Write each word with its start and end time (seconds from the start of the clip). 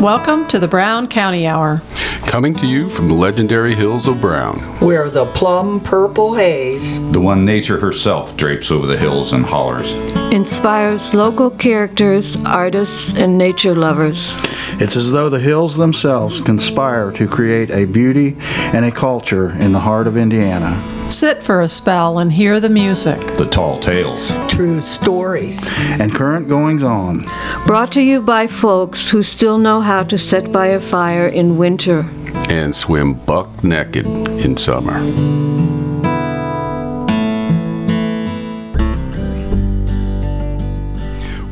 Welcome 0.00 0.48
to 0.48 0.58
the 0.58 0.66
Brown 0.66 1.08
County 1.08 1.46
Hour. 1.46 1.82
Coming 2.22 2.54
to 2.54 2.66
you 2.66 2.88
from 2.88 3.08
the 3.08 3.14
legendary 3.14 3.74
hills 3.74 4.06
of 4.06 4.18
Brown. 4.18 4.58
Where 4.80 5.10
the 5.10 5.26
plum 5.26 5.78
purple 5.78 6.32
haze, 6.34 6.98
the 7.12 7.20
one 7.20 7.44
nature 7.44 7.78
herself 7.78 8.34
drapes 8.34 8.70
over 8.70 8.86
the 8.86 8.96
hills 8.96 9.34
and 9.34 9.44
hollers, 9.44 9.92
inspires 10.32 11.12
local 11.12 11.50
characters, 11.50 12.42
artists, 12.44 13.12
and 13.12 13.36
nature 13.36 13.74
lovers. 13.74 14.32
It's 14.80 14.96
as 14.96 15.12
though 15.12 15.28
the 15.28 15.38
hills 15.38 15.76
themselves 15.76 16.40
conspire 16.40 17.12
to 17.12 17.28
create 17.28 17.68
a 17.68 17.84
beauty 17.84 18.36
and 18.72 18.86
a 18.86 18.90
culture 18.90 19.50
in 19.50 19.72
the 19.72 19.80
heart 19.80 20.06
of 20.06 20.16
Indiana. 20.16 20.99
Sit 21.10 21.42
for 21.42 21.60
a 21.60 21.66
spell 21.66 22.20
and 22.20 22.30
hear 22.30 22.60
the 22.60 22.68
music, 22.68 23.18
the 23.36 23.44
tall 23.44 23.80
tales, 23.80 24.30
true 24.46 24.80
stories, 24.80 25.68
and 26.00 26.14
current 26.14 26.46
goings 26.46 26.84
on. 26.84 27.28
Brought 27.66 27.90
to 27.92 28.00
you 28.00 28.22
by 28.22 28.46
folks 28.46 29.10
who 29.10 29.24
still 29.24 29.58
know 29.58 29.80
how 29.80 30.04
to 30.04 30.16
set 30.16 30.52
by 30.52 30.68
a 30.68 30.78
fire 30.78 31.26
in 31.26 31.58
winter 31.58 32.08
and 32.48 32.74
swim 32.76 33.14
buck 33.14 33.64
naked 33.64 34.06
in 34.06 34.56
summer. 34.56 35.00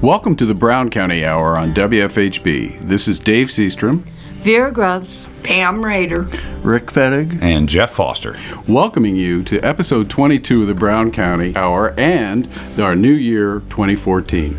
Welcome 0.00 0.36
to 0.36 0.46
the 0.46 0.54
Brown 0.54 0.88
County 0.88 1.24
Hour 1.24 1.56
on 1.56 1.74
WFHB. 1.74 2.78
This 2.78 3.08
is 3.08 3.18
Dave 3.18 3.48
Seastrom, 3.48 4.04
Vera 4.38 4.70
Grubbs, 4.70 5.27
Pam 5.42 5.84
Rader, 5.84 6.22
Rick 6.62 6.86
Fettig, 6.86 7.42
and 7.42 7.68
Jeff 7.68 7.92
Foster. 7.92 8.36
Welcoming 8.66 9.16
you 9.16 9.42
to 9.44 9.60
episode 9.60 10.10
22 10.10 10.62
of 10.62 10.68
the 10.68 10.74
Brown 10.74 11.10
County 11.10 11.54
Hour 11.56 11.94
and 11.98 12.48
our 12.78 12.94
new 12.94 13.12
year 13.12 13.60
2014. 13.70 14.58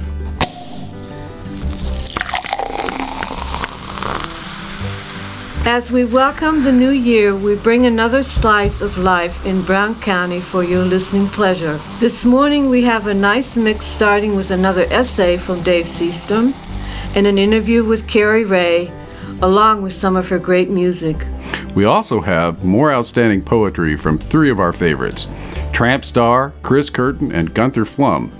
As 5.65 5.91
we 5.91 6.03
welcome 6.03 6.63
the 6.63 6.71
new 6.71 6.89
year, 6.89 7.35
we 7.35 7.55
bring 7.57 7.85
another 7.85 8.23
slice 8.23 8.81
of 8.81 8.97
life 8.97 9.45
in 9.45 9.61
Brown 9.61 9.93
County 10.01 10.39
for 10.39 10.63
your 10.63 10.83
listening 10.83 11.27
pleasure. 11.27 11.77
This 11.99 12.25
morning 12.25 12.69
we 12.69 12.81
have 12.85 13.05
a 13.05 13.13
nice 13.13 13.55
mix 13.55 13.85
starting 13.85 14.35
with 14.35 14.49
another 14.49 14.85
essay 14.89 15.37
from 15.37 15.61
Dave 15.61 15.85
Seastrom 15.85 16.55
and 17.15 17.27
an 17.27 17.37
interview 17.37 17.83
with 17.83 18.07
Carrie 18.07 18.45
Ray, 18.45 18.91
along 19.41 19.81
with 19.81 19.93
some 19.93 20.15
of 20.15 20.29
her 20.29 20.39
great 20.39 20.69
music. 20.69 21.25
We 21.75 21.85
also 21.85 22.19
have 22.19 22.63
more 22.63 22.91
outstanding 22.91 23.43
poetry 23.43 23.95
from 23.95 24.17
three 24.17 24.49
of 24.49 24.59
our 24.59 24.73
favorites 24.73 25.27
Tramp 25.71 26.03
Starr, 26.03 26.53
Chris 26.61 26.89
Curtin, 26.89 27.31
and 27.31 27.53
Gunther 27.53 27.85
Flumm. 27.85 28.31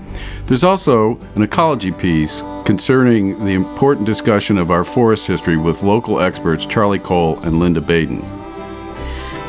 There's 0.46 0.64
also 0.64 1.18
an 1.36 1.42
ecology 1.42 1.92
piece 1.92 2.42
concerning 2.64 3.44
the 3.44 3.52
important 3.52 4.06
discussion 4.06 4.58
of 4.58 4.70
our 4.70 4.84
forest 4.84 5.26
history 5.26 5.56
with 5.56 5.82
local 5.82 6.20
experts 6.20 6.66
Charlie 6.66 6.98
Cole 6.98 7.38
and 7.40 7.60
Linda 7.60 7.80
Baden. 7.80 8.22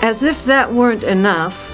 As 0.03 0.23
if 0.23 0.45
that 0.45 0.71
weren't 0.71 1.03
enough, 1.03 1.71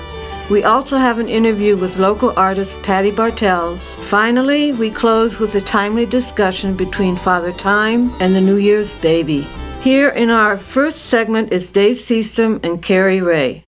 we 0.49 0.63
also 0.63 0.97
have 0.97 1.19
an 1.19 1.27
interview 1.27 1.75
with 1.75 1.97
local 1.97 2.33
artist 2.37 2.81
Patty 2.81 3.11
Bartels. 3.11 3.81
Finally, 4.07 4.71
we 4.71 4.89
close 4.89 5.39
with 5.39 5.53
a 5.55 5.61
timely 5.61 6.05
discussion 6.05 6.75
between 6.75 7.17
Father 7.17 7.51
Time 7.51 8.13
and 8.21 8.33
the 8.33 8.39
New 8.39 8.55
Year's 8.55 8.95
baby. 8.95 9.45
Here 9.87 10.09
in 10.09 10.29
our 10.29 10.57
first 10.57 11.05
segment 11.05 11.53
is 11.53 11.71
Dave 11.71 11.95
Seastrom 11.95 12.61
and 12.61 12.83
Carrie 12.83 13.21
Ray. 13.21 13.63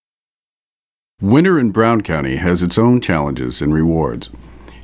Winter 1.22 1.58
in 1.58 1.72
Brown 1.72 2.02
County 2.02 2.36
has 2.36 2.62
its 2.62 2.78
own 2.78 3.00
challenges 3.00 3.62
and 3.62 3.73
rewards. 3.73 4.30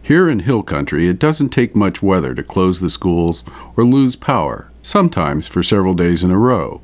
Here 0.01 0.29
in 0.29 0.39
Hill 0.39 0.63
Country, 0.63 1.09
it 1.09 1.19
doesn't 1.19 1.49
take 1.49 1.75
much 1.75 2.01
weather 2.01 2.33
to 2.35 2.41
close 2.41 2.79
the 2.79 2.89
schools 2.89 3.43
or 3.75 3.83
lose 3.83 4.15
power, 4.15 4.71
sometimes 4.81 5.45
for 5.45 5.61
several 5.61 5.93
days 5.93 6.23
in 6.23 6.31
a 6.31 6.37
row. 6.37 6.79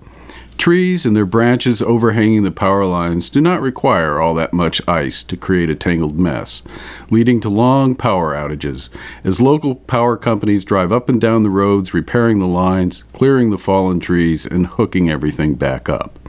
Trees 0.57 1.05
and 1.07 1.16
their 1.16 1.25
branches 1.25 1.81
overhanging 1.81 2.44
the 2.44 2.51
power 2.51 2.85
lines 2.85 3.29
do 3.29 3.41
not 3.41 3.62
require 3.62 4.22
all 4.22 4.35
that 4.35 4.53
much 4.53 4.81
ice 4.88 5.23
to 5.23 5.35
create 5.35 5.72
a 5.72 5.75
tangled 5.75 6.19
mess, 6.19 6.62
leading 7.09 7.39
to 7.39 7.50
long 7.50 7.95
power 7.95 8.35
outages 8.35 8.89
as 9.23 9.41
local 9.41 9.73
power 9.73 10.17
companies 10.17 10.63
drive 10.63 10.91
up 10.91 11.09
and 11.09 11.19
down 11.19 11.41
the 11.41 11.50
roads 11.50 11.94
repairing 11.94 12.38
the 12.38 12.45
lines, 12.45 13.03
clearing 13.12 13.50
the 13.50 13.57
fallen 13.57 14.00
trees, 14.00 14.45
and 14.45 14.67
hooking 14.67 15.09
everything 15.09 15.56
back 15.56 15.89
up. 15.89 16.19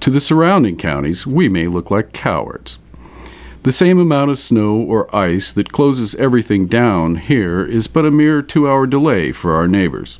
To 0.00 0.10
the 0.10 0.20
surrounding 0.20 0.76
counties, 0.76 1.26
we 1.26 1.48
may 1.48 1.68
look 1.68 1.90
like 1.90 2.12
cowards. 2.12 2.78
The 3.64 3.72
same 3.72 3.98
amount 3.98 4.30
of 4.30 4.38
snow 4.38 4.76
or 4.76 5.14
ice 5.14 5.52
that 5.52 5.72
closes 5.72 6.14
everything 6.14 6.68
down 6.68 7.16
here 7.16 7.64
is 7.66 7.86
but 7.88 8.06
a 8.06 8.10
mere 8.10 8.40
two 8.40 8.68
hour 8.68 8.86
delay 8.86 9.32
for 9.32 9.54
our 9.54 9.68
neighbors. 9.68 10.18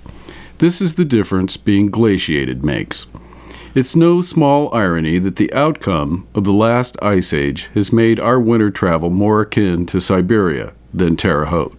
This 0.59 0.83
is 0.83 0.97
the 0.97 1.05
difference 1.05 1.57
being 1.57 1.87
glaciated 1.87 2.65
makes. 2.65 3.07
It's 3.77 3.95
no 3.95 4.21
small 4.23 4.75
irony 4.75 5.21
that 5.21 5.37
the 5.37 5.53
outcome 5.53 6.27
of 6.35 6.43
the 6.43 6.53
last 6.53 6.97
ice 7.01 7.33
age 7.33 7.71
has 7.75 7.93
made 7.93 8.19
our 8.19 8.41
winter 8.41 8.73
travel 8.73 9.09
more 9.09 9.43
akin 9.43 9.87
to 9.87 10.01
Siberia 10.01 10.73
than 10.93 11.17
Terre 11.17 11.45
Haute. 11.45 11.79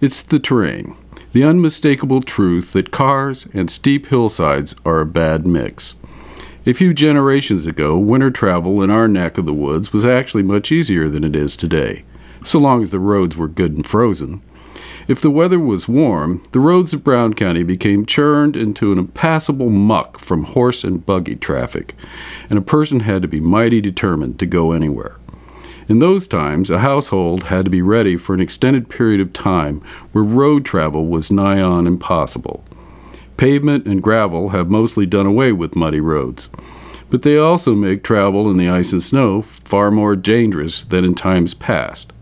It's 0.00 0.22
the 0.22 0.38
terrain, 0.38 0.96
the 1.34 1.44
unmistakable 1.44 2.22
truth 2.22 2.72
that 2.72 2.90
cars 2.90 3.46
and 3.52 3.70
steep 3.70 4.06
hillsides 4.06 4.74
are 4.86 5.00
a 5.00 5.06
bad 5.06 5.46
mix. 5.46 5.94
A 6.64 6.72
few 6.72 6.94
generations 6.94 7.66
ago, 7.66 7.98
winter 7.98 8.30
travel 8.30 8.82
in 8.82 8.88
our 8.88 9.08
neck 9.08 9.36
of 9.36 9.44
the 9.44 9.52
woods 9.52 9.92
was 9.92 10.06
actually 10.06 10.42
much 10.42 10.72
easier 10.72 11.10
than 11.10 11.22
it 11.22 11.36
is 11.36 11.54
today, 11.54 12.04
so 12.44 12.58
long 12.58 12.80
as 12.80 12.92
the 12.92 12.98
roads 12.98 13.36
were 13.36 13.46
good 13.46 13.72
and 13.72 13.86
frozen. 13.86 14.40
If 15.06 15.20
the 15.20 15.30
weather 15.30 15.58
was 15.58 15.86
warm, 15.86 16.42
the 16.52 16.60
roads 16.60 16.94
of 16.94 17.04
Brown 17.04 17.34
County 17.34 17.62
became 17.62 18.06
churned 18.06 18.56
into 18.56 18.90
an 18.90 18.98
impassable 18.98 19.68
muck 19.68 20.18
from 20.18 20.44
horse 20.44 20.82
and 20.82 21.04
buggy 21.04 21.36
traffic, 21.36 21.94
and 22.48 22.58
a 22.58 22.62
person 22.62 23.00
had 23.00 23.20
to 23.20 23.28
be 23.28 23.38
mighty 23.38 23.82
determined 23.82 24.38
to 24.38 24.46
go 24.46 24.72
anywhere. 24.72 25.16
In 25.90 25.98
those 25.98 26.26
times, 26.26 26.70
a 26.70 26.78
household 26.78 27.44
had 27.44 27.66
to 27.66 27.70
be 27.70 27.82
ready 27.82 28.16
for 28.16 28.32
an 28.32 28.40
extended 28.40 28.88
period 28.88 29.20
of 29.20 29.34
time 29.34 29.82
where 30.12 30.24
road 30.24 30.64
travel 30.64 31.06
was 31.06 31.30
nigh 31.30 31.60
on 31.60 31.86
impossible. 31.86 32.64
Pavement 33.36 33.86
and 33.86 34.02
gravel 34.02 34.50
have 34.50 34.70
mostly 34.70 35.04
done 35.04 35.26
away 35.26 35.52
with 35.52 35.76
muddy 35.76 36.00
roads, 36.00 36.48
but 37.10 37.20
they 37.20 37.36
also 37.36 37.74
make 37.74 38.02
travel 38.02 38.50
in 38.50 38.56
the 38.56 38.70
ice 38.70 38.92
and 38.92 39.02
snow 39.02 39.42
far 39.42 39.90
more 39.90 40.16
dangerous 40.16 40.82
than 40.82 41.04
in 41.04 41.14
times 41.14 41.52
past. 41.52 42.13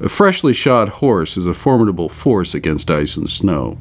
A 0.00 0.08
freshly 0.08 0.54
shod 0.54 0.88
horse 0.88 1.36
is 1.36 1.46
a 1.46 1.52
formidable 1.52 2.08
force 2.08 2.54
against 2.54 2.90
ice 2.90 3.16
and 3.16 3.28
snow. 3.28 3.78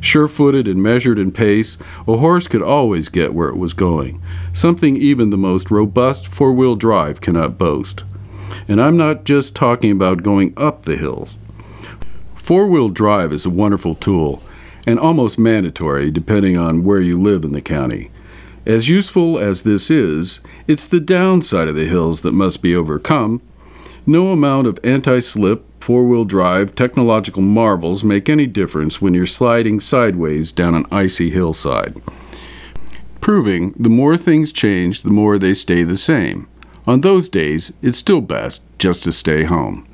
Sure 0.00 0.26
footed 0.26 0.66
and 0.66 0.82
measured 0.82 1.18
in 1.18 1.30
pace, 1.30 1.76
a 2.08 2.16
horse 2.16 2.48
could 2.48 2.62
always 2.62 3.08
get 3.08 3.34
where 3.34 3.50
it 3.50 3.56
was 3.56 3.72
going, 3.72 4.20
something 4.52 4.96
even 4.96 5.30
the 5.30 5.36
most 5.36 5.70
robust 5.70 6.26
four 6.26 6.52
wheel 6.52 6.74
drive 6.74 7.20
cannot 7.20 7.58
boast. 7.58 8.02
And 8.66 8.80
I'm 8.80 8.96
not 8.96 9.24
just 9.24 9.54
talking 9.54 9.92
about 9.92 10.22
going 10.22 10.54
up 10.56 10.82
the 10.82 10.96
hills. 10.96 11.38
Four 12.34 12.66
wheel 12.66 12.88
drive 12.88 13.32
is 13.32 13.46
a 13.46 13.50
wonderful 13.50 13.94
tool 13.94 14.42
and 14.86 14.98
almost 14.98 15.38
mandatory 15.38 16.10
depending 16.10 16.56
on 16.56 16.82
where 16.82 17.00
you 17.00 17.20
live 17.20 17.44
in 17.44 17.52
the 17.52 17.60
county. 17.60 18.10
As 18.66 18.88
useful 18.88 19.38
as 19.38 19.62
this 19.62 19.90
is, 19.90 20.40
it's 20.66 20.86
the 20.86 21.00
downside 21.00 21.68
of 21.68 21.76
the 21.76 21.84
hills 21.84 22.22
that 22.22 22.32
must 22.32 22.60
be 22.60 22.74
overcome. 22.74 23.40
No 24.06 24.32
amount 24.32 24.66
of 24.66 24.78
anti 24.82 25.20
slip, 25.20 25.64
four 25.82 26.06
wheel 26.06 26.24
drive, 26.24 26.74
technological 26.74 27.42
marvels 27.42 28.02
make 28.02 28.28
any 28.28 28.46
difference 28.46 29.00
when 29.00 29.14
you're 29.14 29.26
sliding 29.26 29.80
sideways 29.80 30.52
down 30.52 30.74
an 30.74 30.86
icy 30.90 31.30
hillside. 31.30 32.00
Proving 33.20 33.74
the 33.78 33.90
more 33.90 34.16
things 34.16 34.52
change, 34.52 35.02
the 35.02 35.10
more 35.10 35.38
they 35.38 35.54
stay 35.54 35.82
the 35.82 35.96
same. 35.96 36.48
On 36.86 37.02
those 37.02 37.28
days, 37.28 37.72
it's 37.82 37.98
still 37.98 38.22
best 38.22 38.62
just 38.78 39.04
to 39.04 39.12
stay 39.12 39.44
home. 39.44 39.86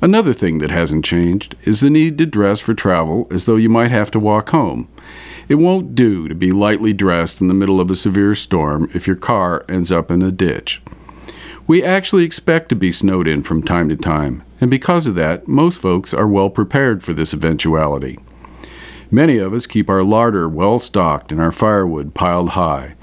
Another 0.00 0.32
thing 0.32 0.58
that 0.58 0.70
hasn't 0.70 1.04
changed 1.04 1.56
is 1.62 1.80
the 1.80 1.90
need 1.90 2.18
to 2.18 2.26
dress 2.26 2.60
for 2.60 2.74
travel 2.74 3.26
as 3.30 3.44
though 3.44 3.56
you 3.56 3.68
might 3.68 3.90
have 3.90 4.10
to 4.12 4.18
walk 4.18 4.50
home. 4.50 4.88
It 5.48 5.56
won't 5.56 5.94
do 5.94 6.28
to 6.28 6.34
be 6.34 6.52
lightly 6.52 6.92
dressed 6.92 7.40
in 7.40 7.48
the 7.48 7.54
middle 7.54 7.80
of 7.80 7.90
a 7.90 7.96
severe 7.96 8.34
storm 8.34 8.90
if 8.94 9.06
your 9.06 9.16
car 9.16 9.64
ends 9.68 9.92
up 9.92 10.10
in 10.10 10.22
a 10.22 10.30
ditch. 10.30 10.80
We 11.72 11.82
actually 11.82 12.24
expect 12.24 12.68
to 12.68 12.76
be 12.76 12.92
snowed 12.92 13.26
in 13.26 13.42
from 13.42 13.62
time 13.62 13.88
to 13.88 13.96
time, 13.96 14.42
and 14.60 14.70
because 14.70 15.06
of 15.06 15.14
that, 15.14 15.48
most 15.48 15.80
folks 15.80 16.12
are 16.12 16.28
well 16.28 16.50
prepared 16.50 17.02
for 17.02 17.14
this 17.14 17.32
eventuality. 17.32 18.18
Many 19.10 19.38
of 19.38 19.54
us 19.54 19.64
keep 19.64 19.88
our 19.88 20.02
larder 20.02 20.50
well 20.50 20.78
stocked 20.78 21.32
and 21.32 21.40
our 21.40 21.50
firewood 21.50 22.14
piled 22.14 22.50
high. 22.50 22.94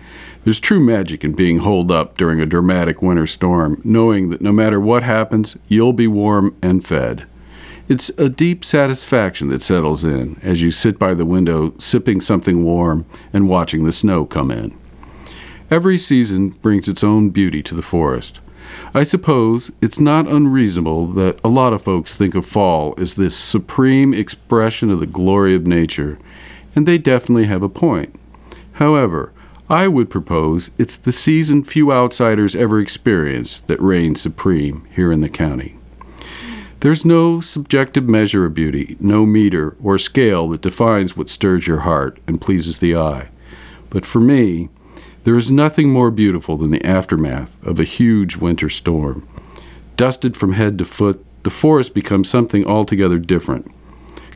There's 0.44 0.60
true 0.60 0.80
magic 0.80 1.24
in 1.24 1.34
being 1.34 1.62
holed 1.62 1.90
up 1.92 2.16
during 2.16 2.40
a 2.40 2.46
dramatic 2.46 3.02
winter 3.02 3.26
storm, 3.26 3.82
knowing 3.84 4.30
that 4.30 4.40
no 4.40 4.52
matter 4.52 4.80
what 4.80 5.02
happens, 5.02 5.58
you'll 5.68 5.92
be 5.92 6.06
warm 6.06 6.56
and 6.62 6.86
fed. 6.86 7.26
It's 7.88 8.12
a 8.20 8.30
deep 8.30 8.64
satisfaction 8.64 9.50
that 9.50 9.64
settles 9.64 10.04
in 10.04 10.40
as 10.44 10.62
you 10.62 10.70
sit 10.70 11.00
by 11.00 11.16
the 11.16 11.26
window 11.26 11.74
sipping 11.80 12.22
something 12.22 12.64
warm 12.64 13.08
and 13.34 13.50
watching 13.50 13.86
the 13.86 13.92
snow 13.92 14.26
come 14.28 14.52
in. 14.52 14.78
Every 15.72 15.98
season 15.98 16.50
brings 16.50 16.88
its 16.88 17.04
own 17.04 17.32
beauty 17.32 17.64
to 17.64 17.74
the 17.74 17.82
forest. 17.82 18.42
I 18.94 19.04
suppose 19.04 19.72
it's 19.82 20.00
not 20.00 20.28
unreasonable 20.28 21.08
that 21.14 21.40
a 21.44 21.50
lot 21.50 21.74
of 21.74 21.82
folks 21.82 22.16
think 22.16 22.36
of 22.36 22.46
fall 22.46 22.94
as 22.98 23.16
this 23.16 23.36
supreme 23.36 24.14
expression 24.14 24.90
of 24.90 25.00
the 25.00 25.06
glory 25.06 25.56
of 25.56 25.68
nature, 25.68 26.18
and 26.76 26.88
they 26.88 26.98
definitely 26.98 27.46
have 27.46 27.64
a 27.64 27.70
point. 27.70 28.14
However, 28.74 29.32
I 29.70 29.88
would 29.88 30.10
propose 30.10 30.72
it's 30.80 30.96
the 30.96 31.12
season 31.12 31.64
few 31.64 31.92
outsiders 31.92 32.56
ever 32.56 32.80
experience 32.80 33.60
that 33.68 33.82
reigns 33.82 34.22
supreme 34.22 34.88
here 34.96 35.12
in 35.12 35.22
the 35.22 35.30
county. 35.30 35.76
There's 36.80 37.04
no 37.04 37.42
subjective 37.42 38.08
measure 38.08 38.46
of 38.46 38.54
beauty, 38.54 38.98
no 39.00 39.26
meter 39.26 39.76
or 39.84 39.98
scale 39.98 40.48
that 40.50 40.62
defines 40.62 41.16
what 41.16 41.30
stirs 41.30 41.68
your 41.68 41.82
heart 41.82 42.20
and 42.26 42.42
pleases 42.42 42.80
the 42.80 42.96
eye. 42.96 43.30
But 43.90 44.06
for 44.06 44.20
me, 44.22 44.70
there 45.30 45.38
is 45.38 45.52
nothing 45.52 45.92
more 45.92 46.10
beautiful 46.10 46.58
than 46.58 46.72
the 46.72 46.84
aftermath 46.84 47.64
of 47.64 47.80
a 47.80 47.84
huge 47.84 48.36
winter 48.38 48.68
storm. 48.68 49.30
Dusted 49.96 50.36
from 50.36 50.54
head 50.54 50.80
to 50.80 50.86
foot, 50.86 51.24
the 51.44 51.52
forest 51.52 51.94
becomes 51.94 52.28
something 52.28 52.66
altogether 52.66 53.20
different. 53.20 53.72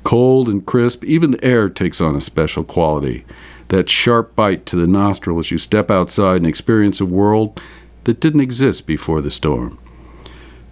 Cold 0.03 0.47
and 0.47 0.63
crisp, 0.63 1.03
even 1.03 1.31
the 1.31 1.43
air 1.43 1.67
takes 1.67 1.99
on 1.99 2.15
a 2.15 2.21
special 2.21 2.63
quality. 2.63 3.25
That 3.69 3.89
sharp 3.89 4.35
bite 4.35 4.67
to 4.67 4.75
the 4.75 4.85
nostril 4.85 5.39
as 5.39 5.49
you 5.49 5.57
step 5.57 5.89
outside 5.89 6.35
and 6.35 6.45
experience 6.45 7.01
a 7.01 7.07
world 7.07 7.59
that 8.03 8.19
didn't 8.19 8.41
exist 8.41 8.85
before 8.85 9.19
the 9.19 9.31
storm. 9.31 9.79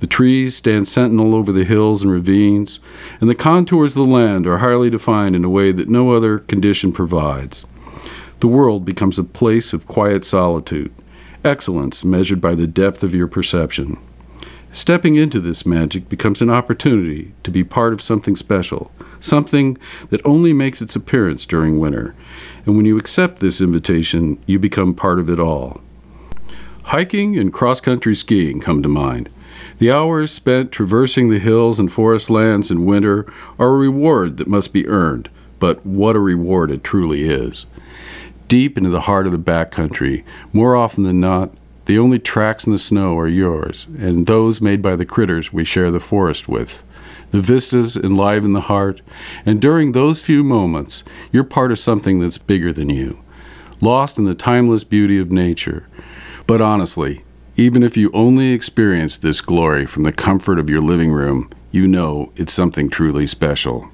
The 0.02 0.08
trees 0.08 0.56
stand 0.56 0.88
sentinel 0.88 1.34
over 1.34 1.52
the 1.52 1.66
hills 1.66 2.04
and 2.04 2.12
ravines, 2.12 2.80
and 3.20 3.28
the 3.28 3.34
contours 3.34 3.98
of 3.98 4.06
the 4.06 4.14
land 4.14 4.46
are 4.46 4.60
highly 4.60 4.92
defined 4.92 5.36
in 5.36 5.44
a 5.44 5.50
way 5.50 5.72
that 5.72 5.90
no 5.90 6.12
other 6.12 6.38
condition 6.38 6.94
provides. 6.94 7.66
The 8.42 8.48
world 8.48 8.86
becomes 8.86 9.20
a 9.20 9.24
place 9.24 9.72
of 9.72 9.88
quiet 9.88 10.26
solitude, 10.26 10.92
excellence 11.46 12.04
measured 12.04 12.42
by 12.42 12.56
the 12.56 12.66
depth 12.66 13.04
of 13.04 13.14
your 13.14 13.28
perception. 13.28 14.00
Stepping 14.72 15.16
into 15.16 15.40
this 15.40 15.64
magic 15.64 16.10
becomes 16.10 16.42
an 16.42 16.50
opportunity 16.50 17.36
to 17.44 17.52
be 17.52 17.64
part 17.64 17.94
of 17.94 18.02
something 18.02 18.36
special, 18.36 18.90
something 19.20 19.78
that 20.10 20.26
only 20.26 20.54
makes 20.54 20.82
its 20.82 20.96
appearance 20.96 21.46
during 21.46 21.78
winter. 21.78 22.16
And 22.66 22.76
when 22.76 22.88
you 22.88 22.98
accept 22.98 23.42
this 23.42 23.62
invitation, 23.62 24.42
you 24.48 24.58
become 24.58 24.96
part 24.96 25.20
of 25.20 25.30
it 25.30 25.40
all. 25.40 25.80
Hiking 26.86 27.38
and 27.38 27.54
cross 27.54 27.80
country 27.80 28.16
skiing 28.16 28.60
come 28.60 28.82
to 28.82 28.90
mind. 28.90 29.30
The 29.78 29.92
hours 29.92 30.32
spent 30.32 30.72
traversing 30.72 31.30
the 31.30 31.38
hills 31.38 31.78
and 31.78 31.92
forest 31.92 32.32
lands 32.32 32.72
in 32.72 32.88
winter 32.88 33.32
are 33.60 33.68
a 33.68 33.78
reward 33.78 34.38
that 34.38 34.48
must 34.48 34.74
be 34.74 34.88
earned, 34.88 35.30
but 35.60 35.86
what 35.86 36.16
a 36.16 36.20
reward 36.20 36.72
it 36.72 36.84
truly 36.84 37.30
is. 37.30 37.68
Deep 38.52 38.78
into 38.78 38.90
the 38.90 39.00
heart 39.00 39.26
of 39.26 39.32
the 39.32 39.38
backcountry, 39.38 40.26
more 40.52 40.76
often 40.76 41.06
than 41.06 41.22
not, 41.22 41.54
the 41.86 41.98
only 41.98 42.20
tracks 42.20 42.66
in 42.66 42.74
the 42.74 42.78
snow 42.78 43.18
are 43.18 43.26
yours, 43.26 43.88
and 43.98 44.28
those 44.28 44.60
made 44.60 44.82
by 44.82 44.94
the 44.94 45.06
critters 45.06 45.54
we 45.54 45.64
share 45.64 45.90
the 45.90 46.02
forest 46.02 46.50
with. 46.50 46.84
The 47.30 47.40
vistas 47.40 47.96
enliven 47.96 48.52
the 48.52 48.60
heart, 48.60 49.00
and 49.46 49.62
during 49.62 49.94
those 49.94 50.22
few 50.22 50.44
moments, 50.44 51.06
you're 51.32 51.46
part 51.46 51.72
of 51.72 51.80
something 51.80 52.20
that's 52.20 52.38
bigger 52.38 52.74
than 52.74 52.90
you, 52.90 53.24
lost 53.80 54.18
in 54.18 54.26
the 54.26 54.36
timeless 54.36 54.84
beauty 54.84 55.18
of 55.18 55.32
nature. 55.32 55.88
But 56.46 56.60
honestly, 56.60 57.24
even 57.56 57.84
if 57.84 57.96
you 57.96 58.12
only 58.14 58.52
experience 58.52 59.18
this 59.18 59.40
glory 59.40 59.86
from 59.86 60.04
the 60.04 60.12
comfort 60.12 60.60
of 60.60 60.70
your 60.70 60.82
living 60.82 61.14
room, 61.14 61.50
you 61.72 61.88
know 61.88 62.34
it's 62.36 62.52
something 62.52 62.90
truly 62.90 63.28
special. 63.28 63.88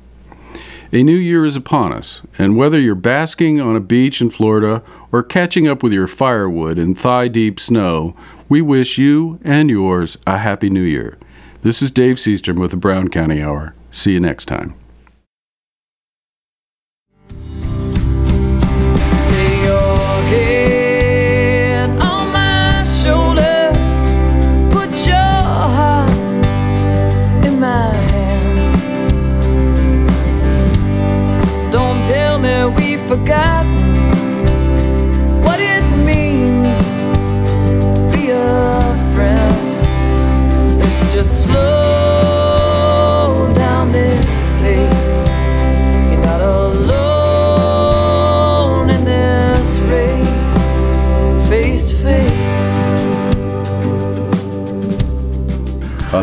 A 0.94 1.04
new 1.04 1.18
year 1.18 1.46
is 1.46 1.58
upon 1.58 1.92
us, 1.92 2.22
and 2.38 2.56
whether 2.56 2.80
you're 2.80 2.96
basking 2.96 3.60
on 3.60 3.76
a 3.76 3.82
beach 3.82 4.22
in 4.22 4.30
Florida 4.30 4.82
or 5.12 5.22
catching 5.22 5.68
up 5.68 5.84
with 5.84 5.92
your 5.92 6.08
firewood 6.08 6.80
in 6.80 6.96
thigh 6.96 7.28
deep 7.28 7.60
snow, 7.60 8.16
we 8.48 8.62
wish 8.62 8.98
you 8.98 9.38
and 9.44 9.70
yours 9.70 10.18
a 10.26 10.38
happy 10.38 10.70
new 10.70 10.84
year. 10.84 11.18
This 11.62 11.82
is 11.82 11.92
Dave 11.92 12.16
Seastrom 12.16 12.58
with 12.58 12.72
the 12.72 12.78
Brown 12.78 13.10
County 13.10 13.42
Hour. 13.42 13.76
See 13.92 14.14
you 14.14 14.22
next 14.22 14.46
time. 14.46 14.76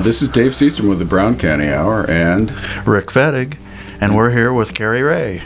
This 0.04 0.20
is 0.20 0.28
Dave 0.28 0.52
Seastrom 0.52 0.88
with 0.90 0.98
the 0.98 1.04
Brown 1.06 1.38
County 1.38 1.68
Hour, 1.68 2.08
and 2.10 2.50
Rick 2.86 3.06
Fettig, 3.06 3.56
and 4.00 4.14
we're 4.14 4.30
here 4.30 4.52
with 4.52 4.74
Carrie 4.74 5.00
Ray. 5.02 5.42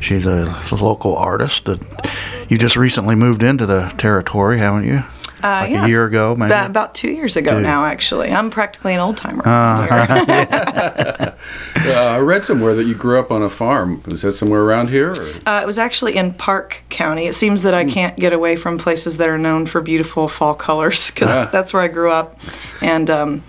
She's 0.00 0.26
a 0.26 0.60
local 0.72 1.16
artist 1.16 1.66
that 1.66 1.80
you 2.48 2.58
just 2.58 2.74
recently 2.76 3.14
moved 3.14 3.42
into 3.44 3.66
the 3.66 3.94
territory, 3.98 4.58
haven't 4.58 4.84
you? 4.86 5.04
Uh, 5.42 5.62
Like 5.62 5.70
yeah, 5.70 5.84
a 5.86 5.88
year 5.88 6.04
ago, 6.06 6.34
maybe. 6.36 6.52
About, 6.52 6.68
about 6.70 6.94
two 6.94 7.10
years 7.12 7.36
ago 7.36 7.52
Two. 7.52 7.60
now, 7.62 7.84
actually. 7.86 8.30
I'm 8.30 8.50
practically 8.50 8.92
an 8.94 9.00
old 9.00 9.16
timer. 9.16 9.42
uh, 9.46 9.86
I 11.86 12.18
read 12.18 12.44
somewhere 12.44 12.74
that 12.74 12.84
you 12.84 12.94
grew 12.94 13.18
up 13.18 13.30
on 13.30 13.42
a 13.42 13.48
farm. 13.48 14.02
Is 14.08 14.20
that 14.22 14.32
somewhere 14.32 14.60
around 14.62 14.88
here? 14.90 15.10
Or? 15.12 15.32
Uh, 15.46 15.60
it 15.62 15.66
was 15.66 15.78
actually 15.78 16.16
in 16.16 16.34
Parke 16.34 16.82
County. 16.90 17.26
It 17.26 17.34
seems 17.34 17.62
that 17.62 17.72
I 17.74 17.84
can't 17.84 18.16
get 18.18 18.32
away 18.34 18.56
from 18.56 18.76
places 18.76 19.16
that 19.16 19.28
are 19.30 19.38
known 19.38 19.64
for 19.66 19.80
beautiful 19.80 20.28
fall 20.28 20.54
colors 20.54 21.10
because 21.10 21.28
Yeah. 21.28 21.44
that's 21.46 21.72
where 21.72 21.82
I 21.82 21.88
grew 21.88 22.10
up, 22.10 22.38
and 22.82 23.08
um, 23.08 23.42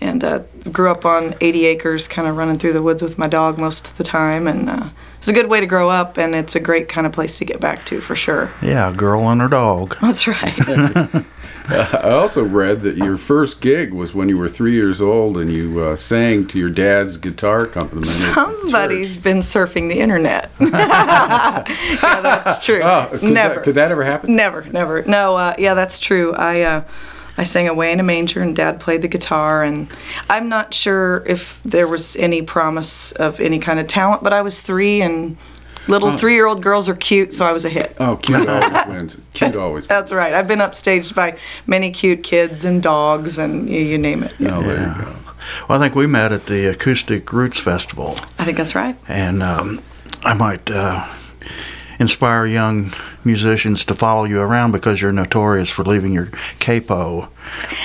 and 0.00 0.22
uh, 0.22 0.40
grew 0.72 0.90
up 0.90 1.04
on 1.04 1.34
80 1.40 1.66
acres, 1.66 2.08
kind 2.08 2.28
of 2.28 2.36
running 2.36 2.58
through 2.58 2.72
the 2.72 2.82
woods 2.82 3.02
with 3.02 3.16
my 3.18 3.26
dog 3.26 3.58
most 3.58 3.88
of 3.88 3.96
the 3.96 4.04
time, 4.04 4.46
and 4.46 4.68
uh, 4.68 4.88
it's 5.18 5.28
a 5.28 5.32
good 5.32 5.46
way 5.48 5.60
to 5.60 5.66
grow 5.66 5.88
up, 5.88 6.18
and 6.18 6.34
it's 6.34 6.54
a 6.54 6.60
great 6.60 6.88
kind 6.88 7.06
of 7.06 7.12
place 7.12 7.38
to 7.38 7.44
get 7.44 7.60
back 7.60 7.86
to 7.86 8.00
for 8.00 8.14
sure. 8.14 8.52
Yeah, 8.60 8.90
a 8.90 8.94
girl 8.94 9.28
and 9.30 9.40
her 9.40 9.48
dog. 9.48 9.96
That's 10.02 10.26
right. 10.26 10.54
I 11.66 12.10
also 12.10 12.44
read 12.44 12.82
that 12.82 12.98
your 12.98 13.16
first 13.16 13.62
gig 13.62 13.94
was 13.94 14.12
when 14.12 14.28
you 14.28 14.36
were 14.36 14.50
three 14.50 14.74
years 14.74 15.00
old 15.00 15.38
and 15.38 15.50
you 15.50 15.80
uh, 15.80 15.96
sang 15.96 16.46
to 16.48 16.58
your 16.58 16.68
dad's 16.68 17.16
guitar 17.16 17.60
accompaniment. 17.64 18.06
at 18.06 18.34
Somebody's 18.34 19.14
church. 19.14 19.24
been 19.24 19.38
surfing 19.38 19.88
the 19.88 19.98
internet. 19.98 20.50
yeah, 20.60 21.64
that's 22.20 22.62
true. 22.62 22.82
Oh, 22.82 23.08
could 23.10 23.22
Never. 23.22 23.54
That, 23.54 23.64
could 23.64 23.74
that 23.76 23.90
ever 23.90 24.04
happen? 24.04 24.36
Never, 24.36 24.64
never. 24.64 25.02
No, 25.04 25.36
uh, 25.36 25.54
yeah, 25.58 25.72
that's 25.72 25.98
true. 25.98 26.34
I 26.34 26.60
uh, 26.60 26.84
I 27.36 27.44
sang 27.44 27.68
away 27.68 27.90
in 27.92 28.00
a 28.00 28.02
manger, 28.02 28.40
and 28.40 28.54
Dad 28.54 28.80
played 28.80 29.02
the 29.02 29.08
guitar, 29.08 29.62
and 29.62 29.88
I'm 30.30 30.48
not 30.48 30.72
sure 30.72 31.24
if 31.26 31.60
there 31.64 31.88
was 31.88 32.14
any 32.16 32.42
promise 32.42 33.12
of 33.12 33.40
any 33.40 33.58
kind 33.58 33.78
of 33.80 33.88
talent, 33.88 34.22
but 34.22 34.32
I 34.32 34.42
was 34.42 34.60
three, 34.60 35.00
and 35.02 35.36
little 35.88 36.16
three-year-old 36.16 36.62
girls 36.62 36.88
are 36.88 36.94
cute, 36.94 37.34
so 37.34 37.44
I 37.44 37.52
was 37.52 37.64
a 37.64 37.68
hit. 37.68 37.96
Oh, 37.98 38.16
cute 38.16 38.48
always 38.48 38.86
wins. 38.86 39.18
Cute 39.32 39.56
always 39.56 39.82
wins. 39.82 39.88
That's 39.88 40.12
right. 40.12 40.32
I've 40.32 40.46
been 40.48 40.60
upstaged 40.60 41.14
by 41.14 41.36
many 41.66 41.90
cute 41.90 42.22
kids 42.22 42.64
and 42.64 42.82
dogs, 42.82 43.36
and 43.38 43.68
you, 43.68 43.80
you 43.80 43.98
name 43.98 44.22
it. 44.22 44.34
Oh, 44.40 44.62
there 44.62 44.80
you 44.88 45.04
go. 45.04 45.16
Well, 45.68 45.78
I 45.78 45.84
think 45.84 45.94
we 45.94 46.06
met 46.06 46.32
at 46.32 46.46
the 46.46 46.66
Acoustic 46.66 47.32
Roots 47.32 47.58
Festival, 47.58 48.14
I 48.38 48.44
think 48.44 48.56
that's 48.56 48.74
right. 48.74 48.96
and 49.08 49.42
um, 49.42 49.82
I 50.22 50.32
might 50.34 50.70
uh, 50.70 51.06
inspire 51.98 52.46
young 52.46 52.92
musicians 53.24 53.84
to 53.86 53.94
follow 53.94 54.24
you 54.24 54.40
around 54.40 54.72
because 54.72 55.00
you're 55.00 55.12
notorious 55.12 55.70
for 55.70 55.84
leaving 55.84 56.12
your 56.12 56.30
capo 56.58 57.28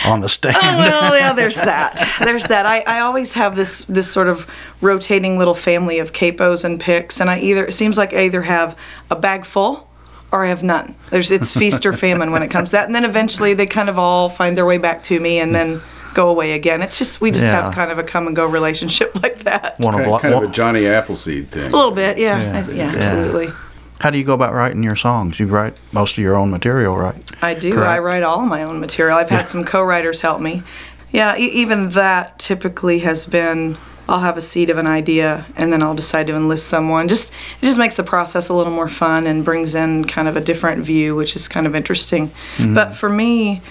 on 0.05 0.19
the 0.21 0.25
oh, 0.25 0.27
stand. 0.27 0.57
Oh, 0.59 0.77
well, 0.77 1.17
yeah, 1.17 1.33
there's 1.39 1.55
that. 1.55 2.17
There's 2.19 2.45
that. 2.45 2.65
I, 2.65 2.79
I 2.81 2.99
always 3.01 3.33
have 3.33 3.55
this 3.55 3.81
this 3.85 4.11
sort 4.11 4.27
of 4.27 4.49
rotating 4.81 5.37
little 5.37 5.55
family 5.55 5.99
of 5.99 6.13
capos 6.13 6.63
and 6.63 6.79
picks, 6.79 7.19
and 7.19 7.29
I 7.29 7.39
either 7.39 7.65
it 7.67 7.73
seems 7.73 7.97
like 7.97 8.13
I 8.13 8.21
either 8.25 8.43
have 8.43 8.77
a 9.09 9.15
bag 9.15 9.45
full 9.45 9.87
or 10.31 10.45
I 10.45 10.49
have 10.49 10.63
none. 10.63 10.95
There's 11.09 11.31
it's 11.31 11.53
feast 11.53 11.85
or 11.85 11.93
famine 11.93 12.31
when 12.31 12.43
it 12.43 12.49
comes 12.49 12.69
to 12.69 12.77
that, 12.77 12.85
and 12.85 12.95
then 12.95 13.05
eventually 13.05 13.53
they 13.53 13.65
kind 13.65 13.89
of 13.89 13.97
all 13.97 14.29
find 14.29 14.57
their 14.57 14.65
way 14.65 14.77
back 14.77 15.01
to 15.03 15.19
me, 15.19 15.39
and 15.39 15.53
then 15.55 15.81
go 16.13 16.29
away 16.29 16.53
again. 16.53 16.81
It's 16.81 16.97
just 16.97 17.21
we 17.21 17.31
just 17.31 17.45
Yeah. 17.45 17.63
have 17.63 17.73
kind 17.73 17.91
of 17.91 17.99
a 17.99 18.03
come 18.03 18.27
and 18.27 18.35
go 18.35 18.45
relationship 18.45 19.15
like 19.23 19.43
that. 19.43 19.79
One 19.79 19.93
of 19.93 19.99
Kind, 20.01 20.11
lo- 20.11 20.19
kind 20.19 20.33
of 20.33 20.43
a 20.43 20.47
Johnny 20.47 20.87
Appleseed 20.87 21.49
thing. 21.49 21.71
A 21.71 21.75
little 21.75 21.91
bit, 21.91 22.17
yeah, 22.17 22.63
I- 22.67 22.71
yeah, 22.71 22.93
absolutely. 22.95 23.53
How 23.99 24.09
do 24.09 24.17
you 24.17 24.23
go 24.23 24.33
about 24.33 24.53
writing 24.53 24.81
your 24.83 24.95
songs? 24.95 25.39
You 25.39 25.47
write 25.47 25.75
most 25.91 26.13
of 26.13 26.19
your 26.19 26.35
own 26.35 26.49
material, 26.49 26.95
right? 26.97 27.15
I 27.41 27.53
do. 27.53 27.73
Correct. 27.73 27.87
I 27.87 27.99
write 27.99 28.23
all 28.23 28.45
my 28.45 28.63
own 28.63 28.79
material. 28.79 29.17
I've 29.17 29.29
had 29.29 29.49
some 29.49 29.63
co-writers 29.65 30.21
help 30.21 30.41
me. 30.41 30.63
Yeah, 31.11 31.35
e- 31.37 31.45
even 31.47 31.89
that 31.89 32.39
typically 32.39 32.99
has 32.99 33.25
been 33.25 33.77
I'll 34.07 34.21
have 34.21 34.37
a 34.37 34.41
seed 34.41 34.71
of 34.71 34.77
an 34.79 34.87
idea 34.87 35.45
and 35.55 35.71
then 35.71 35.83
I'll 35.83 35.93
decide 35.93 36.25
to 36.27 36.35
enlist 36.35 36.67
someone. 36.67 37.07
Just 37.07 37.31
it 37.61 37.65
just 37.65 37.77
makes 37.77 37.95
the 37.95 38.03
process 38.03 38.49
a 38.49 38.53
little 38.55 38.73
more 38.73 38.87
fun 38.87 39.27
and 39.27 39.45
brings 39.45 39.75
in 39.75 40.05
kind 40.05 40.27
of 40.27 40.35
a 40.35 40.41
different 40.41 40.83
view, 40.83 41.15
which 41.15 41.35
is 41.35 41.47
kind 41.47 41.67
of 41.67 41.75
interesting. 41.75 42.31
But 42.57 42.95
for 42.95 43.07
me, 43.09 43.61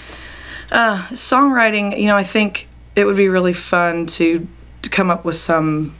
uh, 0.70 1.06
songwriting, 1.08 1.98
you 1.98 2.06
know, 2.06 2.16
I 2.16 2.22
think 2.22 2.68
it 2.94 3.04
would 3.04 3.16
be 3.16 3.28
really 3.28 3.52
fun 3.52 4.06
to, 4.06 4.46
to 4.82 4.90
come 4.90 5.10
up 5.10 5.24
with 5.24 5.36
some 5.36 5.94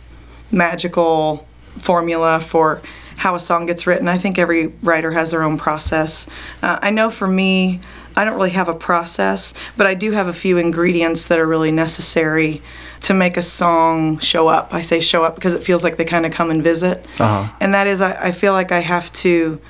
magical 0.52 1.46
formula 1.78 2.40
for 2.40 2.80
how 3.18 3.34
a 3.34 3.40
song 3.40 3.66
gets 3.66 3.84
written. 3.86 4.06
I 4.08 4.16
think 4.16 4.38
every 4.38 4.68
writer 4.82 5.10
has 5.10 5.32
their 5.32 5.42
own 5.42 5.58
process. 5.58 6.26
Uh, 6.62 6.78
I 6.80 6.90
know 6.90 7.10
for 7.10 7.26
me, 7.26 7.80
I 8.16 8.24
don't 8.24 8.34
really 8.34 8.50
have 8.50 8.68
a 8.68 8.74
process, 8.74 9.54
but 9.76 9.86
I 9.88 9.94
do 9.94 10.12
have 10.12 10.28
a 10.28 10.32
few 10.32 10.56
ingredients 10.56 11.26
that 11.26 11.38
are 11.40 11.46
really 11.46 11.72
necessary 11.72 12.62
to 13.02 13.14
make 13.14 13.36
a 13.36 13.42
song 13.42 14.18
show 14.20 14.46
up. 14.48 14.72
I 14.72 14.82
say 14.82 15.00
show 15.00 15.24
up 15.24 15.34
because 15.34 15.54
it 15.54 15.62
feels 15.64 15.82
like 15.82 15.96
they 15.96 16.04
kind 16.04 16.26
of 16.26 16.32
come 16.32 16.50
and 16.50 16.62
visit. 16.62 17.06
Uh-huh. 17.18 17.52
And 17.60 17.74
that 17.74 17.86
is, 17.88 18.00
I, 18.00 18.12
I 18.28 18.32
feel 18.32 18.52
like 18.52 18.70
I 18.72 18.80
have 18.80 19.12
to 19.24 19.60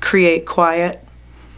create 0.00 0.44
quiet 0.46 1.02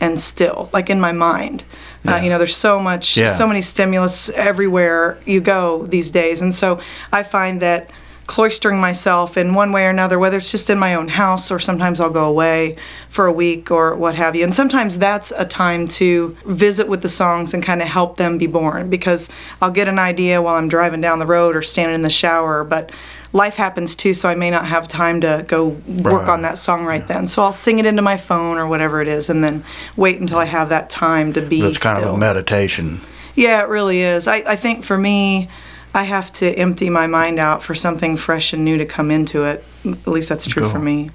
and 0.00 0.19
still, 0.21 0.71
like 0.73 0.88
in 0.88 1.00
my 1.00 1.12
mind. 1.12 1.64
Uh, 2.07 2.16
you 2.16 2.30
know, 2.30 2.38
there's 2.38 2.57
so 2.57 2.80
much, 2.80 3.16
Yeah. 3.16 3.35
so 3.35 3.47
many 3.47 3.61
stimulus 3.61 4.30
everywhere 4.30 5.19
you 5.26 5.40
go 5.40 5.85
these 5.87 6.11
days. 6.11 6.40
And 6.40 6.54
so 6.54 6.80
I 7.12 7.23
find 7.23 7.61
that 7.61 7.90
cloistering 8.31 8.79
myself 8.81 9.37
in 9.37 9.55
one 9.55 9.73
way 9.73 9.85
or 9.85 9.91
another, 9.91 10.17
whether 10.17 10.37
it's 10.37 10.53
just 10.53 10.71
in 10.71 10.79
my 10.79 10.95
own 10.95 11.09
house 11.09 11.51
or 11.51 11.59
sometimes 11.59 11.99
I'll 12.01 12.11
go 12.11 12.27
away 12.27 12.77
for 13.09 13.27
a 13.27 13.33
week 13.33 13.73
or 13.73 13.97
what 13.97 14.15
have 14.15 14.37
you. 14.37 14.45
And 14.45 14.55
sometimes 14.55 14.99
that's 14.99 15.33
a 15.33 15.45
time 15.45 15.89
to 15.99 16.37
visit 16.47 16.87
with 16.87 17.03
the 17.03 17.09
songs 17.09 17.53
and 17.55 17.61
kind 17.61 17.83
of 17.83 17.89
help 17.89 18.19
them 18.19 18.39
be 18.39 18.47
born 18.47 18.89
because 18.89 19.29
I'll 19.61 19.73
get 19.73 19.89
an 19.89 19.99
idea 19.99 20.41
while 20.41 20.55
I'm 20.55 20.69
driving 20.69 21.01
down 21.01 21.19
the 21.19 21.27
road 21.27 21.57
or 21.57 21.63
standing 21.63 21.97
in 21.97 22.03
the 22.03 22.09
shower, 22.11 22.63
but 22.63 22.93
life 23.33 23.57
happens 23.57 23.97
too, 23.97 24.15
so 24.15 24.29
I 24.29 24.37
may 24.37 24.49
not 24.51 24.65
have 24.67 24.87
time 24.87 25.21
to 25.23 25.45
go 25.49 25.67
work 25.89 26.21
Right. 26.23 26.29
on 26.29 26.43
that 26.43 26.57
song 26.59 26.85
right 26.85 27.07
then. 27.09 27.27
So 27.27 27.43
I'll 27.43 27.51
sing 27.53 27.81
it 27.81 27.85
into 27.87 28.01
my 28.01 28.17
phone 28.17 28.59
or 28.59 28.67
whatever 28.69 29.03
it 29.03 29.09
is 29.09 29.29
and 29.29 29.43
then 29.43 29.65
wait 29.97 30.21
until 30.21 30.39
I 30.39 30.45
have 30.45 30.69
that 30.69 30.89
time 30.89 31.33
to 31.33 31.43
be 31.43 31.63
It's 31.63 31.79
kind 31.79 31.99
still. 31.99 32.11
of 32.11 32.15
a 32.15 32.19
meditation. 32.19 33.01
Yeah, 33.35 33.61
it 33.63 33.69
really 33.69 34.03
is. 34.03 34.29
I, 34.29 34.37
I 34.47 34.55
think 34.55 34.85
for 34.85 34.97
me, 34.97 35.49
I 35.92 36.04
have 36.04 36.30
to 36.32 36.47
empty 36.52 36.88
my 36.90 37.06
mind 37.06 37.38
out 37.38 37.62
for 37.62 37.75
something 37.75 38.16
fresh 38.16 38.52
and 38.52 38.64
new 38.64 38.78
to 38.78 38.85
come 38.85 39.11
into 39.11 39.44
it. 39.44 39.64
At 39.85 40.06
least 40.06 40.28
that's 40.28 40.47
true 40.47 40.68
for 40.68 40.78
me. 40.78 41.11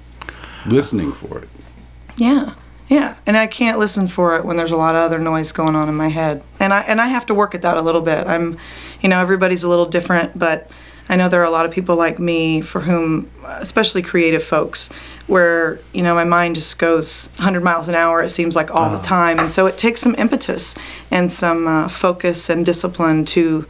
Listening 0.66 1.12
for 1.12 1.38
it. 1.38 1.48
Yeah. 2.16 2.54
Yeah, 2.88 3.16
and 3.26 3.36
I 3.36 3.48
can't 3.48 3.80
listen 3.80 4.06
for 4.06 4.36
it 4.36 4.44
when 4.44 4.56
there's 4.56 4.70
a 4.70 4.76
lot 4.76 4.94
of 4.94 5.02
other 5.02 5.18
noise 5.18 5.50
going 5.50 5.74
on 5.74 5.88
in 5.88 5.96
my 5.96 6.06
head. 6.06 6.44
And 6.60 6.72
I 6.72 6.82
and 6.82 7.00
I 7.00 7.08
have 7.08 7.26
to 7.26 7.34
work 7.34 7.54
at 7.56 7.62
that 7.62 7.76
a 7.76 7.82
little 7.82 8.00
bit. 8.00 8.28
I'm 8.28 8.58
you 9.00 9.08
know, 9.08 9.20
everybody's 9.20 9.64
a 9.64 9.68
little 9.68 9.86
different, 9.86 10.38
but 10.38 10.70
I 11.08 11.16
know 11.16 11.28
there 11.28 11.40
are 11.40 11.44
a 11.44 11.50
lot 11.50 11.66
of 11.66 11.72
people 11.72 11.96
like 11.96 12.18
me 12.18 12.60
for 12.60 12.80
whom 12.80 13.30
especially 13.44 14.02
creative 14.02 14.42
folks 14.42 14.88
where, 15.26 15.78
you 15.92 16.02
know, 16.02 16.14
my 16.14 16.24
mind 16.24 16.56
just 16.56 16.78
goes 16.78 17.28
100 17.36 17.62
miles 17.62 17.88
an 17.88 17.94
hour 17.94 18.22
it 18.22 18.30
seems 18.30 18.56
like 18.56 18.74
all 18.74 18.90
the 18.90 19.02
time. 19.02 19.38
And 19.38 19.50
so 19.50 19.66
it 19.66 19.78
takes 19.78 20.00
some 20.00 20.14
impetus 20.16 20.74
and 21.10 21.32
some 21.32 21.66
uh, 21.66 21.88
focus 21.88 22.50
and 22.50 22.66
discipline 22.66 23.24
to 23.26 23.66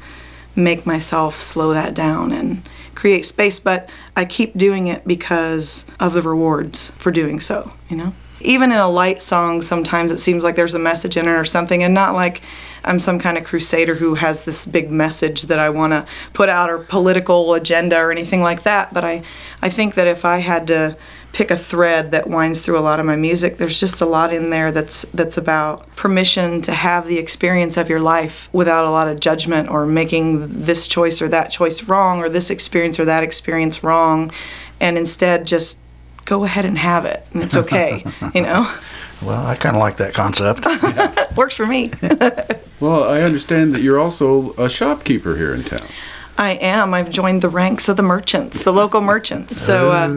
make 0.56 0.86
myself 0.86 1.38
slow 1.38 1.72
that 1.72 1.94
down 1.94 2.32
and 2.32 2.68
create 2.94 3.26
space, 3.26 3.58
but 3.58 3.88
I 4.16 4.24
keep 4.24 4.56
doing 4.56 4.86
it 4.86 5.06
because 5.06 5.84
of 6.00 6.14
the 6.14 6.22
rewards 6.22 6.90
for 6.98 7.12
doing 7.12 7.40
so, 7.40 7.72
you 7.88 7.96
know? 7.96 8.14
Even 8.40 8.70
in 8.70 8.78
a 8.78 8.88
light 8.88 9.22
song, 9.22 9.62
sometimes 9.62 10.12
it 10.12 10.18
seems 10.18 10.44
like 10.44 10.56
there's 10.56 10.74
a 10.74 10.78
message 10.78 11.16
in 11.16 11.26
it 11.26 11.30
or 11.30 11.44
something, 11.44 11.82
and 11.82 11.94
not 11.94 12.14
like 12.14 12.42
I'm 12.84 13.00
some 13.00 13.18
kind 13.18 13.36
of 13.36 13.44
crusader 13.44 13.94
who 13.94 14.14
has 14.14 14.44
this 14.44 14.66
big 14.66 14.90
message 14.90 15.42
that 15.42 15.58
I 15.58 15.70
want 15.70 15.92
to 15.92 16.06
put 16.32 16.48
out 16.48 16.70
or 16.70 16.78
political 16.78 17.54
agenda 17.54 17.96
or 17.96 18.12
anything 18.12 18.42
like 18.42 18.62
that. 18.62 18.94
But 18.94 19.04
I, 19.04 19.22
I 19.62 19.68
think 19.68 19.94
that 19.94 20.06
if 20.06 20.24
I 20.24 20.38
had 20.38 20.66
to 20.68 20.96
pick 21.36 21.50
a 21.50 21.56
thread 21.56 22.12
that 22.12 22.30
winds 22.30 22.62
through 22.62 22.78
a 22.78 22.80
lot 22.80 22.98
of 22.98 23.04
my 23.04 23.14
music. 23.14 23.58
There's 23.58 23.78
just 23.78 24.00
a 24.00 24.06
lot 24.06 24.32
in 24.32 24.48
there 24.48 24.72
that's 24.72 25.02
that's 25.12 25.36
about 25.36 25.94
permission 25.94 26.62
to 26.62 26.72
have 26.72 27.06
the 27.06 27.18
experience 27.18 27.76
of 27.76 27.90
your 27.90 28.00
life 28.00 28.48
without 28.54 28.86
a 28.86 28.90
lot 28.90 29.06
of 29.06 29.20
judgment 29.20 29.68
or 29.68 29.84
making 29.84 30.62
this 30.62 30.86
choice 30.86 31.20
or 31.20 31.28
that 31.28 31.50
choice 31.50 31.82
wrong 31.82 32.20
or 32.20 32.30
this 32.30 32.48
experience 32.48 32.98
or 32.98 33.04
that 33.04 33.22
experience 33.22 33.84
wrong, 33.84 34.32
and 34.80 34.96
instead 34.96 35.46
just 35.46 35.78
go 36.24 36.44
ahead 36.44 36.64
and 36.64 36.78
have 36.78 37.04
it, 37.04 37.26
and 37.34 37.42
it's 37.42 37.54
okay. 37.54 38.02
you 38.34 38.40
know, 38.40 38.74
Well, 39.22 39.44
I 39.46 39.56
kind 39.56 39.76
of 39.76 39.80
like 39.80 39.98
that 39.98 40.14
concept. 40.14 40.64
works 41.36 41.54
for 41.54 41.66
me. 41.66 41.90
Well, 42.78 43.04
I 43.04 43.22
understand 43.22 43.74
that 43.74 43.80
you're 43.80 43.98
also 43.98 44.52
a 44.58 44.68
shopkeeper 44.68 45.34
here 45.36 45.54
in 45.54 45.64
town. 45.64 45.88
I 46.38 46.52
am. 46.52 46.92
I've 46.92 47.10
joined 47.10 47.42
the 47.42 47.48
ranks 47.48 47.88
of 47.88 47.96
the 47.96 48.02
merchants, 48.02 48.62
the 48.62 48.72
local 48.72 49.00
merchants. 49.00 49.56
So, 49.56 49.92
uh, 49.92 50.08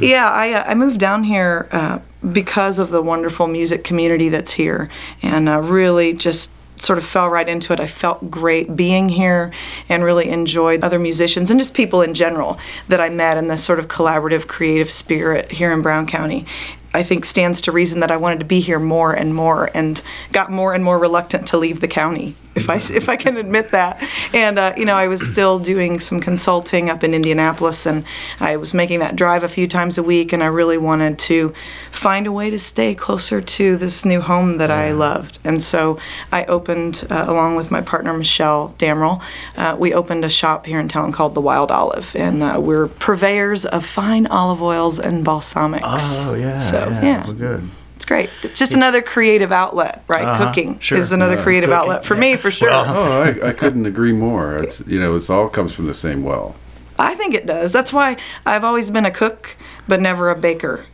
yeah, 0.00 0.30
I, 0.30 0.52
uh, 0.52 0.64
I 0.66 0.74
moved 0.74 0.98
down 0.98 1.24
here 1.24 1.68
uh, 1.72 2.00
because 2.30 2.78
of 2.78 2.90
the 2.90 3.00
wonderful 3.00 3.46
music 3.46 3.82
community 3.82 4.28
that's 4.28 4.52
here, 4.52 4.90
and 5.22 5.48
uh, 5.48 5.60
really 5.60 6.12
just 6.12 6.50
sort 6.76 6.98
of 6.98 7.04
fell 7.04 7.28
right 7.28 7.48
into 7.48 7.72
it. 7.72 7.80
I 7.80 7.86
felt 7.86 8.30
great 8.30 8.74
being 8.74 9.08
here 9.08 9.52
and 9.88 10.02
really 10.02 10.28
enjoyed 10.28 10.82
other 10.82 10.98
musicians 10.98 11.50
and 11.50 11.60
just 11.60 11.74
people 11.74 12.02
in 12.02 12.12
general 12.12 12.58
that 12.88 13.00
I 13.00 13.08
met 13.08 13.38
in 13.38 13.48
this 13.48 13.62
sort 13.62 13.78
of 13.78 13.88
collaborative, 13.88 14.48
creative 14.48 14.90
spirit 14.90 15.52
here 15.52 15.72
in 15.72 15.80
Brown 15.80 16.06
County. 16.06 16.44
I 16.94 17.02
think 17.02 17.24
stands 17.24 17.60
to 17.62 17.72
reason 17.72 18.00
that 18.00 18.10
I 18.10 18.16
wanted 18.16 18.40
to 18.40 18.46
be 18.46 18.60
here 18.60 18.78
more 18.78 19.12
and 19.12 19.34
more, 19.34 19.70
and 19.74 20.02
got 20.32 20.50
more 20.50 20.74
and 20.74 20.84
more 20.84 20.98
reluctant 20.98 21.46
to 21.48 21.56
leave 21.56 21.80
the 21.80 21.88
county, 21.88 22.34
if 22.54 22.68
I 22.68 22.76
if 22.76 23.08
I 23.08 23.16
can 23.16 23.36
admit 23.36 23.70
that. 23.70 24.02
And 24.34 24.58
uh, 24.58 24.74
you 24.76 24.84
know, 24.84 24.94
I 24.94 25.08
was 25.08 25.26
still 25.26 25.58
doing 25.58 26.00
some 26.00 26.20
consulting 26.20 26.90
up 26.90 27.02
in 27.02 27.14
Indianapolis, 27.14 27.86
and 27.86 28.04
I 28.40 28.56
was 28.56 28.74
making 28.74 28.98
that 29.00 29.16
drive 29.16 29.42
a 29.42 29.48
few 29.48 29.66
times 29.66 29.96
a 29.98 30.02
week, 30.02 30.32
and 30.32 30.42
I 30.42 30.46
really 30.46 30.78
wanted 30.78 31.18
to 31.20 31.54
find 31.90 32.26
a 32.26 32.32
way 32.32 32.50
to 32.50 32.58
stay 32.58 32.94
closer 32.94 33.40
to 33.40 33.76
this 33.76 34.04
new 34.04 34.20
home 34.20 34.58
that 34.58 34.70
I 34.70 34.92
loved. 34.92 35.38
And 35.44 35.62
so 35.62 35.98
I 36.30 36.44
opened, 36.44 37.04
uh, 37.08 37.24
along 37.26 37.56
with 37.56 37.70
my 37.70 37.80
partner 37.80 38.12
Michelle 38.12 38.74
Damrell, 38.78 39.22
uh, 39.56 39.76
we 39.78 39.94
opened 39.94 40.24
a 40.24 40.30
shop 40.30 40.66
here 40.66 40.80
in 40.80 40.88
town 40.88 41.12
called 41.12 41.34
the 41.34 41.40
Wild 41.40 41.70
Olive, 41.70 42.14
and 42.16 42.42
uh, 42.42 42.60
we're 42.60 42.88
purveyors 42.88 43.64
of 43.64 43.84
fine 43.84 44.26
olive 44.26 44.60
oils 44.60 44.98
and 44.98 45.24
balsamics. 45.24 45.80
Oh, 46.26 46.34
yeah. 46.34 46.58
So, 46.58 46.81
yeah. 46.90 47.02
yeah. 47.02 47.22
Well, 47.26 47.36
good. 47.36 47.70
It's 47.96 48.04
great. 48.04 48.30
It's 48.42 48.58
just 48.58 48.74
another 48.74 49.00
creative 49.00 49.52
outlet, 49.52 50.02
right? 50.08 50.24
Uh-huh, 50.24 50.46
Cooking 50.48 50.78
sure. 50.80 50.98
is 50.98 51.12
another 51.12 51.36
Yeah. 51.36 51.42
creative 51.44 51.70
Cooking, 51.70 51.80
outlet 51.80 52.04
for 52.04 52.14
yeah. 52.14 52.20
me, 52.20 52.36
for 52.36 52.50
sure. 52.50 52.68
Oh, 52.70 53.22
I, 53.22 53.48
I 53.48 53.52
couldn't 53.52 53.86
agree 53.86 54.12
more. 54.12 54.56
It's 54.56 54.82
you 54.86 54.98
know, 55.00 55.14
it's 55.14 55.30
all 55.30 55.48
comes 55.48 55.72
from 55.72 55.86
the 55.86 55.94
same 55.94 56.24
well. 56.24 56.56
I 56.98 57.14
think 57.14 57.34
it 57.34 57.46
does. 57.46 57.72
That's 57.72 57.92
why 57.92 58.16
I've 58.44 58.64
always 58.64 58.90
been 58.90 59.06
a 59.06 59.10
cook, 59.10 59.56
but 59.88 60.00
never 60.00 60.30
a 60.30 60.36
baker. 60.36 60.84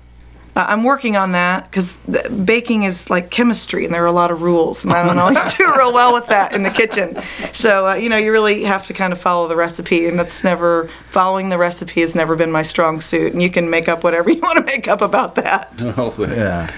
Uh, 0.58 0.66
I'm 0.68 0.82
working 0.82 1.16
on 1.16 1.30
that 1.32 1.70
because 1.70 1.96
baking 2.44 2.82
is 2.82 3.08
like 3.08 3.30
chemistry, 3.30 3.84
and 3.84 3.94
there 3.94 4.02
are 4.02 4.06
a 4.06 4.12
lot 4.12 4.32
of 4.32 4.42
rules, 4.42 4.84
and 4.84 4.92
I 4.92 5.06
don't 5.06 5.16
always 5.16 5.42
do 5.56 5.72
real 5.76 5.92
well 5.92 6.12
with 6.12 6.26
that 6.26 6.52
in 6.52 6.64
the 6.64 6.70
kitchen. 6.70 7.16
So 7.52 7.90
uh, 7.90 7.94
you 7.94 8.08
know, 8.08 8.16
you 8.16 8.32
really 8.32 8.64
have 8.64 8.84
to 8.86 8.92
kind 8.92 9.12
of 9.12 9.20
follow 9.20 9.46
the 9.46 9.54
recipe, 9.54 10.06
and 10.08 10.18
that's 10.18 10.42
never 10.42 10.90
following 11.10 11.48
the 11.50 11.58
recipe 11.58 12.00
has 12.00 12.16
never 12.16 12.34
been 12.34 12.50
my 12.50 12.64
strong 12.64 13.00
suit. 13.00 13.32
And 13.32 13.40
you 13.40 13.50
can 13.50 13.70
make 13.70 13.88
up 13.88 14.02
whatever 14.02 14.30
you 14.32 14.40
want 14.40 14.58
to 14.58 14.64
make 14.64 14.88
up 14.88 15.00
about 15.00 15.36
that. 15.36 15.80
Well, 15.96 16.12
Yeah. 16.18 16.70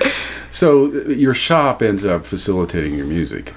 So 0.50 0.86
uh, 0.86 1.08
your 1.08 1.32
shop 1.34 1.80
ends 1.80 2.04
up 2.04 2.26
facilitating 2.26 2.94
your 2.96 3.06
music. 3.06 3.54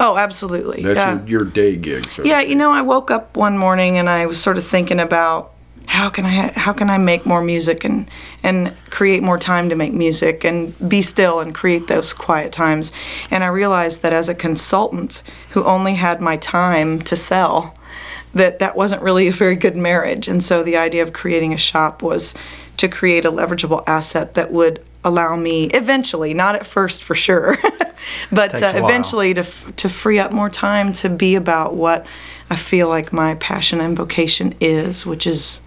Oh, 0.00 0.16
absolutely. 0.16 0.82
That's 0.82 0.96
Yeah. 0.96 1.18
your, 1.18 1.42
your 1.42 1.44
day 1.44 1.76
gig. 1.76 2.06
So 2.06 2.24
Yeah, 2.24 2.40
you 2.40 2.54
know, 2.54 2.72
I 2.72 2.80
woke 2.80 3.10
up 3.10 3.36
one 3.36 3.58
morning 3.58 3.98
and 3.98 4.08
I 4.08 4.24
was 4.26 4.40
sort 4.40 4.56
of 4.56 4.64
thinking 4.64 5.00
about 5.00 5.52
how 5.86 6.10
can 6.10 6.26
I 6.26 6.52
how 6.52 6.72
can 6.72 6.90
I 6.90 6.98
make 6.98 7.24
more 7.24 7.42
music 7.42 7.84
and 7.84 8.10
and 8.42 8.74
create 8.90 9.22
more 9.22 9.38
time 9.38 9.68
to 9.70 9.76
make 9.76 9.92
music 9.92 10.44
and 10.44 10.74
be 10.88 11.02
still 11.02 11.40
and 11.40 11.54
create 11.54 11.86
those 11.86 12.12
quiet 12.12 12.52
times. 12.52 12.92
And 13.30 13.42
I 13.42 13.48
realized 13.48 14.02
that 14.02 14.12
as 14.12 14.28
a 14.28 14.34
consultant 14.34 15.22
who 15.50 15.64
only 15.64 15.94
had 15.94 16.20
my 16.20 16.36
time 16.36 17.00
to 17.02 17.16
sell, 17.16 17.74
that 18.34 18.58
that 18.58 18.76
wasn't 18.76 19.02
really 19.02 19.28
a 19.28 19.32
very 19.32 19.56
good 19.56 19.76
marriage. 19.76 20.28
And 20.28 20.42
so 20.44 20.62
the 20.62 20.76
idea 20.76 21.02
of 21.02 21.12
creating 21.12 21.54
a 21.54 21.58
shop 21.58 22.02
was 22.02 22.34
to 22.76 22.88
create 22.88 23.24
a 23.24 23.30
leverageable 23.30 23.82
asset 23.86 24.34
that 24.34 24.52
would 24.52 24.84
allow 25.04 25.36
me 25.36 25.66
eventually, 25.66 26.34
not 26.34 26.56
at 26.56 26.66
first 26.66 27.04
for 27.04 27.14
sure, 27.14 27.56
but 28.32 28.62
uh, 28.62 28.72
eventually 28.74 29.32
to 29.34 29.40
f- 29.40 29.72
to 29.76 29.88
free 29.88 30.18
up 30.18 30.32
more 30.32 30.50
time 30.50 30.92
to 30.92 31.08
be 31.08 31.36
about 31.36 31.74
what 31.74 32.04
I 32.50 32.56
feel 32.56 32.88
like 32.88 33.12
my 33.12 33.36
passion 33.36 33.80
and 33.80 33.96
vocation 33.96 34.54
is, 34.60 35.06
which 35.06 35.26
is 35.26 35.60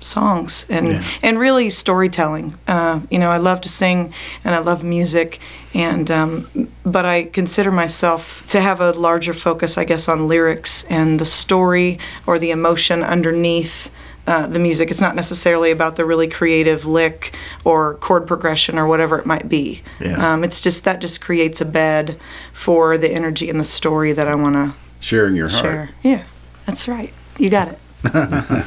songs 0.00 0.66
and 0.68 0.86
Yeah. 0.88 1.02
and 1.22 1.38
really 1.38 1.70
storytelling. 1.70 2.54
Uh, 2.68 3.00
you 3.10 3.18
know, 3.18 3.30
I 3.30 3.38
love 3.38 3.60
to 3.62 3.68
sing 3.68 4.12
and 4.44 4.54
I 4.54 4.58
love 4.58 4.84
music, 4.84 5.38
and 5.74 6.10
um, 6.10 6.68
but 6.84 7.04
I 7.04 7.24
consider 7.24 7.70
myself 7.70 8.44
to 8.48 8.60
have 8.60 8.80
a 8.80 8.92
larger 8.92 9.32
focus, 9.34 9.76
I 9.78 9.84
guess, 9.84 10.08
on 10.08 10.28
lyrics 10.28 10.84
and 10.88 11.18
the 11.18 11.26
story 11.26 11.98
or 12.26 12.38
the 12.38 12.50
emotion 12.50 13.02
underneath. 13.02 13.90
Uh, 14.28 14.44
the 14.48 14.58
music. 14.58 14.90
It's 14.90 15.00
not 15.00 15.14
necessarily 15.14 15.70
about 15.70 15.94
the 15.94 16.04
really 16.04 16.26
creative 16.26 16.84
lick 16.84 17.32
or 17.62 17.94
chord 17.94 18.26
progression 18.26 18.76
or 18.76 18.84
whatever 18.84 19.16
it 19.20 19.24
might 19.24 19.48
be. 19.48 19.82
Yeah. 20.00 20.32
Um, 20.32 20.42
it's 20.42 20.60
just 20.60 20.82
that 20.82 21.00
just 21.00 21.20
creates 21.20 21.60
a 21.60 21.64
bed 21.64 22.18
for 22.52 22.98
the 22.98 23.08
energy 23.08 23.48
and 23.48 23.60
the 23.60 23.64
story 23.64 24.12
that 24.12 24.26
I 24.26 24.34
want 24.34 24.56
to 24.56 24.74
sharing 24.98 25.36
your 25.36 25.46
heart. 25.48 25.62
share. 25.62 25.90
Yeah, 26.02 26.24
that's 26.66 26.88
right. 26.88 27.12
You 27.38 27.50
got 27.50 27.68
it. 27.68 27.78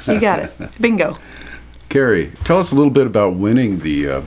You 0.08 0.20
got 0.20 0.40
it. 0.40 0.82
Bingo. 0.82 1.18
Carrie, 1.90 2.32
tell 2.44 2.60
us 2.60 2.72
a 2.72 2.76
little 2.76 2.92
bit 2.92 3.08
about 3.08 3.36
winning 3.36 3.80
the 3.80 4.10
uh, 4.10 4.22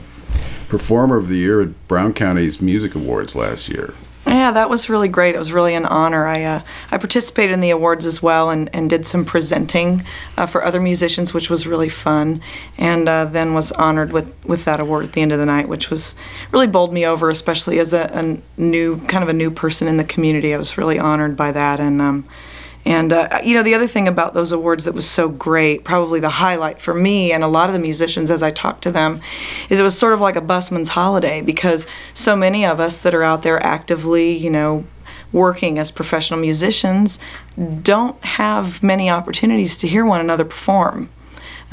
Performer 0.67 1.17
of 1.17 1.27
the 1.27 1.37
Year 1.37 1.61
at 1.61 1.87
Brown 1.87 2.13
County's 2.13 2.61
Music 2.61 2.95
Awards 2.95 3.35
last 3.35 3.69
year. 3.69 3.93
Yeah, 4.25 4.51
that 4.51 4.69
was 4.69 4.89
really 4.89 5.09
great. 5.09 5.35
It 5.35 5.37
was 5.37 5.51
really 5.51 5.75
an 5.75 5.85
honor. 5.85 6.25
I 6.25 6.43
uh, 6.43 6.61
I 6.91 6.97
participated 6.97 7.53
in 7.53 7.59
the 7.59 7.71
awards 7.71 8.05
as 8.05 8.23
well 8.23 8.49
and, 8.49 8.69
and 8.73 8.89
did 8.89 9.05
some 9.05 9.25
presenting 9.25 10.03
uh, 10.37 10.45
for 10.45 10.63
other 10.63 10.79
musicians, 10.79 11.33
which 11.33 11.49
was 11.49 11.67
really 11.67 11.89
fun. 11.89 12.41
And 12.77 13.07
uh, 13.07 13.25
then 13.25 13.53
was 13.53 13.71
honored 13.73 14.13
with, 14.13 14.33
with 14.45 14.65
that 14.65 14.79
award 14.79 15.05
at 15.05 15.13
the 15.13 15.21
end 15.21 15.33
of 15.33 15.39
the 15.39 15.45
night, 15.45 15.67
which 15.67 15.89
was 15.89 16.15
really 16.51 16.67
bowled 16.67 16.93
me 16.93 17.05
over, 17.05 17.29
especially 17.29 17.79
as 17.79 17.93
a, 17.93 18.09
a 18.13 18.61
new 18.61 18.99
kind 19.07 19.23
of 19.23 19.29
a 19.29 19.33
new 19.33 19.51
person 19.51 19.87
in 19.87 19.97
the 19.97 20.03
community. 20.03 20.53
I 20.53 20.57
was 20.57 20.77
really 20.77 20.97
honored 20.97 21.35
by 21.35 21.51
that. 21.51 21.79
And 21.79 22.01
um, 22.01 22.25
and 22.85 23.13
uh, 23.13 23.39
you 23.43 23.53
know, 23.55 23.63
the 23.63 23.75
other 23.75 23.87
thing 23.87 24.07
about 24.07 24.33
those 24.33 24.51
awards 24.51 24.85
that 24.85 24.93
was 24.93 25.09
so 25.09 25.29
great, 25.29 25.83
probably 25.83 26.19
the 26.19 26.29
highlight 26.29 26.81
for 26.81 26.93
me 26.93 27.31
and 27.31 27.43
a 27.43 27.47
lot 27.47 27.69
of 27.69 27.73
the 27.73 27.79
musicians 27.79 28.29
as 28.29 28.43
I 28.43 28.51
talked 28.51 28.81
to 28.83 28.91
them, 28.91 29.21
is 29.69 29.79
it 29.79 29.83
was 29.83 29.97
sort 29.97 30.13
of 30.13 30.19
like 30.19 30.35
a 30.35 30.41
busman's 30.41 30.89
holiday 30.89 31.41
because 31.41 31.87
so 32.13 32.35
many 32.35 32.65
of 32.65 32.79
us 32.79 32.99
that 32.99 33.13
are 33.13 33.23
out 33.23 33.43
there 33.43 33.61
actively, 33.63 34.35
you 34.35 34.49
know, 34.49 34.85
working 35.31 35.79
as 35.79 35.91
professional 35.91 36.39
musicians 36.39 37.19
don't 37.81 38.23
have 38.23 38.83
many 38.83 39.09
opportunities 39.09 39.77
to 39.77 39.87
hear 39.87 40.05
one 40.05 40.21
another 40.21 40.45
perform 40.45 41.09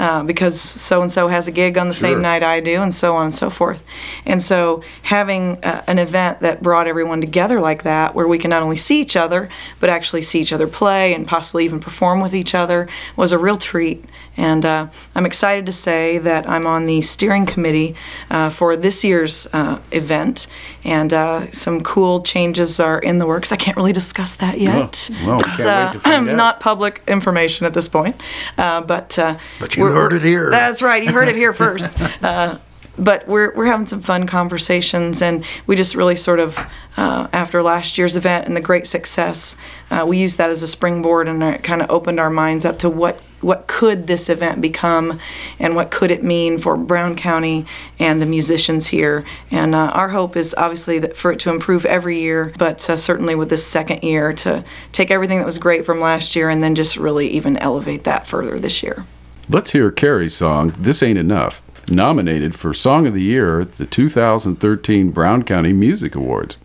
uh, 0.01 0.23
because 0.23 0.59
so 0.59 1.01
and 1.03 1.11
so 1.11 1.27
has 1.27 1.47
a 1.47 1.51
gig 1.51 1.77
on 1.77 1.87
the 1.87 1.93
Sure. 1.93 2.09
same 2.09 2.21
night 2.21 2.41
I 2.43 2.59
do, 2.59 2.81
and 2.81 2.93
so 2.93 3.15
on 3.15 3.25
and 3.25 3.35
so 3.35 3.49
forth. 3.49 3.83
And 4.25 4.41
so, 4.41 4.81
having 5.03 5.63
uh, 5.63 5.83
an 5.85 5.99
event 5.99 6.39
that 6.39 6.63
brought 6.63 6.87
everyone 6.87 7.21
together 7.21 7.61
like 7.61 7.83
that, 7.83 8.15
where 8.15 8.27
we 8.27 8.39
can 8.39 8.49
not 8.49 8.63
only 8.63 8.77
see 8.77 8.99
each 8.99 9.15
other, 9.15 9.47
but 9.79 9.89
actually 9.89 10.23
see 10.23 10.41
each 10.41 10.51
other 10.51 10.67
play 10.67 11.13
and 11.13 11.27
possibly 11.27 11.65
even 11.65 11.79
perform 11.79 12.19
with 12.19 12.33
each 12.33 12.55
other, 12.55 12.89
was 13.15 13.31
a 13.31 13.37
real 13.37 13.57
treat. 13.57 14.03
And 14.37 14.65
uh, 14.65 14.87
I'm 15.13 15.25
excited 15.25 15.65
to 15.67 15.73
say 15.73 16.17
that 16.17 16.49
I'm 16.49 16.65
on 16.65 16.85
the 16.87 17.01
steering 17.01 17.45
committee 17.45 17.95
uh, 18.29 18.49
for 18.49 18.75
this 18.75 19.03
year's 19.03 19.45
uh, 19.53 19.79
event, 19.91 20.47
and 20.83 21.13
uh, 21.13 21.51
some 21.51 21.81
cool 21.81 22.21
changes 22.21 22.79
are 22.79 22.99
in 22.99 23.17
the 23.19 23.25
works. 23.27 23.51
I 23.51 23.55
can't 23.55 23.77
really 23.77 23.93
discuss 23.93 24.35
that 24.35 24.59
yet. 24.59 25.09
well, 25.25 25.37
we 25.37 25.43
it's 25.45 25.57
can't 25.57 25.87
wait 25.87 25.93
to 25.93 25.99
find 25.99 26.29
out. 26.31 26.35
not 26.35 26.59
public 26.59 27.03
information 27.07 27.65
at 27.65 27.73
this 27.73 27.87
point, 27.87 28.19
uh, 28.57 28.81
but 28.81 29.17
uh, 29.19 29.37
But 29.59 29.75
you 29.75 29.83
we're- 29.83 29.93
heard 29.95 30.13
it 30.13 30.23
here. 30.23 30.49
That's 30.49 30.81
right, 30.81 31.03
you 31.03 31.11
heard 31.11 31.27
it 31.27 31.35
here 31.35 31.53
first. 31.65 31.99
Uh, 32.23 32.57
but 32.97 33.25
we're, 33.27 33.53
we're 33.55 33.65
having 33.67 33.85
some 33.85 34.01
fun 34.01 34.27
conversations, 34.27 35.21
and 35.21 35.45
we 35.65 35.75
just 35.77 35.95
really 35.95 36.17
sort 36.17 36.39
of, 36.39 36.57
uh, 36.97 37.27
after 37.31 37.63
last 37.63 37.97
year's 37.97 38.15
event 38.17 38.45
and 38.45 38.55
the 38.55 38.61
great 38.61 38.85
success, 38.85 39.55
uh, 39.89 40.03
we 40.07 40.17
used 40.17 40.37
that 40.37 40.49
as 40.49 40.61
a 40.61 40.67
springboard 40.67 41.27
and 41.27 41.41
it 41.41 41.63
kind 41.63 41.81
of 41.81 41.89
opened 41.89 42.19
our 42.19 42.29
minds 42.29 42.65
up 42.65 42.77
to 42.79 42.89
what 42.89 43.19
what 43.41 43.67
could 43.67 44.07
this 44.07 44.29
event 44.29 44.61
become 44.61 45.19
and 45.59 45.75
what 45.75 45.91
could 45.91 46.11
it 46.11 46.23
mean 46.23 46.57
for 46.57 46.77
Brown 46.77 47.15
County 47.15 47.65
and 47.99 48.21
the 48.21 48.25
musicians 48.25 48.87
here. 48.87 49.25
And 49.49 49.75
uh, 49.75 49.91
our 49.93 50.09
hope 50.09 50.35
is 50.35 50.55
obviously 50.57 50.99
that 50.99 51.17
for 51.17 51.31
it 51.31 51.39
to 51.41 51.49
improve 51.49 51.85
every 51.85 52.19
year, 52.19 52.53
but 52.57 52.89
uh, 52.89 52.97
certainly 52.97 53.35
with 53.35 53.49
this 53.49 53.65
second 53.65 54.03
year 54.03 54.33
to 54.33 54.63
take 54.91 55.11
everything 55.11 55.39
that 55.39 55.45
was 55.45 55.57
great 55.57 55.85
from 55.85 55.99
last 55.99 56.35
year 56.35 56.49
and 56.49 56.63
then 56.63 56.75
just 56.75 56.97
really 56.97 57.27
even 57.27 57.57
elevate 57.57 58.03
that 58.03 58.27
further 58.27 58.59
this 58.59 58.81
year. 58.83 59.05
Let's 59.49 59.71
hear 59.71 59.91
Carrie's 59.91 60.35
song, 60.35 60.73
This 60.77 61.03
Ain't 61.03 61.17
Enough, 61.17 61.61
nominated 61.89 62.55
for 62.55 62.73
Song 62.73 63.05
of 63.05 63.13
the 63.13 63.23
Year 63.23 63.61
at 63.61 63.73
the 63.73 63.85
2013 63.85 65.11
Brown 65.11 65.43
County 65.43 65.73
Music 65.73 66.15
Awards. 66.15 66.57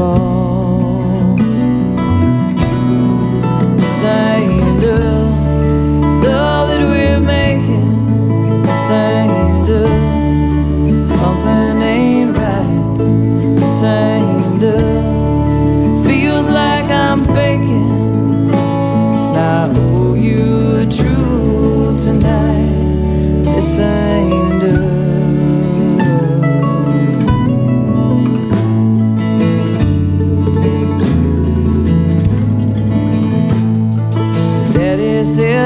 Fall. 0.00 0.29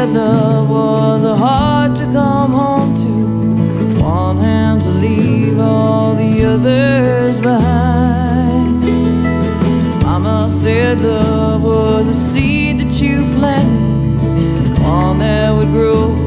Said 0.05 0.15
love 0.15 0.69
was 0.69 1.25
a 1.25 1.35
hard 1.35 1.97
to 1.97 2.05
come 2.05 2.53
home 2.53 2.95
to. 2.95 4.03
One 4.03 4.37
hand 4.37 4.83
to 4.83 4.91
leave 4.91 5.59
all 5.59 6.15
the 6.15 6.45
others 6.45 7.41
behind. 7.41 8.83
Mama 10.03 10.51
said 10.51 11.01
love 11.01 11.63
was 11.63 12.09
a 12.09 12.15
seed 12.15 12.81
that 12.81 13.01
you 13.01 13.25
planted, 13.37 14.79
one 14.83 15.21
that 15.21 15.51
would 15.57 15.69
grow 15.69 16.24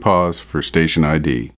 pause 0.00 0.40
for 0.40 0.62
station 0.62 1.04
ID. 1.04 1.52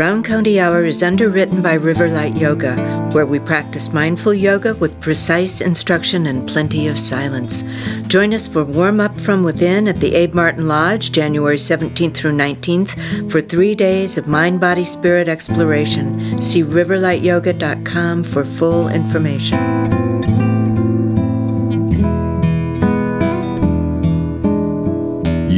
Brown 0.00 0.22
County 0.22 0.58
Hour 0.58 0.86
is 0.86 1.02
underwritten 1.02 1.60
by 1.60 1.76
Riverlight 1.76 2.40
Yoga, 2.40 2.74
where 3.12 3.26
we 3.26 3.38
practice 3.38 3.92
mindful 3.92 4.32
yoga 4.32 4.74
with 4.76 4.98
precise 4.98 5.60
instruction 5.60 6.24
and 6.24 6.48
plenty 6.48 6.88
of 6.88 6.98
silence. 6.98 7.64
Join 8.10 8.34
us 8.34 8.48
for 8.48 8.64
Warm 8.64 8.98
Up 8.98 9.16
From 9.20 9.44
Within 9.44 9.86
at 9.86 10.00
the 10.00 10.16
Abe 10.16 10.34
Martin 10.34 10.66
Lodge, 10.66 11.12
January 11.12 11.54
17th 11.54 12.12
through 12.12 12.32
19th, 12.32 13.30
for 13.30 13.40
three 13.40 13.76
days 13.76 14.18
of 14.18 14.26
mind, 14.26 14.60
body, 14.60 14.84
spirit 14.84 15.28
exploration. 15.28 16.42
See 16.42 16.64
riverlightyoga.com 16.64 18.24
for 18.24 18.44
full 18.44 18.88
information. 18.88 19.99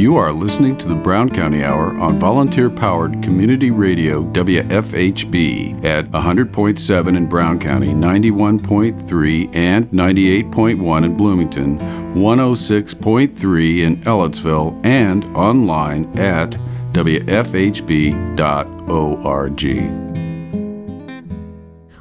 You 0.03 0.17
are 0.17 0.33
listening 0.33 0.77
to 0.79 0.89
the 0.89 0.95
Brown 0.95 1.29
County 1.29 1.63
Hour 1.63 1.97
on 1.97 2.19
volunteer 2.19 2.69
powered 2.69 3.23
community 3.23 3.71
radio 3.71 4.21
WFHB 4.33 5.85
at 5.85 6.11
100.7 6.11 7.15
in 7.15 7.25
Brown 7.25 7.57
County, 7.57 7.93
91.3 7.93 9.55
and 9.55 9.89
98.1 9.91 11.05
in 11.05 11.15
Bloomington, 11.15 11.79
106.3 11.79 13.79
in 13.79 13.95
Ellettsville, 14.01 14.85
and 14.85 15.23
online 15.37 16.03
at 16.19 16.49
WFHB.org. 16.91 18.09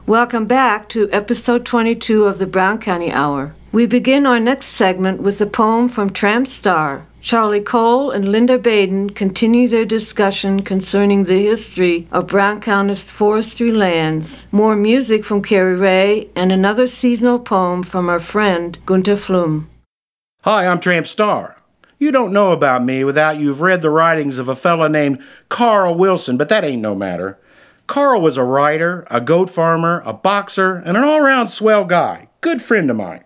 Welcome 0.08 0.46
back 0.46 0.88
to 0.88 1.08
episode 1.12 1.64
22 1.64 2.24
of 2.24 2.40
the 2.40 2.48
Brown 2.48 2.80
County 2.80 3.12
Hour. 3.12 3.54
We 3.70 3.86
begin 3.86 4.26
our 4.26 4.40
next 4.40 4.66
segment 4.66 5.22
with 5.22 5.40
a 5.40 5.46
poem 5.46 5.86
from 5.86 6.10
Tramp 6.10 6.48
Starr. 6.48 7.06
Charlie 7.22 7.60
Cole 7.60 8.10
and 8.10 8.32
Linda 8.32 8.58
Baden 8.58 9.10
continue 9.10 9.68
their 9.68 9.84
discussion 9.84 10.62
concerning 10.62 11.22
the 11.22 11.40
history 11.40 12.08
of 12.10 12.26
Brown 12.26 12.60
County's 12.60 13.04
forestry 13.04 13.70
lands. 13.70 14.48
More 14.50 14.74
music 14.74 15.24
from 15.24 15.40
Carrie 15.40 15.76
Ray 15.76 16.30
and 16.34 16.50
another 16.50 16.88
seasonal 16.88 17.38
poem 17.38 17.84
from 17.84 18.08
our 18.08 18.18
friend 18.18 18.76
Gunther 18.84 19.14
Flumm. 19.14 19.70
Hi, 20.42 20.66
I'm 20.66 20.80
Tramp 20.80 21.06
Starr. 21.06 21.56
You 21.96 22.10
don't 22.10 22.32
know 22.32 22.50
about 22.50 22.82
me 22.84 23.04
without 23.04 23.38
you've 23.38 23.60
read 23.60 23.82
the 23.82 23.90
writings 23.90 24.38
of 24.38 24.48
a 24.48 24.56
fellow 24.56 24.88
named 24.88 25.22
Carl 25.48 25.94
Wilson, 25.94 26.36
but 26.36 26.48
that 26.48 26.64
ain't 26.64 26.82
no 26.82 26.96
matter. 26.96 27.38
Carl 27.86 28.20
was 28.20 28.36
a 28.36 28.42
writer, 28.42 29.06
a 29.08 29.20
goat 29.20 29.48
farmer, 29.48 30.02
a 30.04 30.12
boxer, 30.12 30.82
and 30.84 30.96
an 30.96 31.04
all 31.04 31.20
round 31.20 31.50
swell 31.50 31.84
guy. 31.84 32.26
Good 32.40 32.60
friend 32.60 32.90
of 32.90 32.96
mine. 32.96 33.22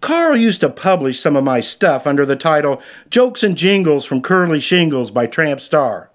Carl 0.00 0.36
used 0.36 0.60
to 0.60 0.70
publish 0.70 1.20
some 1.20 1.36
of 1.36 1.44
my 1.44 1.60
stuff 1.60 2.06
under 2.06 2.24
the 2.24 2.36
title 2.36 2.80
Jokes 3.10 3.42
and 3.42 3.56
Jingles 3.56 4.04
from 4.04 4.22
Curly 4.22 4.60
Shingles 4.60 5.10
by 5.10 5.26
Tramp 5.26 5.60
Starr. 5.60 6.10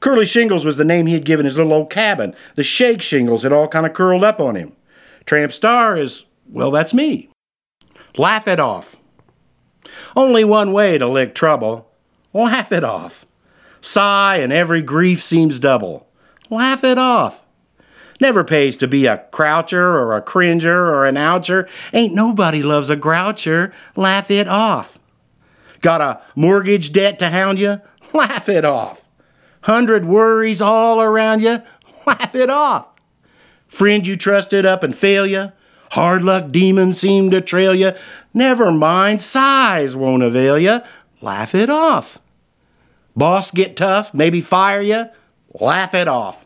Curly 0.00 0.26
Shingles 0.26 0.64
was 0.64 0.76
the 0.76 0.84
name 0.84 1.06
he 1.06 1.14
had 1.14 1.24
given 1.24 1.46
his 1.46 1.56
little 1.56 1.72
old 1.72 1.90
cabin. 1.90 2.34
The 2.56 2.62
shake 2.62 3.00
shingles 3.00 3.42
had 3.42 3.52
all 3.52 3.68
kind 3.68 3.86
of 3.86 3.94
curled 3.94 4.22
up 4.24 4.40
on 4.40 4.56
him. 4.56 4.76
Tramp 5.24 5.52
Starr 5.52 5.96
is, 5.96 6.26
well, 6.46 6.70
that's 6.70 6.92
me. 6.92 7.30
Laugh 8.18 8.46
it 8.46 8.60
off. 8.60 8.96
Only 10.14 10.44
one 10.44 10.72
way 10.72 10.98
to 10.98 11.08
lick 11.08 11.34
trouble. 11.34 11.90
Laugh 12.34 12.70
it 12.72 12.84
off. 12.84 13.24
Sigh 13.80 14.36
and 14.36 14.52
every 14.52 14.82
grief 14.82 15.22
seems 15.22 15.58
double. 15.58 16.08
Laugh 16.50 16.84
it 16.84 16.98
off. 16.98 17.43
Never 18.20 18.44
pays 18.44 18.76
to 18.78 18.88
be 18.88 19.06
a 19.06 19.18
croucher 19.30 19.98
or 19.98 20.14
a 20.14 20.22
cringer 20.22 20.86
or 20.86 21.04
an 21.04 21.16
oucher. 21.16 21.68
Ain't 21.92 22.14
nobody 22.14 22.62
loves 22.62 22.90
a 22.90 22.96
groucher. 22.96 23.72
Laugh 23.96 24.30
it 24.30 24.48
off. 24.48 24.98
Got 25.80 26.00
a 26.00 26.22
mortgage 26.34 26.92
debt 26.92 27.18
to 27.18 27.30
hound 27.30 27.58
you? 27.58 27.80
Laugh 28.12 28.48
it 28.48 28.64
off. 28.64 29.08
Hundred 29.62 30.04
worries 30.04 30.62
all 30.62 31.00
around 31.00 31.42
you? 31.42 31.62
Laugh 32.06 32.34
it 32.34 32.50
off. 32.50 32.88
Friend 33.66 34.06
you 34.06 34.16
trusted 34.16 34.64
up 34.64 34.82
and 34.82 34.94
fail 34.94 35.26
you? 35.26 35.52
Hard 35.90 36.22
luck 36.22 36.50
demons 36.50 36.98
seem 36.98 37.30
to 37.30 37.40
trail 37.40 37.74
you? 37.74 37.92
Never 38.32 38.70
mind, 38.72 39.22
sighs 39.22 39.94
won't 39.94 40.22
avail 40.22 40.58
you. 40.58 40.80
Laugh 41.20 41.54
it 41.54 41.70
off. 41.70 42.18
Boss 43.16 43.50
get 43.50 43.76
tough, 43.76 44.12
maybe 44.12 44.40
fire 44.40 44.80
you? 44.80 45.06
Laugh 45.60 45.94
it 45.94 46.08
off. 46.08 46.44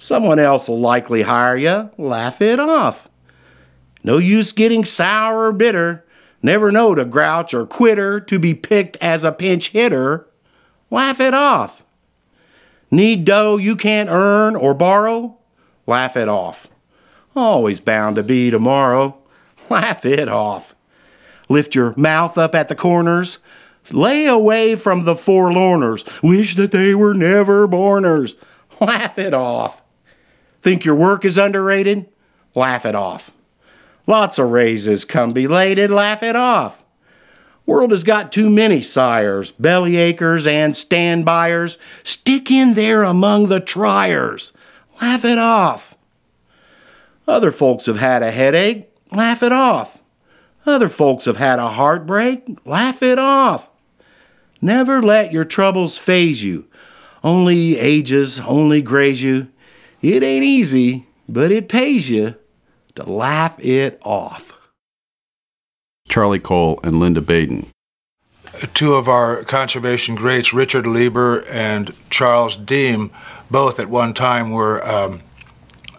Someone 0.00 0.38
else 0.38 0.66
will 0.66 0.80
likely 0.80 1.20
hire 1.22 1.58
you. 1.58 1.90
Laugh 1.98 2.40
it 2.40 2.58
off. 2.58 3.06
No 4.02 4.16
use 4.16 4.50
getting 4.52 4.82
sour 4.86 5.48
or 5.48 5.52
bitter. 5.52 6.06
Never 6.42 6.72
know 6.72 6.94
to 6.94 7.04
grouch 7.04 7.52
or 7.52 7.66
quitter 7.66 8.18
to 8.18 8.38
be 8.38 8.54
picked 8.54 8.96
as 9.02 9.24
a 9.24 9.30
pinch 9.30 9.72
hitter. 9.72 10.26
Laugh 10.90 11.20
it 11.20 11.34
off. 11.34 11.84
Need 12.90 13.26
dough 13.26 13.58
you 13.58 13.76
can't 13.76 14.08
earn 14.08 14.56
or 14.56 14.72
borrow? 14.72 15.36
Laugh 15.86 16.16
it 16.16 16.30
off. 16.30 16.66
Always 17.36 17.78
bound 17.80 18.16
to 18.16 18.22
be 18.22 18.50
tomorrow. 18.50 19.18
Laugh 19.68 20.06
it 20.06 20.28
off. 20.28 20.74
Lift 21.50 21.74
your 21.74 21.92
mouth 21.98 22.38
up 22.38 22.54
at 22.54 22.68
the 22.68 22.74
corners. 22.74 23.38
Lay 23.92 24.24
away 24.24 24.76
from 24.76 25.04
the 25.04 25.14
forlorners. 25.14 26.22
Wish 26.22 26.54
that 26.56 26.72
they 26.72 26.94
were 26.94 27.12
never 27.12 27.68
borners. 27.68 28.38
Laugh 28.80 29.18
it 29.18 29.34
off. 29.34 29.82
Think 30.62 30.84
your 30.84 30.94
work 30.94 31.24
is 31.24 31.38
underrated? 31.38 32.08
Laugh 32.54 32.84
it 32.84 32.94
off. 32.94 33.30
Lots 34.06 34.38
of 34.38 34.50
raises 34.50 35.04
come 35.04 35.32
belated, 35.32 35.90
laugh 35.90 36.22
it 36.22 36.36
off. 36.36 36.82
World 37.66 37.92
has 37.92 38.02
got 38.02 38.32
too 38.32 38.50
many 38.50 38.82
sires, 38.82 39.52
belly 39.52 39.92
achers, 39.92 40.46
and 40.46 40.74
stand 40.74 41.24
buyers. 41.24 41.78
Stick 42.02 42.50
in 42.50 42.74
there 42.74 43.04
among 43.04 43.48
the 43.48 43.60
triers. 43.60 44.52
Laugh 45.00 45.24
it 45.24 45.38
off. 45.38 45.96
Other 47.28 47.52
folks 47.52 47.86
have 47.86 47.98
had 47.98 48.24
a 48.24 48.32
headache. 48.32 48.90
Laugh 49.12 49.42
it 49.44 49.52
off. 49.52 49.98
Other 50.66 50.88
folks 50.88 51.26
have 51.26 51.36
had 51.36 51.60
a 51.60 51.68
heartbreak. 51.68 52.58
Laugh 52.64 53.02
it 53.02 53.18
off. 53.18 53.70
Never 54.60 55.00
let 55.00 55.32
your 55.32 55.44
troubles 55.44 55.96
phase 55.96 56.42
you. 56.42 56.66
Only 57.22 57.78
ages, 57.78 58.40
only 58.40 58.82
graze 58.82 59.22
you. 59.22 59.48
It 60.02 60.22
ain't 60.22 60.44
easy, 60.44 61.06
but 61.28 61.50
it 61.50 61.68
pays 61.68 62.10
you 62.10 62.34
to 62.94 63.04
laugh 63.04 63.62
it 63.64 64.00
off. 64.04 64.58
Charlie 66.08 66.38
Cole 66.38 66.80
and 66.82 66.98
Linda 66.98 67.20
Baden. 67.20 67.70
Two 68.74 68.94
of 68.94 69.08
our 69.08 69.44
conservation 69.44 70.16
greats, 70.16 70.52
Richard 70.52 70.86
Lieber 70.86 71.44
and 71.48 71.94
Charles 72.10 72.56
Deam, 72.56 73.10
both 73.50 73.78
at 73.78 73.88
one 73.88 74.12
time 74.12 74.50
were 74.50 74.84
um, 74.86 75.20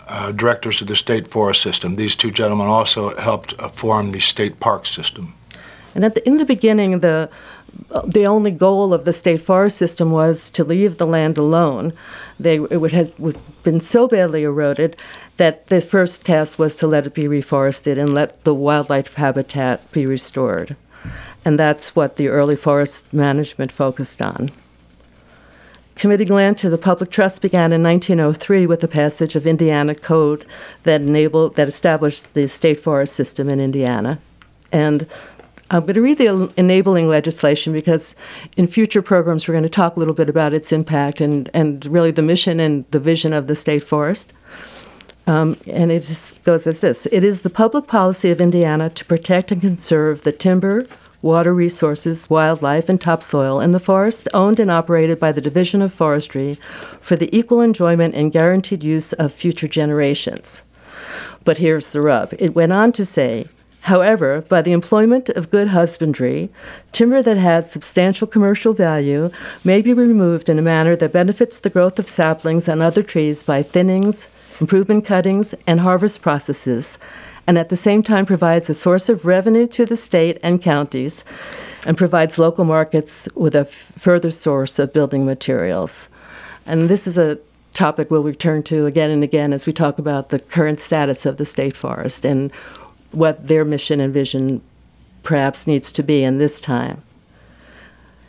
uh, 0.07 0.31
directors 0.33 0.81
of 0.81 0.87
the 0.87 0.95
state 0.95 1.27
forest 1.27 1.61
system. 1.61 1.95
These 1.95 2.15
two 2.15 2.29
gentlemen 2.29 2.67
also 2.67 3.17
helped 3.17 3.53
uh, 3.57 3.69
form 3.69 4.11
the 4.11 4.19
state 4.19 4.59
park 4.59 4.85
system. 4.85 5.33
And 5.95 6.03
at 6.03 6.15
the, 6.15 6.25
in 6.27 6.37
the 6.37 6.45
beginning, 6.45 6.99
the 6.99 7.29
the 8.05 8.25
only 8.25 8.51
goal 8.51 8.93
of 8.93 9.05
the 9.05 9.13
state 9.13 9.41
forest 9.41 9.77
system 9.77 10.11
was 10.11 10.49
to 10.51 10.63
leave 10.63 10.97
the 10.97 11.07
land 11.07 11.37
alone. 11.37 11.93
They 12.39 12.55
it 12.55 12.79
would 12.79 12.91
have 12.93 13.17
was 13.19 13.35
been 13.63 13.81
so 13.81 14.07
badly 14.07 14.43
eroded 14.43 14.95
that 15.37 15.67
the 15.67 15.81
first 15.81 16.25
task 16.25 16.57
was 16.57 16.75
to 16.77 16.87
let 16.87 17.05
it 17.05 17.13
be 17.13 17.23
reforested 17.23 17.97
and 17.97 18.13
let 18.13 18.43
the 18.43 18.53
wildlife 18.53 19.15
habitat 19.15 19.91
be 19.91 20.05
restored. 20.05 20.75
And 21.43 21.57
that's 21.57 21.95
what 21.95 22.17
the 22.17 22.29
early 22.29 22.55
forest 22.55 23.11
management 23.11 23.71
focused 23.71 24.21
on. 24.21 24.51
Committing 25.95 26.29
land 26.29 26.57
to 26.57 26.69
the 26.69 26.77
public 26.77 27.11
trust 27.11 27.41
began 27.41 27.73
in 27.73 27.83
1903 27.83 28.65
with 28.65 28.79
the 28.79 28.87
passage 28.87 29.35
of 29.35 29.45
Indiana 29.45 29.93
Code 29.93 30.45
that 30.83 31.01
enabled 31.01 31.55
that 31.55 31.67
established 31.67 32.33
the 32.33 32.47
state 32.47 32.79
forest 32.79 33.13
system 33.13 33.49
in 33.49 33.59
Indiana. 33.59 34.19
And 34.71 35.05
I'm 35.71 35.83
going 35.83 35.93
to 35.93 36.01
read 36.01 36.17
the 36.17 36.53
enabling 36.57 37.07
legislation 37.07 37.71
because 37.71 38.13
in 38.57 38.67
future 38.67 39.01
programs 39.01 39.47
we're 39.47 39.53
going 39.53 39.63
to 39.63 39.69
talk 39.69 39.95
a 39.95 39.99
little 39.99 40.13
bit 40.13 40.27
about 40.27 40.53
its 40.53 40.73
impact 40.73 41.21
and, 41.21 41.49
and 41.53 41.85
really 41.85 42.11
the 42.11 42.21
mission 42.21 42.59
and 42.59 42.83
the 42.91 42.99
vision 42.99 43.31
of 43.31 43.47
the 43.47 43.55
state 43.55 43.81
forest. 43.81 44.33
Um, 45.27 45.55
and 45.67 45.89
it 45.89 46.01
just 46.01 46.43
goes 46.43 46.67
as 46.67 46.81
this 46.81 47.05
It 47.05 47.23
is 47.23 47.41
the 47.41 47.49
public 47.49 47.87
policy 47.87 48.31
of 48.31 48.41
Indiana 48.41 48.89
to 48.89 49.05
protect 49.05 49.53
and 49.53 49.61
conserve 49.61 50.23
the 50.23 50.33
timber, 50.33 50.87
water 51.21 51.53
resources, 51.53 52.29
wildlife, 52.29 52.89
and 52.89 52.99
topsoil 52.99 53.61
in 53.61 53.71
the 53.71 53.79
forest 53.79 54.27
owned 54.33 54.59
and 54.59 54.69
operated 54.69 55.21
by 55.21 55.31
the 55.31 55.39
Division 55.39 55.81
of 55.81 55.93
Forestry 55.93 56.55
for 56.99 57.15
the 57.15 57.33
equal 57.37 57.61
enjoyment 57.61 58.13
and 58.13 58.33
guaranteed 58.33 58.83
use 58.83 59.13
of 59.13 59.31
future 59.31 59.69
generations. 59.69 60.65
But 61.45 61.59
here's 61.59 61.91
the 61.91 62.01
rub 62.01 62.33
it 62.39 62.55
went 62.55 62.73
on 62.73 62.91
to 62.93 63.05
say 63.05 63.45
However, 63.81 64.41
by 64.41 64.61
the 64.61 64.73
employment 64.73 65.29
of 65.29 65.49
good 65.49 65.69
husbandry, 65.69 66.49
timber 66.91 67.21
that 67.23 67.37
has 67.37 67.71
substantial 67.71 68.27
commercial 68.27 68.73
value 68.73 69.31
may 69.63 69.81
be 69.81 69.93
removed 69.93 70.49
in 70.49 70.59
a 70.59 70.61
manner 70.61 70.95
that 70.95 71.13
benefits 71.13 71.59
the 71.59 71.69
growth 71.69 71.97
of 71.97 72.07
saplings 72.07 72.67
and 72.67 72.81
other 72.81 73.01
trees 73.01 73.41
by 73.41 73.63
thinnings, 73.63 74.27
improvement 74.59 75.03
cuttings, 75.05 75.55
and 75.65 75.79
harvest 75.79 76.21
processes, 76.21 76.99
and 77.47 77.57
at 77.57 77.69
the 77.69 77.77
same 77.77 78.03
time 78.03 78.25
provides 78.25 78.69
a 78.69 78.75
source 78.75 79.09
of 79.09 79.25
revenue 79.25 79.65
to 79.65 79.85
the 79.85 79.97
state 79.97 80.37
and 80.43 80.61
counties 80.61 81.25
and 81.83 81.97
provides 81.97 82.37
local 82.37 82.63
markets 82.63 83.27
with 83.33 83.55
a 83.55 83.61
f- 83.61 83.91
further 83.97 84.29
source 84.29 84.77
of 84.77 84.93
building 84.93 85.25
materials. 85.25 86.07
And 86.67 86.87
this 86.87 87.07
is 87.07 87.17
a 87.17 87.39
topic 87.73 88.11
we'll 88.11 88.23
return 88.23 88.61
to 88.61 88.85
again 88.85 89.09
and 89.09 89.23
again 89.23 89.53
as 89.53 89.65
we 89.65 89.73
talk 89.73 89.97
about 89.97 90.29
the 90.29 90.39
current 90.39 90.79
status 90.79 91.25
of 91.25 91.37
the 91.37 91.45
state 91.45 91.75
forest 91.75 92.25
and 92.25 92.51
what 93.11 93.47
their 93.47 93.65
mission 93.65 93.99
and 93.99 94.13
vision 94.13 94.61
perhaps 95.23 95.67
needs 95.67 95.91
to 95.91 96.03
be 96.03 96.23
in 96.23 96.37
this 96.37 96.59
time. 96.59 97.01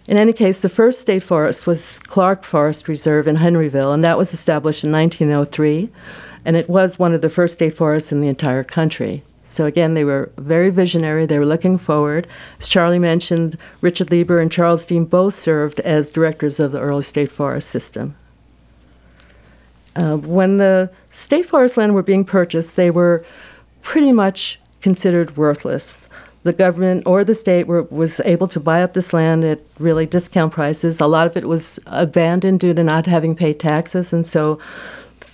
In 0.08 0.16
any 0.16 0.32
case, 0.32 0.60
the 0.60 0.68
first 0.68 1.00
state 1.00 1.22
forest 1.22 1.66
was 1.66 2.00
Clark 2.00 2.44
Forest 2.44 2.88
Reserve 2.88 3.28
in 3.28 3.36
Henryville, 3.36 3.94
and 3.94 4.02
that 4.02 4.18
was 4.18 4.34
established 4.34 4.82
in 4.82 4.90
1903, 4.90 5.88
and 6.44 6.56
it 6.56 6.68
was 6.68 6.98
one 6.98 7.14
of 7.14 7.22
the 7.22 7.30
first 7.30 7.54
state 7.54 7.74
forests 7.74 8.10
in 8.10 8.20
the 8.20 8.28
entire 8.28 8.64
country. 8.64 9.22
So 9.44 9.66
again, 9.66 9.94
they 9.94 10.04
were 10.04 10.30
very 10.36 10.70
visionary. 10.70 11.26
They 11.26 11.38
were 11.38 11.46
looking 11.46 11.78
forward. 11.78 12.26
As 12.58 12.68
Charlie 12.68 12.98
mentioned, 12.98 13.56
Richard 13.80 14.10
Lieber 14.10 14.40
and 14.40 14.50
Charles 14.50 14.86
Deam 14.86 15.04
both 15.04 15.34
served 15.34 15.80
as 15.80 16.10
directors 16.10 16.60
of 16.60 16.72
the 16.72 16.80
early 16.80 17.02
state 17.02 17.30
forest 17.30 17.68
system. 17.68 18.14
Uh, 19.94 20.16
when 20.16 20.56
the 20.56 20.90
state 21.10 21.44
forest 21.44 21.76
land 21.76 21.94
were 21.94 22.02
being 22.02 22.24
purchased, 22.24 22.76
they 22.76 22.90
were 22.90 23.24
pretty 23.82 24.12
much 24.12 24.58
considered 24.82 25.36
worthless. 25.36 26.08
The 26.42 26.52
government 26.52 27.04
or 27.06 27.22
the 27.22 27.34
state 27.34 27.68
were, 27.68 27.84
was 27.84 28.20
able 28.24 28.48
to 28.48 28.58
buy 28.58 28.82
up 28.82 28.94
this 28.94 29.12
land 29.12 29.44
at 29.44 29.60
really 29.78 30.06
discount 30.06 30.52
prices. 30.52 31.00
A 31.00 31.06
lot 31.06 31.28
of 31.28 31.36
it 31.36 31.46
was 31.46 31.78
abandoned 31.86 32.60
due 32.60 32.74
to 32.74 32.82
not 32.82 33.06
having 33.06 33.36
paid 33.36 33.60
taxes, 33.60 34.12
and 34.12 34.26
so 34.26 34.58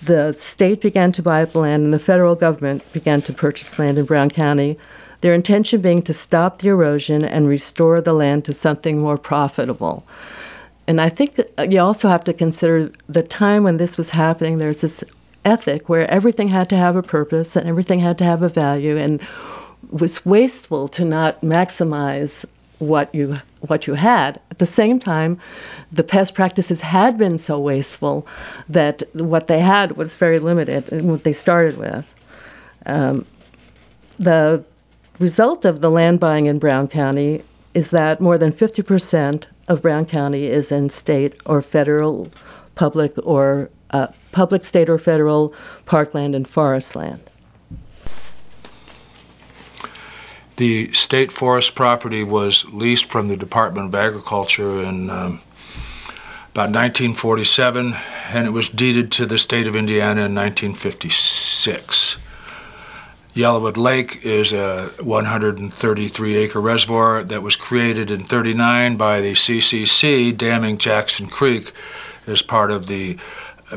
the 0.03 0.33
state 0.33 0.81
began 0.81 1.11
to 1.13 1.23
buy 1.23 1.41
up 1.41 1.55
land, 1.55 1.83
and 1.83 1.93
the 1.93 1.99
federal 1.99 2.35
government 2.35 2.83
began 2.93 3.21
to 3.23 3.33
purchase 3.33 3.79
land 3.79 3.97
in 3.97 4.05
Brown 4.05 4.29
County. 4.29 4.77
Their 5.21 5.33
intention 5.33 5.81
being 5.81 6.01
to 6.03 6.13
stop 6.13 6.59
the 6.59 6.69
erosion 6.69 7.25
and 7.25 7.47
restore 7.47 7.99
the 7.99 8.13
land 8.13 8.45
to 8.45 8.53
something 8.53 8.99
more 8.99 9.17
profitable. 9.17 10.05
And 10.87 11.01
I 11.01 11.09
think 11.09 11.39
you 11.69 11.79
also 11.81 12.07
have 12.07 12.23
to 12.23 12.33
consider 12.33 12.91
the 13.07 13.21
time 13.23 13.63
when 13.63 13.77
this 13.77 13.97
was 13.97 14.11
happening. 14.11 14.57
There's 14.57 14.81
this 14.81 15.03
ethic 15.45 15.89
where 15.89 16.09
everything 16.09 16.49
had 16.49 16.69
to 16.69 16.75
have 16.75 16.95
a 16.95 17.03
purpose 17.03 17.55
and 17.55 17.67
everything 17.67 17.99
had 17.99 18.17
to 18.17 18.23
have 18.23 18.41
a 18.41 18.49
value, 18.49 18.97
and 18.97 19.21
was 19.89 20.25
wasteful 20.25 20.87
to 20.89 21.05
not 21.05 21.41
maximize 21.41 22.45
what 22.79 23.13
you 23.13 23.35
what 23.61 23.87
you 23.87 23.95
had. 23.95 24.39
At 24.51 24.59
the 24.59 24.65
same 24.65 24.99
time, 24.99 25.37
the 25.91 26.03
past 26.03 26.33
practices 26.33 26.81
had 26.81 27.17
been 27.17 27.37
so 27.37 27.59
wasteful 27.59 28.25
that 28.67 29.03
what 29.13 29.47
they 29.47 29.59
had 29.59 29.97
was 29.97 30.15
very 30.15 30.39
limited 30.39 30.89
in 30.89 31.07
what 31.07 31.23
they 31.23 31.33
started 31.33 31.77
with. 31.77 32.13
Um, 32.85 33.25
the 34.17 34.65
result 35.19 35.65
of 35.65 35.81
the 35.81 35.91
land 35.91 36.19
buying 36.19 36.45
in 36.45 36.59
Brown 36.59 36.87
County 36.87 37.43
is 37.73 37.91
that 37.91 38.21
more 38.21 38.37
than 38.37 38.51
50% 38.51 39.47
of 39.67 39.81
Brown 39.81 40.05
County 40.05 40.47
is 40.47 40.71
in 40.71 40.89
state 40.89 41.35
or 41.45 41.61
federal, 41.61 42.29
public 42.75 43.13
or 43.23 43.69
uh, 43.91 44.07
public, 44.31 44.63
state, 44.63 44.89
or 44.89 44.97
federal 44.97 45.53
parkland 45.85 46.35
and 46.35 46.47
forest 46.47 46.95
land. 46.95 47.21
The 50.57 50.91
state 50.91 51.31
forest 51.31 51.73
property 51.73 52.23
was 52.23 52.65
leased 52.65 53.05
from 53.05 53.29
the 53.29 53.37
Department 53.37 53.87
of 53.87 53.95
Agriculture 53.95 54.83
in 54.83 55.09
um, 55.09 55.41
about 56.51 56.71
1947, 56.71 57.95
and 58.27 58.45
it 58.45 58.49
was 58.49 58.67
deeded 58.67 59.11
to 59.13 59.25
the 59.25 59.37
state 59.37 59.67
of 59.67 59.75
Indiana 59.75 60.25
in 60.25 60.35
1956. 60.35 62.17
Yellowwood 63.33 63.77
Lake 63.77 64.25
is 64.25 64.51
a 64.51 64.89
133 65.01 66.35
acre 66.35 66.59
reservoir 66.59 67.23
that 67.23 67.41
was 67.41 67.55
created 67.55 68.11
in 68.11 68.25
39 68.25 68.97
by 68.97 69.21
the 69.21 69.31
CCC 69.31 70.35
damming 70.35 70.77
Jackson 70.77 71.27
Creek 71.27 71.71
as 72.27 72.41
part 72.41 72.69
of 72.69 72.87
the 72.87 73.17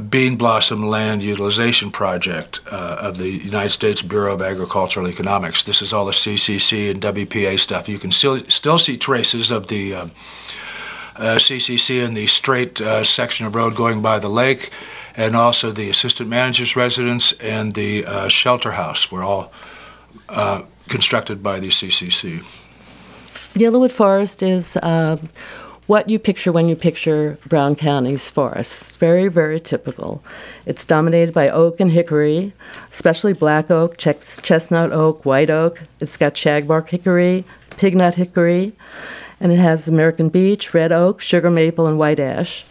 Bean 0.00 0.36
Blossom 0.36 0.88
Land 0.88 1.22
Utilization 1.22 1.90
Project 1.90 2.60
uh, 2.70 2.96
of 3.00 3.18
the 3.18 3.28
United 3.28 3.70
States 3.70 4.00
Bureau 4.00 4.34
of 4.34 4.40
Agricultural 4.40 5.06
Economics. 5.06 5.64
This 5.64 5.82
is 5.82 5.92
all 5.92 6.06
the 6.06 6.12
CCC 6.12 6.90
and 6.90 7.00
WPA 7.00 7.58
stuff. 7.60 7.88
You 7.88 7.98
can 7.98 8.10
still, 8.10 8.38
still 8.48 8.78
see 8.78 8.96
traces 8.96 9.50
of 9.50 9.66
the 9.66 9.94
uh, 9.94 10.06
uh, 11.16 11.36
CCC 11.36 12.02
in 12.02 12.14
the 12.14 12.26
straight 12.26 12.80
uh, 12.80 13.04
section 13.04 13.44
of 13.44 13.54
road 13.54 13.76
going 13.76 14.00
by 14.00 14.18
the 14.18 14.30
lake, 14.30 14.70
and 15.14 15.36
also 15.36 15.70
the 15.70 15.90
assistant 15.90 16.28
manager's 16.28 16.74
residence 16.74 17.32
and 17.32 17.74
the 17.74 18.06
uh, 18.06 18.28
shelter 18.28 18.72
house 18.72 19.12
were 19.12 19.22
all 19.22 19.52
uh, 20.30 20.62
constructed 20.88 21.42
by 21.42 21.60
the 21.60 21.68
CCC. 21.68 22.42
Yellowwood 23.54 23.92
Forest 23.92 24.42
is 24.42 24.78
what 25.86 26.08
you 26.08 26.18
picture 26.18 26.52
when 26.52 26.68
you 26.68 26.76
picture 26.76 27.38
Brown 27.46 27.74
County's 27.74 28.30
forests. 28.30 28.96
Very, 28.96 29.28
very 29.28 29.58
typical. 29.58 30.22
It's 30.64 30.84
dominated 30.84 31.34
by 31.34 31.48
oak 31.48 31.80
and 31.80 31.90
hickory, 31.90 32.52
especially 32.90 33.32
black 33.32 33.70
oak, 33.70 33.96
ch- 33.96 34.42
chestnut 34.42 34.92
oak, 34.92 35.24
white 35.24 35.50
oak. 35.50 35.82
It's 36.00 36.16
got 36.16 36.34
shagbark 36.34 36.88
hickory, 36.88 37.44
pignut 37.70 38.14
hickory, 38.14 38.72
and 39.40 39.52
it 39.52 39.58
has 39.58 39.88
American 39.88 40.28
beech, 40.28 40.72
red 40.72 40.92
oak, 40.92 41.20
sugar 41.20 41.50
maple, 41.50 41.86
and 41.86 41.98
white 41.98 42.20
ash. 42.20 42.64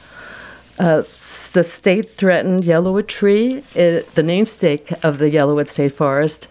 Uh, 0.80 1.04
the 1.54 1.63
state 1.63 2.10
threatened 2.10 2.63
Yellowwood 2.63 3.08
tree, 3.08 3.63
it, 3.76 4.15
the 4.15 4.24
namesake 4.24 4.91
of 5.04 5.19
the 5.19 5.30
Yellowwood 5.30 5.67
State 5.67 5.91
Forest, 5.91 6.47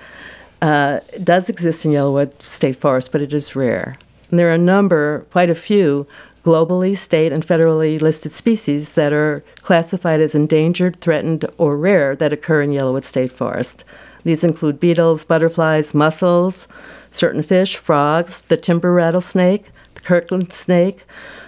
uh, 0.63 1.01
does 1.25 1.49
exist 1.49 1.87
in 1.87 1.93
Yellowwood 1.93 2.41
State 2.41 2.77
Forest, 2.77 3.13
but 3.13 3.23
it 3.23 3.33
is 3.33 3.57
rare. 3.57 3.95
And 4.31 4.39
there 4.39 4.51
are 4.51 4.55
a 4.55 4.59
number, 4.59 5.27
quite 5.31 5.51
a 5.51 5.55
few, 5.55 6.07
globally, 6.43 6.97
state, 6.97 7.33
and 7.33 7.47
federally 7.47 8.01
listed 8.01 8.33
species 8.33 8.95
that 8.95 9.13
are 9.13 9.45
classified 9.63 10.21
as 10.21 10.35
endangered, 10.35 11.01
threatened, 11.01 11.45
or 11.59 11.77
rare 11.77 12.17
that 12.17 12.33
occur 12.33 12.63
in 12.63 12.71
Yellowwood 12.71 13.05
State 13.05 13.33
Forest. 13.33 13.85
These 14.25 14.45
include 14.45 14.81
beetles, 14.81 15.25
butterflies, 15.25 15.95
mussels, 15.95 16.69
certain 17.11 17.43
fish, 17.43 17.77
frogs, 17.77 18.43
the 18.49 18.57
timber 18.57 18.93
rattlesnake, 18.93 19.71
the 19.95 20.01
Kirtland 20.01 20.53
snake, 20.53 21.05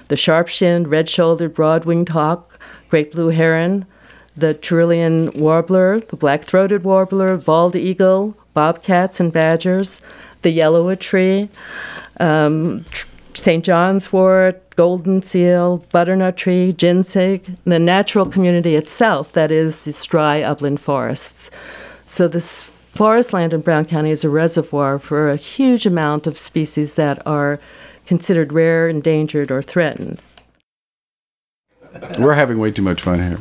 the 0.08 0.16
sharp 0.16 0.48
shinned, 0.48 0.88
red 0.88 1.08
shouldered, 1.08 1.54
broad 1.54 1.84
winged 1.84 2.10
hawk, 2.10 2.58
great 2.88 3.12
blue 3.12 3.28
heron, 3.28 3.86
the 4.36 4.54
cerulean 4.54 5.30
warbler, 5.32 6.00
the 6.00 6.16
black 6.16 6.42
throated 6.42 6.84
warbler, 6.84 7.36
bald 7.36 7.76
eagle, 7.76 8.36
bobcats 8.54 9.20
and 9.20 9.32
badgers, 9.32 10.02
the 10.42 10.56
yellowwood 10.56 10.98
tree, 10.98 11.48
um, 12.20 12.84
St. 13.42 13.64
John's 13.64 14.12
wort, 14.12 14.76
golden 14.76 15.20
seal, 15.20 15.78
butternut 15.90 16.36
tree, 16.36 16.72
ginseng, 16.72 17.58
the 17.64 17.80
natural 17.80 18.24
community 18.24 18.76
itself, 18.76 19.32
that 19.32 19.50
is, 19.50 19.84
these 19.84 20.04
dry 20.04 20.42
upland 20.42 20.78
forests. 20.78 21.50
So, 22.06 22.28
this 22.28 22.68
forest 22.68 23.32
land 23.32 23.52
in 23.52 23.62
Brown 23.62 23.86
County 23.86 24.10
is 24.10 24.22
a 24.22 24.30
reservoir 24.30 25.00
for 25.00 25.28
a 25.28 25.34
huge 25.34 25.86
amount 25.86 26.28
of 26.28 26.38
species 26.38 26.94
that 26.94 27.20
are 27.26 27.58
considered 28.06 28.52
rare, 28.52 28.88
endangered, 28.88 29.50
or 29.50 29.60
threatened. 29.60 30.22
We're 32.20 32.34
having 32.34 32.60
way 32.60 32.70
too 32.70 32.82
much 32.82 33.02
fun 33.02 33.18
here. 33.18 33.40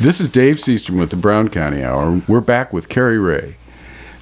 This 0.00 0.20
is 0.20 0.26
Dave 0.26 0.56
Seastrom 0.56 0.98
with 0.98 1.10
the 1.10 1.16
Brown 1.16 1.50
County 1.50 1.84
Hour. 1.84 2.20
We're 2.26 2.40
back 2.40 2.72
with 2.72 2.88
Carrie 2.88 3.20
Ray. 3.20 3.54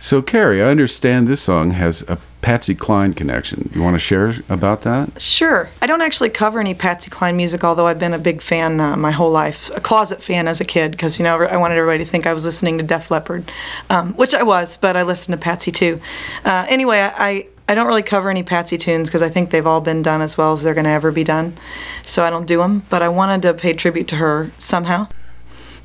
So, 0.05 0.21
Carrie, 0.21 0.63
I 0.63 0.67
understand 0.67 1.29
this 1.29 1.41
song 1.41 1.71
has 1.71 2.03
a 2.03 2.19
Patsy 2.43 2.75
Cline 2.75 3.15
connection. 3.15 3.71
You 3.75 3.81
want 3.81 3.95
to 3.95 3.99
share 3.99 4.35
about 4.51 4.83
that? 4.83 5.19
Sure. 5.19 5.71
I 5.81 5.87
don't 5.87 6.03
actually 6.03 6.29
cover 6.29 6.61
any 6.61 6.75
Patsy 6.75 7.09
Cline 7.09 7.39
music, 7.39 7.65
although 7.65 7.87
I've 7.87 7.99
been 7.99 8.13
a 8.13 8.19
big 8.19 8.43
fan 8.43 8.81
uh, 8.81 8.99
my 8.99 9.13
whole 9.13 9.31
life, 9.31 9.71
a 9.75 9.81
closet 9.81 10.23
fan 10.23 10.47
as 10.47 10.61
a 10.61 10.65
kid, 10.67 10.91
because 10.91 11.19
you 11.19 11.23
know 11.23 11.41
I 11.45 11.57
wanted 11.57 11.79
everybody 11.79 12.05
to 12.05 12.11
think 12.11 12.27
I 12.27 12.35
was 12.35 12.45
listening 12.45 12.77
to 12.77 12.85
Def 12.85 13.11
Leppard, 13.11 13.51
um, 13.89 14.13
which 14.13 14.35
I 14.35 14.43
was, 14.43 14.77
but 14.77 14.95
I 14.95 15.05
listened 15.05 15.39
to 15.39 15.43
Patsy 15.43 15.73
too. 15.73 16.03
Uh, 16.45 16.67
anyway, 16.69 16.99
I, 16.99 17.15
I 17.17 17.47
I 17.71 17.75
don't 17.75 17.87
really 17.87 18.03
cover 18.03 18.29
any 18.29 18.43
Patsy 18.43 18.77
tunes 18.77 19.09
because 19.09 19.23
I 19.23 19.31
think 19.31 19.53
they've 19.53 19.67
all 19.67 19.81
been 19.81 20.03
done 20.03 20.21
as 20.21 20.37
well 20.37 20.53
as 20.53 20.63
they're 20.63 20.75
going 20.75 20.85
to 20.85 20.91
ever 20.91 21.13
be 21.13 21.25
done. 21.25 21.57
So 22.05 22.23
I 22.23 22.29
don't 22.29 22.45
do 22.45 22.59
them, 22.59 22.83
but 22.91 23.01
I 23.01 23.09
wanted 23.09 23.41
to 23.41 23.55
pay 23.55 23.73
tribute 23.73 24.09
to 24.09 24.17
her 24.17 24.53
somehow. 24.59 25.09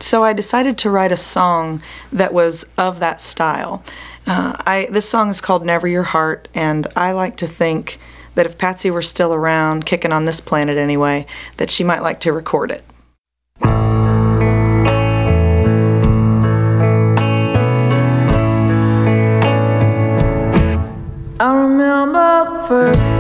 So 0.02 0.24
I 0.24 0.34
decided 0.34 0.78
to 0.80 0.90
write 0.90 1.12
a 1.12 1.18
song 1.18 1.82
that 2.12 2.34
was 2.34 2.66
of 2.78 3.00
that 3.00 3.22
style. 3.22 3.84
Uh, 4.30 4.54
I 4.60 4.88
this 4.92 5.10
song 5.10 5.32
is 5.32 5.42
called 5.42 5.66
"Never 5.66 5.88
Your 5.88 6.04
Heart," 6.04 6.50
and 6.54 6.86
I 6.96 7.14
like 7.14 7.36
to 7.38 7.48
think 7.48 7.98
that 8.36 8.46
if 8.46 8.60
Patsy 8.60 8.92
were 8.92 9.02
still 9.02 9.34
around, 9.34 9.88
kicking 9.88 10.12
on 10.12 10.26
this 10.26 10.40
planet 10.40 10.78
anyway, 10.78 11.26
that 11.58 11.72
she 11.72 11.84
might 11.84 12.04
like 12.04 12.20
to 12.20 12.32
record 12.32 12.70
it. 12.70 12.84
I 21.42 22.66
first 22.68 23.19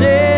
might 0.00 0.29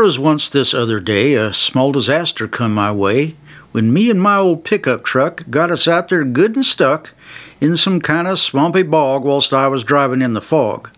There 0.00 0.06
was 0.06 0.18
once 0.18 0.48
this 0.48 0.72
other 0.72 0.98
day 0.98 1.34
a 1.34 1.52
small 1.52 1.92
disaster 1.92 2.48
come 2.48 2.72
my 2.72 2.90
way 2.90 3.36
when 3.72 3.92
me 3.92 4.08
and 4.08 4.18
my 4.18 4.38
old 4.38 4.64
pickup 4.64 5.04
truck 5.04 5.44
got 5.50 5.70
us 5.70 5.86
out 5.86 6.08
there 6.08 6.24
good 6.24 6.56
and 6.56 6.64
stuck 6.64 7.12
in 7.60 7.76
some 7.76 8.00
kind 8.00 8.26
of 8.26 8.38
swampy 8.38 8.82
bog 8.82 9.24
whilst 9.24 9.52
I 9.52 9.68
was 9.68 9.84
driving 9.84 10.22
in 10.22 10.32
the 10.32 10.40
fog. 10.40 10.88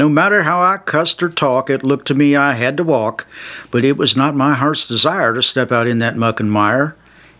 No 0.00 0.08
matter 0.08 0.42
how 0.42 0.60
I 0.60 0.78
cussed 0.78 1.22
or 1.22 1.28
talk, 1.28 1.70
it 1.70 1.84
looked 1.84 2.08
to 2.08 2.14
me 2.16 2.34
I 2.34 2.54
had 2.54 2.76
to 2.78 2.82
walk, 2.82 3.24
but 3.70 3.84
it 3.84 3.96
was 3.96 4.16
not 4.16 4.34
my 4.34 4.54
heart's 4.54 4.88
desire 4.88 5.32
to 5.32 5.40
step 5.40 5.70
out 5.70 5.86
in 5.86 6.00
that 6.00 6.16
muck 6.16 6.40
and 6.40 6.50
mire. 6.50 6.96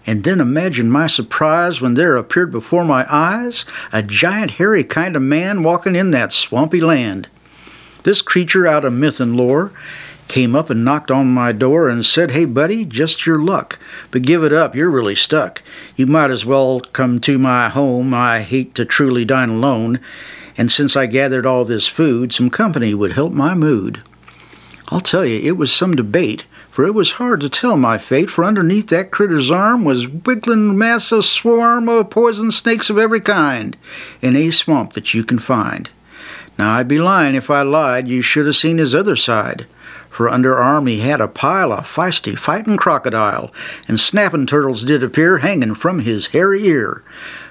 And 0.07 0.23
then 0.23 0.41
imagine 0.41 0.93
my 0.93 1.09
surprise 1.09 1.81
when 1.81 1.95
there 1.95 2.15
appeared 2.15 2.53
before 2.53 2.85
my 2.85 3.05
eyes 3.13 3.65
a 3.93 4.01
giant 4.01 4.53
hairy 4.53 4.85
kind 4.85 5.17
of 5.17 5.23
man 5.23 5.65
walking 5.65 5.97
in 5.97 6.13
that 6.13 6.33
swampy 6.33 6.81
land. 6.81 7.27
This 8.05 8.23
creature 8.23 8.69
out 8.69 8.85
of 8.85 8.93
myth 8.93 9.19
and 9.19 9.37
lore 9.37 9.73
came 10.29 10.57
up 10.57 10.71
and 10.71 10.85
knocked 10.85 11.11
on 11.11 11.27
my 11.27 11.53
door 11.53 11.89
and 11.89 12.05
said, 12.05 12.31
Hey, 12.31 12.45
buddy, 12.45 12.85
just 12.85 13.27
your 13.27 13.39
luck, 13.39 13.79
but 14.11 14.23
give 14.23 14.43
it 14.43 14.53
up, 14.53 14.75
you're 14.75 14.91
really 14.91 15.15
stuck. 15.15 15.63
You 15.97 16.07
might 16.07 16.31
as 16.31 16.45
well 16.47 16.81
come 16.81 17.21
to 17.21 17.39
my 17.39 17.69
home. 17.69 18.15
I 18.15 18.41
hate 18.41 18.75
to 18.77 18.85
truly 18.85 19.25
dine 19.25 19.51
alone, 19.51 20.01
and 20.57 20.71
since 20.71 20.97
I 20.97 21.07
gathered 21.07 21.47
all 21.47 21.65
this 21.65 21.89
food, 21.89 22.33
some 22.33 22.51
company 22.51 22.95
would 22.95 23.13
help 23.13 23.33
my 23.33 23.55
mood. 23.55 24.03
I'll 24.89 25.01
tell 25.01 25.25
you, 25.25 25.41
it 25.41 25.57
was 25.57 25.73
some 25.73 25.97
debate, 25.97 26.45
for 26.71 26.85
it 26.85 26.95
was 26.95 27.13
hard 27.13 27.41
to 27.41 27.49
tell 27.49 27.77
my 27.77 27.99
fate, 27.99 28.29
for 28.31 28.45
underneath 28.45 28.89
that 28.89 29.11
critter's 29.11 29.51
arm 29.51 29.85
was 29.85 30.09
wiggling 30.09 30.77
mass 30.77 31.11
of 31.11 31.25
swarm 31.25 31.89
of 31.89 32.11
poison 32.11 32.53
snakes 32.53 32.91
of 32.91 32.99
every 32.99 33.21
kind, 33.21 33.77
in 34.21 34.37
a 34.37 34.51
swamp 34.51 34.93
that 34.93 35.15
you 35.15 35.25
can 35.25 35.39
find. 35.39 35.89
Now 36.59 36.77
I'd 36.77 36.89
be 36.89 36.99
lying 36.99 37.35
if 37.35 37.51
I 37.51 37.63
lied, 37.63 38.09
you 38.09 38.23
should 38.23 38.47
have 38.47 38.57
seen 38.57 38.79
his 38.79 38.95
other 38.95 39.17
side. 39.17 39.67
For 40.15 40.29
under 40.29 40.57
arm 40.57 40.87
he 40.87 41.01
had 41.01 41.21
a 41.21 41.27
pile 41.27 41.73
of 41.73 41.93
feisty 41.93 42.39
fightin' 42.39 42.77
crocodile, 42.77 43.53
and 43.89 43.99
snappin' 43.99 44.47
turtles 44.47 44.85
did 44.85 45.03
appear 45.03 45.39
hangin' 45.39 45.75
from 45.75 45.99
his 45.99 46.29
hairy 46.29 46.65
ear. 46.69 47.03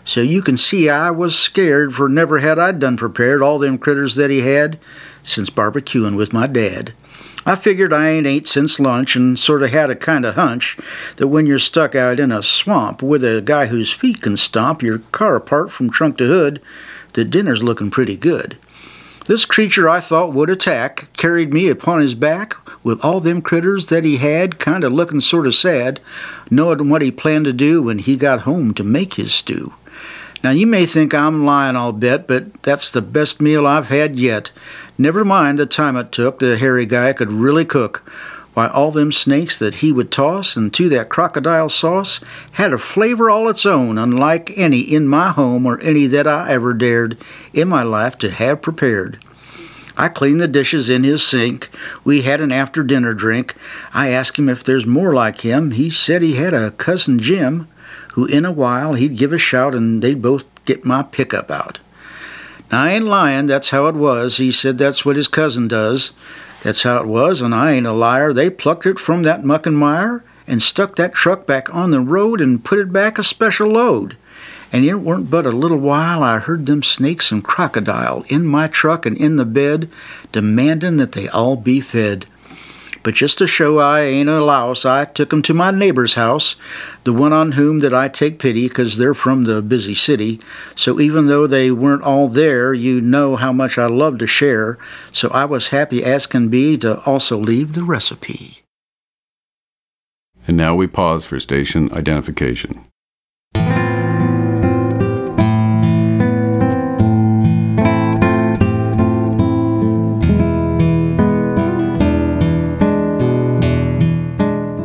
So 0.06 0.22
you 0.22 0.42
can 0.42 0.56
see 0.56 0.88
I 0.88 1.12
was 1.12 1.38
scared, 1.38 1.94
for 1.94 2.08
never 2.08 2.40
had 2.40 2.60
I 2.60 2.72
done 2.72 2.96
prepared 2.96 3.42
all 3.42 3.60
them 3.60 3.78
critters 3.78 4.16
that 4.16 4.30
he 4.30 4.40
had 4.40 4.80
since 5.26 5.50
barbecuing 5.50 6.16
with 6.16 6.32
my 6.32 6.48
dad. 6.48 6.94
I 7.46 7.58
figured 7.58 7.92
I 7.92 8.08
ain't 8.08 8.28
ate 8.28 8.48
since 8.48 8.80
lunch 8.80 9.18
and 9.18 9.38
sort 9.38 9.62
of 9.62 9.72
had 9.72 9.90
a 9.90 9.96
kind 9.98 10.24
of 10.24 10.36
hunch 10.36 10.78
that 11.18 11.28
when 11.28 11.46
you're 11.46 11.60
stuck 11.60 11.96
out 11.96 12.18
in 12.18 12.32
a 12.32 12.42
swamp 12.42 13.04
with 13.04 13.26
a 13.26 13.42
guy 13.44 13.66
whose 13.66 13.92
feet 13.92 14.22
can 14.22 14.38
stomp 14.38 14.82
your 14.82 15.00
car 15.12 15.36
apart 15.36 15.70
from 15.74 15.90
trunk 15.90 16.18
to 16.20 16.28
hood, 16.28 16.62
the 17.12 17.26
dinner's 17.26 17.62
looking 17.62 17.92
pretty 17.92 18.16
good. 18.16 18.58
This 19.26 19.46
creature 19.46 19.88
I 19.88 20.02
thought 20.02 20.34
would 20.34 20.50
attack 20.50 21.08
carried 21.14 21.54
me 21.54 21.70
upon 21.70 22.02
his 22.02 22.14
back 22.14 22.56
with 22.84 23.04
all 23.06 23.22
them 23.22 23.42
critters 23.42 23.86
that 23.86 24.04
he 24.04 24.18
had, 24.18 24.60
kind 24.60 24.84
of 24.84 24.92
looking 24.92 25.22
sort 25.22 25.48
of 25.48 25.56
sad, 25.56 26.02
knowing 26.52 26.90
what 26.90 27.02
he 27.02 27.10
planned 27.10 27.46
to 27.46 27.54
do 27.54 27.82
when 27.82 28.00
he 28.00 28.18
got 28.18 28.42
home 28.42 28.74
to 28.74 28.84
make 28.84 29.14
his 29.14 29.34
stew. 29.34 29.74
Now 30.44 30.50
you 30.50 30.68
may 30.68 30.86
think 30.86 31.14
I'm 31.14 31.46
lying, 31.46 31.78
I'll 31.78 31.94
bet, 31.94 32.28
but 32.28 32.62
that's 32.64 32.90
the 32.90 33.02
best 33.02 33.40
meal 33.40 33.66
I've 33.66 33.88
had 33.88 34.20
yet. 34.20 34.52
Never 34.98 35.24
mind 35.24 35.58
the 35.58 35.66
time 35.66 35.96
it 35.96 36.12
took, 36.12 36.40
the 36.40 36.58
hairy 36.58 36.86
guy 36.86 37.14
could 37.14 37.32
really 37.32 37.64
cook. 37.64 38.04
Why, 38.54 38.68
all 38.68 38.92
them 38.92 39.12
snakes 39.12 39.58
that 39.58 39.76
he 39.76 39.92
would 39.92 40.12
toss 40.12 40.56
into 40.56 40.88
that 40.90 41.10
crocodile 41.10 41.70
sauce 41.70 42.20
had 42.52 42.72
a 42.72 42.78
flavor 42.78 43.30
all 43.30 43.50
its 43.50 43.66
own, 43.66 43.98
unlike 43.98 44.56
any 44.56 44.82
in 44.82 45.08
my 45.08 45.32
home 45.32 45.66
or 45.66 45.80
any 45.82 46.06
that 46.08 46.28
I 46.28 46.52
ever 46.52 46.74
dared 46.74 47.18
in 47.52 47.68
my 47.68 47.82
life 47.82 48.18
to 48.20 48.30
have 48.30 48.62
prepared. 48.62 49.18
I 49.98 50.08
cleaned 50.08 50.42
the 50.42 50.48
dishes 50.48 50.90
in 50.90 51.04
his 51.04 51.26
sink. 51.26 51.70
We 52.04 52.24
had 52.24 52.42
an 52.42 52.52
after 52.52 52.84
dinner 52.84 53.14
drink. 53.14 53.56
I 53.94 54.10
asked 54.10 54.38
him 54.38 54.50
if 54.50 54.64
there's 54.64 54.86
more 54.86 55.14
like 55.14 55.42
him. 55.42 55.72
He 55.72 55.90
said 55.90 56.22
he 56.22 56.34
had 56.34 56.54
a 56.54 56.72
cousin 56.72 57.20
Jim, 57.20 57.68
who 58.14 58.26
in 58.26 58.46
a 58.46 58.52
while 58.52 58.94
he'd 58.94 59.18
give 59.18 59.34
a 59.34 59.38
shout 59.38 59.76
and 59.76 60.02
they'd 60.02 60.22
both 60.22 60.46
get 60.66 60.86
my 60.86 61.04
pickup 61.04 61.52
out. 61.52 61.80
Now, 62.72 62.84
I 62.84 62.92
ain't 62.92 63.06
lying, 63.06 63.46
that's 63.46 63.70
how 63.70 63.88
it 63.88 63.96
was. 63.96 64.38
He 64.38 64.52
said 64.52 64.78
that's 64.78 65.06
what 65.06 65.16
his 65.16 65.28
cousin 65.28 65.68
does. 65.68 66.12
That's 66.64 66.84
how 66.84 66.98
it 66.98 67.08
was, 67.08 67.42
and 67.42 67.54
I 67.54 67.74
ain't 67.74 67.86
a 67.86 67.92
liar. 67.92 68.32
They 68.32 68.50
plucked 68.50 68.86
it 68.86 68.98
from 68.98 69.24
that 69.24 69.44
muck 69.44 69.66
and 69.66 69.78
mire 69.78 70.24
and 70.48 70.64
stuck 70.64 70.96
that 70.96 71.14
truck 71.14 71.46
back 71.46 71.74
on 71.74 71.92
the 71.92 72.00
road 72.00 72.40
and 72.40 72.64
put 72.64 72.80
it 72.80 72.92
back 72.94 73.20
a 73.20 73.24
special 73.24 73.70
load. 73.70 74.16
And 74.72 74.86
it 74.86 74.96
weren't 74.96 75.30
but 75.30 75.46
a 75.46 75.52
little 75.52 75.78
while 75.78 76.24
I 76.24 76.40
heard 76.40 76.66
them 76.66 76.82
snakes 76.82 77.32
and 77.32 77.44
crocodile 77.44 78.26
in 78.30 78.46
my 78.46 78.68
truck 78.68 79.06
and 79.06 79.18
in 79.18 79.36
the 79.36 79.46
bed, 79.46 79.90
demanding 80.32 80.98
that 80.98 81.12
they 81.12 81.28
all 81.28 81.58
be 81.58 81.82
fed. 81.82 82.26
But 83.04 83.16
just 83.16 83.38
to 83.40 83.48
show 83.48 83.80
I 83.80 84.02
ain't 84.02 84.30
a 84.30 84.44
louse, 84.44 84.86
I 84.86 85.04
took 85.06 85.34
'em 85.34 85.42
to 85.44 85.54
my 85.54 85.72
neighbor's 85.72 86.14
house, 86.14 86.56
the 87.04 87.12
one 87.12 87.34
on 87.34 87.52
whom 87.52 87.80
that 87.80 87.94
I 87.94 88.08
take 88.08 88.40
pity, 88.40 88.68
'cause 88.70 88.98
they're 88.98 89.14
from 89.14 89.44
the 89.44 89.62
busy 89.62 89.94
city. 89.94 90.40
So 90.76 91.02
even 91.02 91.28
though 91.28 91.46
they 91.46 91.70
weren't 91.70 92.04
all 92.04 92.30
there, 92.30 92.74
you 92.74 93.02
know 93.02 93.36
how 93.36 93.52
much 93.52 93.78
I 93.78 93.88
love 93.88 94.20
to 94.20 94.28
share. 94.28 94.78
So 95.12 95.28
I 95.30 95.44
was 95.44 95.68
happy 95.68 96.04
as 96.04 96.26
can 96.26 96.48
be 96.48 96.78
to 96.78 97.00
also 97.02 97.38
leave 97.38 97.74
the 97.74 97.84
recipe. 97.84 98.64
And 100.48 100.58
now 100.58 100.74
we 100.74 100.88
pause 100.88 101.26
for 101.26 101.40
station 101.40 101.90
identification. 101.94 102.86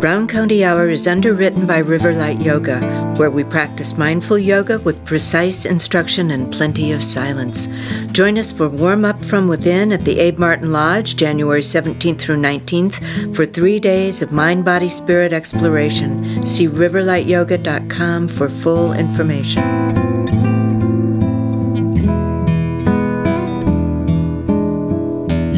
Brown 0.01 0.29
County 0.29 0.65
Hour 0.65 0.91
is 0.91 1.09
underwritten 1.09 1.67
by 1.67 1.83
Riverlight 1.83 2.41
Yoga, 2.41 2.79
where 3.17 3.33
we 3.33 3.43
practice 3.43 3.99
mindful 3.99 4.39
yoga 4.39 4.79
with 4.79 5.05
precise 5.05 5.65
instruction 5.65 6.31
and 6.31 6.53
plenty 6.53 6.93
of 6.93 7.03
silence. 7.03 7.67
Join 8.13 8.39
us 8.39 8.53
for 8.53 8.69
Warm 8.69 9.05
Up 9.05 9.21
From 9.25 9.49
Within 9.49 9.91
at 9.91 10.03
the 10.03 10.21
Abe 10.21 10.39
Martin 10.39 10.71
Lodge, 10.71 11.17
January 11.17 11.63
17th 11.63 12.21
through 12.21 12.41
19th, 12.41 13.35
for 13.35 13.45
three 13.45 13.81
days 13.81 14.23
of 14.23 14.31
mind 14.31 14.65
body 14.65 14.89
spirit 14.89 15.33
exploration. 15.33 16.47
See 16.47 16.69
riverlightyoga.com 16.69 18.29
for 18.29 18.49
full 18.49 18.93
information. 18.93 20.08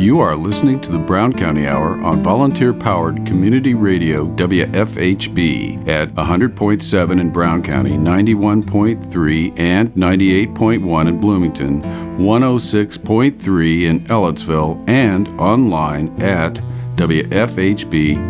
You 0.01 0.21
are 0.21 0.35
listening 0.35 0.81
to 0.81 0.93
the 0.93 0.99
Brown 0.99 1.35
County 1.35 1.67
Hour 1.67 2.01
on 2.01 2.23
volunteer 2.23 2.73
powered 2.73 3.27
community 3.27 3.75
radio 3.75 4.25
WFHB 4.35 5.87
at 5.87 6.15
100.7 6.15 7.21
in 7.21 7.31
Brown 7.31 7.63
County, 7.63 7.99
91.3 7.99 9.59
and 9.59 9.93
98.1 9.93 11.07
in 11.07 11.21
Bloomington, 11.21 11.83
106.3 11.83 13.83
in 13.83 14.01
Ellettsville, 14.07 14.83
and 14.89 15.29
online 15.39 16.09
at 16.23 16.55
WFHB.org. 16.95 18.21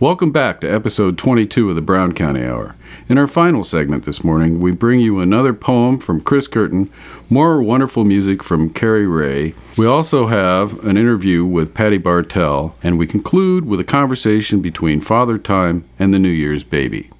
Welcome 0.00 0.32
back 0.32 0.62
to 0.62 0.72
episode 0.72 1.18
22 1.18 1.68
of 1.68 1.76
the 1.76 1.82
Brown 1.82 2.14
County 2.14 2.46
Hour. 2.46 2.76
In 3.08 3.18
our 3.18 3.26
final 3.26 3.64
segment 3.64 4.04
this 4.04 4.22
morning, 4.22 4.60
we 4.60 4.72
bring 4.72 5.00
you 5.00 5.20
another 5.20 5.52
poem 5.52 5.98
from 5.98 6.20
Chris 6.20 6.46
Curtin, 6.46 6.90
more 7.28 7.62
wonderful 7.62 8.04
music 8.04 8.42
from 8.42 8.70
Carrie 8.70 9.06
Ray. 9.06 9.54
We 9.76 9.86
also 9.86 10.26
have 10.26 10.84
an 10.84 10.96
interview 10.96 11.44
with 11.44 11.74
Patty 11.74 11.98
Bartels, 11.98 12.72
and 12.82 12.98
we 12.98 13.06
conclude 13.06 13.64
with 13.64 13.80
a 13.80 13.84
conversation 13.84 14.60
between 14.60 15.00
Father 15.00 15.38
Time 15.38 15.84
and 15.98 16.14
the 16.14 16.18
New 16.18 16.28
Year's 16.28 16.64
baby. 16.64 17.10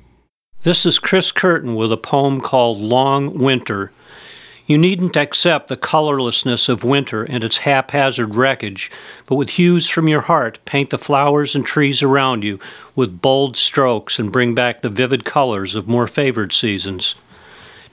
This 0.63 0.85
is 0.85 0.99
Chris 0.99 1.33
Curtin 1.33 1.75
with 1.75 1.91
a 1.91 1.97
poem 1.97 2.41
called 2.41 2.79
Long 2.79 3.39
Winter. 3.39 3.93
You 4.71 4.79
needn't 4.79 5.17
accept 5.17 5.67
the 5.67 5.77
colorlessness 5.77 6.69
of 6.69 6.85
winter 6.85 7.25
and 7.25 7.43
its 7.43 7.59
haphazard 7.59 8.37
wreckage, 8.37 8.89
but 9.27 9.35
with 9.35 9.51
hues 9.51 9.89
from 9.89 10.07
your 10.07 10.21
heart, 10.21 10.61
paint 10.65 10.91
the 10.91 10.97
flowers 10.97 11.57
and 11.57 11.67
trees 11.67 12.05
around 12.05 12.45
you 12.45 12.61
with 12.95 13.21
bold 13.21 13.57
strokes 13.57 14.21
and 14.21 14.31
bring 14.31 14.55
back 14.55 14.81
the 14.81 14.89
vivid 14.89 15.25
colors 15.25 15.75
of 15.75 15.89
more 15.89 16.07
favored 16.07 16.53
seasons. 16.53 17.17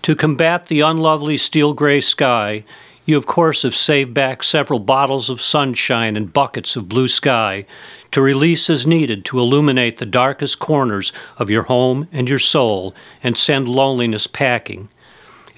To 0.03 0.15
combat 0.15 0.67
the 0.67 0.81
unlovely 0.81 1.35
steel 1.35 1.73
gray 1.73 1.99
sky, 1.99 2.63
you 3.07 3.17
of 3.17 3.25
course 3.25 3.63
have 3.63 3.75
saved 3.75 4.13
back 4.13 4.43
several 4.43 4.77
bottles 4.77 5.31
of 5.31 5.41
sunshine 5.41 6.15
and 6.15 6.31
buckets 6.31 6.75
of 6.75 6.87
blue 6.87 7.07
sky 7.07 7.65
to 8.11 8.21
release 8.21 8.69
as 8.69 8.85
needed 8.85 9.25
to 9.25 9.39
illuminate 9.39 9.97
the 9.97 10.05
darkest 10.05 10.59
corners 10.59 11.11
of 11.39 11.49
your 11.49 11.63
home 11.63 12.07
and 12.11 12.29
your 12.29 12.37
soul 12.37 12.93
and 13.23 13.35
send 13.35 13.67
loneliness 13.67 14.27
packing. 14.27 14.89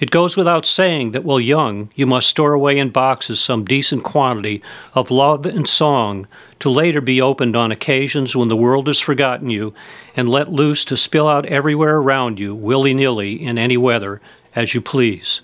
It 0.00 0.10
goes 0.10 0.34
without 0.34 0.64
saying 0.64 1.12
that 1.12 1.24
while 1.24 1.38
young, 1.38 1.90
you 1.94 2.06
must 2.06 2.30
store 2.30 2.54
away 2.54 2.78
in 2.78 2.88
boxes 2.88 3.38
some 3.38 3.66
decent 3.66 4.02
quantity 4.02 4.62
of 4.94 5.10
love 5.10 5.44
and 5.44 5.68
song 5.68 6.26
to 6.60 6.70
later 6.70 7.02
be 7.02 7.20
opened 7.20 7.54
on 7.54 7.70
occasions 7.70 8.34
when 8.34 8.48
the 8.48 8.56
world 8.56 8.86
has 8.86 8.98
forgotten 8.98 9.50
you 9.50 9.74
and 10.16 10.26
let 10.26 10.50
loose 10.50 10.86
to 10.86 10.96
spill 10.96 11.28
out 11.28 11.44
everywhere 11.46 11.96
around 11.96 12.40
you, 12.40 12.54
willy 12.54 12.94
nilly, 12.94 13.44
in 13.44 13.58
any 13.58 13.76
weather, 13.76 14.22
as 14.56 14.74
you 14.74 14.80
please. 14.80 15.42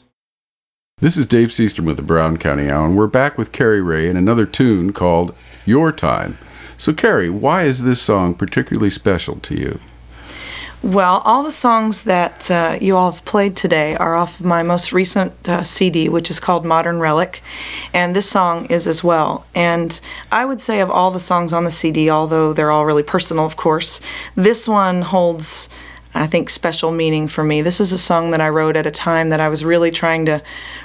This 1.02 1.18
is 1.18 1.26
Dave 1.26 1.48
Seastrom 1.48 1.84
with 1.84 1.98
the 1.98 2.02
Brown 2.02 2.38
County 2.38 2.70
Hour, 2.70 2.86
and 2.86 2.96
we're 2.96 3.06
back 3.06 3.36
with 3.36 3.52
Carrie 3.52 3.82
Ray 3.82 4.08
and 4.08 4.16
another 4.16 4.46
tune 4.46 4.94
called 4.94 5.34
Your 5.66 5.92
Time. 5.92 6.38
So, 6.78 6.94
Carrie, 6.94 7.28
why 7.28 7.64
is 7.64 7.82
this 7.82 8.00
song 8.00 8.34
particularly 8.34 8.88
special 8.88 9.36
to 9.36 9.54
you? 9.54 9.80
Well, 10.86 11.20
all 11.24 11.42
the 11.42 11.50
songs 11.50 12.04
that 12.04 12.48
uh, 12.48 12.78
you 12.80 12.96
all 12.96 13.10
have 13.10 13.24
played 13.24 13.56
today 13.56 13.96
are 13.96 14.14
off 14.14 14.38
of 14.38 14.46
my 14.46 14.62
most 14.62 14.92
recent 14.92 15.48
uh, 15.48 15.64
CD, 15.64 16.08
which 16.08 16.30
is 16.30 16.38
called 16.38 16.64
Modern 16.64 17.00
Relic, 17.00 17.42
and 17.92 18.14
this 18.14 18.30
song 18.30 18.66
is 18.66 18.86
as 18.86 19.02
well. 19.02 19.44
And 19.52 20.00
I 20.30 20.44
would 20.44 20.60
say, 20.60 20.78
of 20.78 20.88
all 20.88 21.10
the 21.10 21.18
songs 21.18 21.52
on 21.52 21.64
the 21.64 21.72
CD, 21.72 22.08
although 22.08 22.52
they're 22.52 22.70
all 22.70 22.86
really 22.86 23.02
personal, 23.02 23.44
of 23.44 23.56
course, 23.56 24.00
this 24.36 24.68
one 24.68 25.02
holds. 25.02 25.68
I 26.16 26.26
think 26.26 26.50
special 26.50 26.90
meaning 26.90 27.28
for 27.28 27.44
me. 27.44 27.62
This 27.62 27.80
is 27.80 27.92
a 27.92 27.98
song 27.98 28.30
that 28.30 28.40
I 28.40 28.48
wrote 28.48 28.76
at 28.76 28.86
a 28.86 28.90
time 28.90 29.28
that 29.28 29.40
I 29.40 29.48
was 29.48 29.64
really 29.64 29.90
trying 29.90 30.26
to 30.26 30.42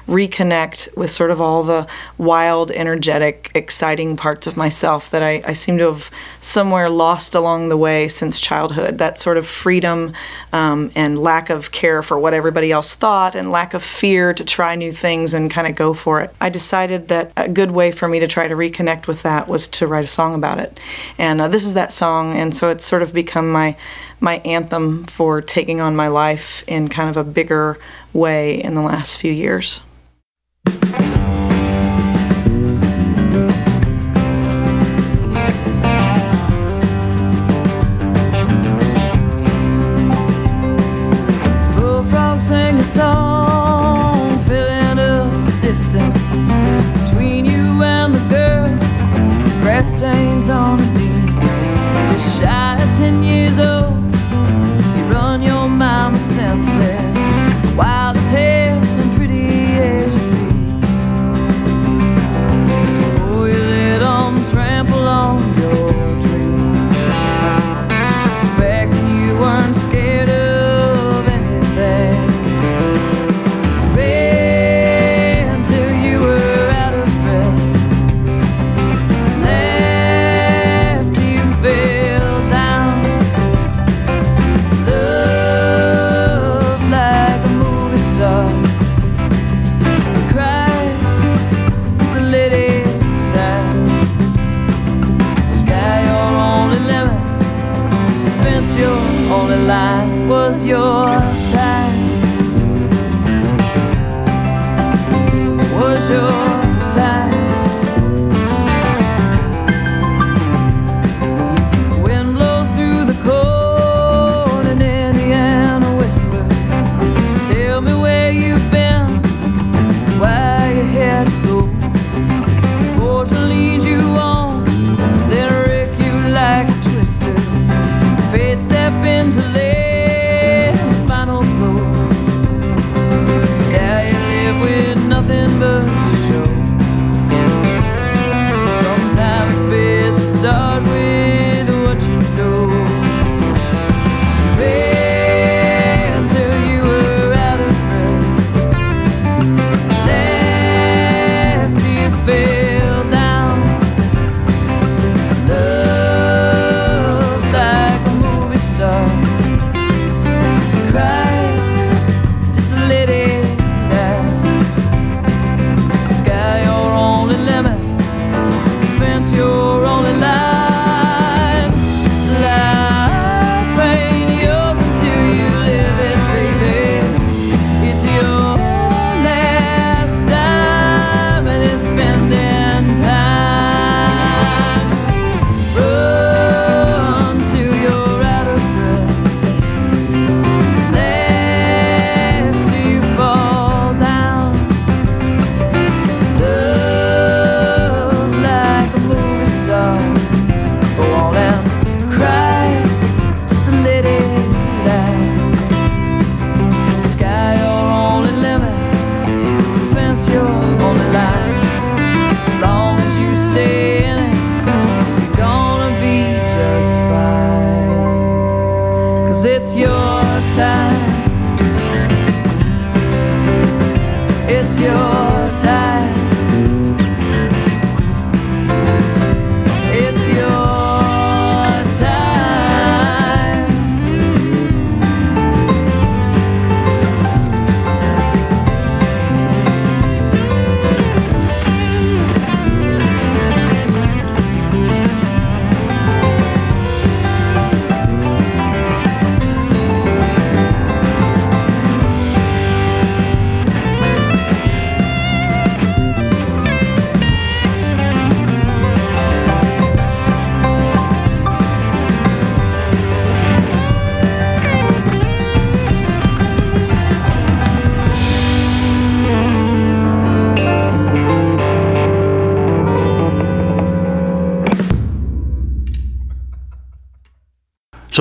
reconnect 0.07 0.95
with 0.97 1.09
sort 1.09 1.31
of 1.31 1.39
all 1.39 1.63
the 1.63 1.87
wild, 2.17 2.69
energetic, 2.71 3.49
exciting 3.55 4.17
parts 4.17 4.45
of 4.45 4.57
myself 4.57 5.09
that 5.11 5.23
I, 5.23 5.41
I 5.45 5.53
seem 5.53 5.77
to 5.77 5.85
have 5.85 6.11
somewhere 6.41 6.89
lost 6.89 7.33
along 7.33 7.69
the 7.69 7.77
way 7.77 8.07
since 8.07 8.39
childhood. 8.39 8.97
That 8.97 9.17
sort 9.17 9.37
of 9.37 9.47
freedom 9.47 10.13
um, 10.51 10.91
and 10.95 11.17
lack 11.17 11.49
of 11.49 11.71
care 11.71 12.03
for 12.03 12.19
what 12.19 12.33
everybody 12.33 12.71
else 12.71 12.93
thought 12.93 13.33
and 13.33 13.51
lack 13.51 13.73
of 13.73 13.83
fear 13.83 14.33
to 14.33 14.43
try 14.43 14.75
new 14.75 14.91
things 14.91 15.33
and 15.33 15.49
kind 15.49 15.67
of 15.67 15.75
go 15.75 15.93
for 15.93 16.21
it. 16.21 16.35
I 16.41 16.49
decided 16.49 17.07
that 17.07 17.31
a 17.37 17.47
good 17.47 17.71
way 17.71 17.91
for 17.91 18.07
me 18.07 18.19
to 18.19 18.27
try 18.27 18.47
to 18.47 18.55
reconnect 18.55 19.07
with 19.07 19.23
that 19.23 19.47
was 19.47 19.67
to 19.69 19.87
write 19.87 20.03
a 20.03 20.07
song 20.07 20.35
about 20.35 20.59
it. 20.59 20.79
And 21.17 21.39
uh, 21.39 21.47
this 21.47 21.65
is 21.65 21.73
that 21.75 21.93
song, 21.93 22.35
and 22.35 22.55
so 22.55 22.69
it's 22.69 22.85
sort 22.85 23.01
of 23.01 23.13
become 23.13 23.51
my 23.51 23.77
my 24.21 24.37
anthem 24.45 25.05
for 25.05 25.41
taking 25.41 25.81
on 25.81 25.95
my 25.95 26.07
life 26.07 26.63
in 26.67 26.87
kind 26.87 27.09
of 27.09 27.17
a 27.17 27.23
bigger 27.23 27.77
way 28.13 28.61
in 28.61 28.75
the 28.75 28.81
last 28.81 29.17
few 29.17 29.33
years. 29.33 29.81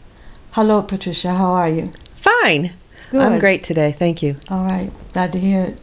Hello, 0.54 0.82
Patricia. 0.82 1.36
How 1.36 1.52
are 1.52 1.70
you? 1.70 1.94
Fine. 2.16 2.74
Good. 3.12 3.22
I'm 3.22 3.38
great 3.38 3.64
today. 3.64 3.92
Thank 3.92 4.24
you. 4.24 4.38
All 4.50 4.66
right. 4.66 4.92
Glad 5.14 5.32
to 5.34 5.40
hear 5.40 5.62
it. 5.62 5.78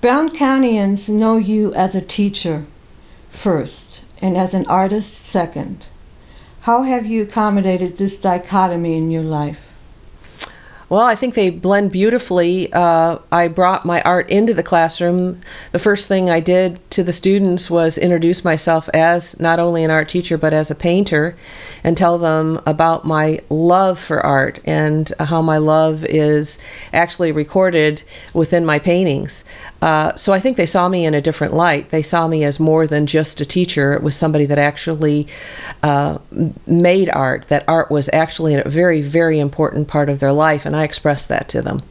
Brown 0.00 0.30
Countyans 0.30 1.10
know 1.10 1.36
you 1.36 1.74
as 1.74 1.94
a 1.94 2.00
teacher 2.00 2.64
first 3.28 4.00
and 4.22 4.38
as 4.38 4.54
an 4.54 4.66
artist 4.68 5.12
second. 5.12 5.88
How 6.62 6.80
have 6.84 7.04
you 7.04 7.24
accommodated 7.24 7.98
this 7.98 8.18
dichotomy 8.18 8.96
in 8.96 9.10
your 9.10 9.22
life? 9.22 9.69
Well, 10.90 11.06
I 11.06 11.14
think 11.14 11.34
they 11.34 11.50
blend 11.50 11.92
beautifully. 11.92 12.72
Uh, 12.72 13.18
I 13.30 13.46
brought 13.46 13.84
my 13.86 14.02
art 14.02 14.28
into 14.28 14.52
the 14.52 14.64
classroom. 14.64 15.38
The 15.70 15.78
first 15.78 16.08
thing 16.08 16.28
I 16.28 16.40
did 16.40 16.80
to 16.90 17.04
the 17.04 17.12
students 17.12 17.70
was 17.70 17.96
introduce 17.96 18.42
myself 18.44 18.88
as 18.92 19.38
not 19.38 19.60
only 19.60 19.84
an 19.84 19.92
art 19.92 20.08
teacher 20.08 20.36
but 20.36 20.52
as 20.52 20.68
a 20.68 20.74
painter 20.74 21.36
and 21.84 21.96
tell 21.96 22.18
them 22.18 22.60
about 22.66 23.04
my 23.04 23.38
love 23.48 24.00
for 24.00 24.18
art 24.26 24.58
and 24.64 25.12
how 25.20 25.40
my 25.40 25.58
love 25.58 26.04
is 26.06 26.58
actually 26.92 27.30
recorded 27.30 28.02
within 28.34 28.66
my 28.66 28.80
paintings. 28.80 29.44
Uh, 29.80 30.12
so 30.16 30.32
I 30.32 30.40
think 30.40 30.56
they 30.56 30.66
saw 30.66 30.88
me 30.88 31.06
in 31.06 31.14
a 31.14 31.22
different 31.22 31.54
light. 31.54 31.90
They 31.90 32.02
saw 32.02 32.26
me 32.26 32.42
as 32.42 32.58
more 32.58 32.88
than 32.88 33.06
just 33.06 33.40
a 33.40 33.46
teacher. 33.46 33.92
It 33.92 34.02
was 34.02 34.16
somebody 34.16 34.44
that 34.46 34.58
actually 34.58 35.28
uh, 35.84 36.18
made 36.66 37.08
art, 37.10 37.46
that 37.46 37.64
art 37.68 37.92
was 37.92 38.10
actually 38.12 38.56
a 38.56 38.68
very, 38.68 39.00
very 39.00 39.38
important 39.38 39.86
part 39.86 40.08
of 40.10 40.18
their 40.18 40.32
life, 40.32 40.66
and 40.66 40.79
I 40.80 40.84
expressed 40.84 41.28
that 41.28 41.48
to 41.50 41.62
them. 41.62 41.82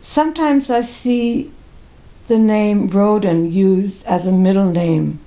Sometimes 0.00 0.70
I 0.70 0.82
see 0.82 1.50
the 2.26 2.38
name 2.38 2.88
Rhoden 2.90 3.50
used 3.50 4.04
as 4.06 4.26
a 4.26 4.32
middle 4.32 4.70
name 4.70 5.18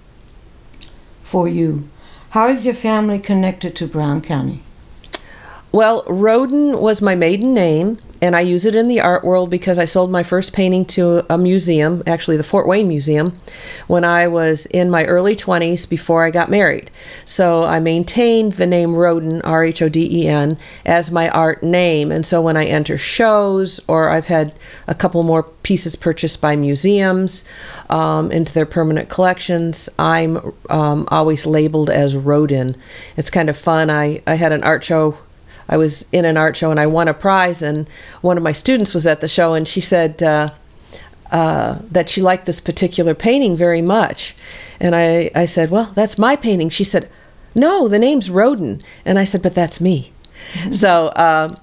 for 1.22 1.48
you. 1.48 1.90
How 2.30 2.48
is 2.50 2.66
your 2.66 2.74
family 2.74 3.20
connected 3.20 3.76
to 3.76 3.88
Brown 3.88 4.22
County? 4.22 4.62
Well, 5.72 6.04
Rhoden 6.04 6.80
was 6.80 7.02
my 7.02 7.16
maiden 7.16 7.54
name, 7.54 7.98
and 8.24 8.38
I 8.38 8.40
use 8.40 8.64
it 8.64 8.74
in 8.74 8.88
the 8.88 9.02
art 9.02 9.26
world 9.26 9.50
because 9.50 9.78
I 9.78 9.84
sold 9.84 10.10
my 10.10 10.24
first 10.24 10.54
painting 10.54 10.86
to 10.86 11.26
a 11.30 11.38
museum, 11.38 12.02
actually 12.08 12.38
the 12.38 12.44
Fort 12.44 12.66
Wayne 12.66 12.88
Museum, 12.88 13.38
when 13.88 14.06
I 14.06 14.30
was 14.30 14.66
in 14.68 14.90
my 14.90 15.04
early 15.04 15.36
20s 15.36 15.90
before 15.90 16.24
I 16.24 16.32
got 16.32 16.50
married. 16.50 16.90
So 17.26 17.66
I 17.66 17.82
maintained 17.82 18.54
the 18.54 18.66
name 18.66 18.92
Rhoden, 18.92 19.42
R 19.44 19.66
H 19.66 19.82
O 19.82 19.90
D 19.90 20.08
E 20.10 20.28
N, 20.30 20.58
as 20.86 21.12
my 21.12 21.28
art 21.32 21.64
name. 21.64 22.14
And 22.14 22.26
so 22.26 22.42
when 22.42 22.56
I 22.56 22.64
enter 22.64 22.98
shows, 22.98 23.82
or 23.90 24.08
I've 24.08 24.28
had 24.28 24.54
a 24.88 24.96
couple 24.96 25.22
more 25.24 25.44
pieces 25.44 25.98
purchased 25.98 26.40
by 26.40 26.56
museums 26.56 27.44
um, 27.90 28.32
into 28.32 28.54
their 28.54 28.66
permanent 28.66 29.10
collections, 29.10 29.90
I'm 30.00 30.54
um, 30.70 31.10
always 31.12 31.46
labeled 31.46 31.90
as 31.90 32.16
Rhoden. 32.16 32.78
It's 33.18 33.30
kind 33.30 33.50
of 33.50 33.58
fun. 33.58 33.90
I, 33.90 34.22
I 34.26 34.36
had 34.36 34.54
an 34.54 34.64
art 34.64 34.86
show 34.86 35.18
I 35.70 35.78
was 35.78 36.06
in 36.12 36.26
an 36.26 36.38
art 36.38 36.56
show 36.56 36.72
and 36.72 36.80
I 36.80 36.88
won 36.88 37.08
a 37.08 37.14
prize, 37.14 37.62
and 37.62 37.88
one 38.22 38.38
of 38.38 38.44
my 38.44 38.52
students 38.52 38.94
was 38.94 39.08
at 39.08 39.22
the 39.22 39.28
show, 39.28 39.54
and 39.54 39.68
she 39.68 39.82
said 39.82 40.22
uh, 40.22 40.50
uh, 41.32 41.80
that 41.90 42.10
she 42.10 42.22
liked 42.22 42.46
this 42.46 42.60
particular 42.60 43.16
painting 43.16 43.56
very 43.56 43.82
much. 43.82 44.36
And 44.80 44.96
I, 44.96 45.32
I 45.34 45.46
said, 45.46 45.72
Well, 45.72 45.92
that's 45.96 46.18
my 46.18 46.36
painting. 46.36 46.70
She 46.70 46.84
said, 46.84 47.10
No, 47.56 47.88
the 47.88 48.00
name's 48.00 48.30
Rhoden. 48.30 48.84
And 49.04 49.18
I 49.18 49.24
said, 49.24 49.42
But 49.42 49.56
that's 49.56 49.82
me. 49.82 50.12
So, 50.72 51.08
uh, 51.08 51.56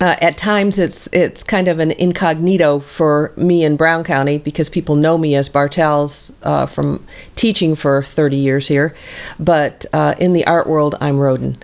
uh, 0.00 0.14
at 0.20 0.36
times 0.36 0.78
it's 0.78 1.08
it's 1.12 1.42
kind 1.42 1.66
of 1.66 1.80
an 1.80 1.90
incognito 1.90 2.78
for 2.78 3.32
me 3.36 3.64
in 3.64 3.76
Brown 3.76 4.04
County 4.04 4.38
because 4.38 4.68
people 4.68 4.94
know 4.94 5.18
me 5.18 5.34
as 5.34 5.48
Bartels 5.48 6.32
uh, 6.44 6.66
from 6.66 7.04
teaching 7.34 7.74
for 7.74 8.02
30 8.02 8.36
years 8.36 8.68
here, 8.68 8.94
but 9.40 9.86
uh, 9.92 10.14
in 10.20 10.34
the 10.34 10.46
art 10.46 10.68
world 10.68 10.94
I'm 11.00 11.16
Rhoden. 11.16 11.56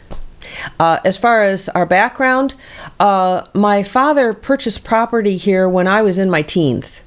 Uh, 0.78 0.98
as 1.04 1.16
far 1.16 1.44
as 1.44 1.68
our 1.70 1.86
background, 1.86 2.54
uh, 3.00 3.46
my 3.54 3.82
father 3.82 4.32
purchased 4.32 4.84
property 4.84 5.36
here 5.36 5.68
when 5.68 5.86
I 5.86 6.02
was 6.02 6.18
in 6.18 6.30
my 6.30 6.42
teens. 6.42 7.02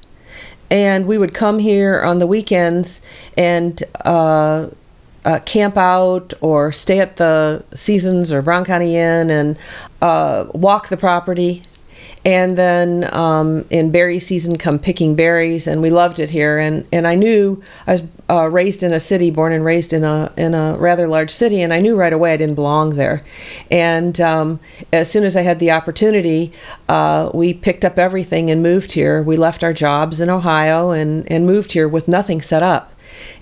And 0.70 1.06
we 1.06 1.16
would 1.16 1.32
come 1.32 1.58
here 1.58 2.02
on 2.02 2.18
the 2.18 2.26
weekends 2.26 3.00
and 3.36 3.82
uh, 4.04 4.68
uh 5.24 5.40
camp 5.40 5.76
out 5.76 6.32
or 6.40 6.70
stay 6.72 7.00
at 7.00 7.16
the 7.16 7.64
Seasons 7.74 8.32
or 8.32 8.42
Brown 8.42 8.64
County 8.64 8.96
Inn 8.96 9.30
and 9.30 9.56
uh, 10.02 10.46
walk 10.52 10.88
the 10.88 10.96
property 10.96 11.62
and 12.24 12.58
then 12.58 13.12
um, 13.14 13.64
in 13.70 13.90
berry 13.90 14.18
season 14.18 14.56
come 14.56 14.78
picking 14.78 15.14
berries 15.14 15.66
and 15.66 15.80
we 15.82 15.90
loved 15.90 16.18
it 16.18 16.30
here. 16.30 16.58
And, 16.58 16.86
and 16.92 17.06
i 17.06 17.14
knew 17.14 17.62
i 17.86 17.92
was 17.92 18.02
uh, 18.30 18.48
raised 18.50 18.82
in 18.82 18.92
a 18.92 19.00
city 19.00 19.30
born 19.30 19.52
and 19.52 19.64
raised 19.64 19.92
in 19.92 20.04
a, 20.04 20.32
in 20.36 20.54
a 20.54 20.76
rather 20.76 21.08
large 21.08 21.30
city 21.30 21.60
and 21.62 21.72
i 21.72 21.80
knew 21.80 21.96
right 21.96 22.12
away 22.12 22.32
i 22.32 22.36
didn't 22.36 22.54
belong 22.54 22.96
there. 22.96 23.22
And 23.70 24.20
um, 24.20 24.60
as 24.92 25.10
soon 25.10 25.24
as 25.24 25.36
i 25.36 25.42
had 25.42 25.58
the 25.58 25.70
opportunity 25.70 26.52
uh, 26.88 27.30
we 27.32 27.54
picked 27.54 27.84
up 27.84 27.98
everything 27.98 28.50
and 28.50 28.62
moved 28.62 28.92
here. 28.92 29.22
We 29.22 29.36
left 29.36 29.62
our 29.62 29.72
jobs 29.72 30.20
in 30.20 30.30
ohio 30.30 30.90
and, 30.90 31.30
and 31.30 31.46
moved 31.46 31.72
here 31.72 31.88
with 31.88 32.08
nothing 32.08 32.40
set 32.40 32.62
up 32.62 32.92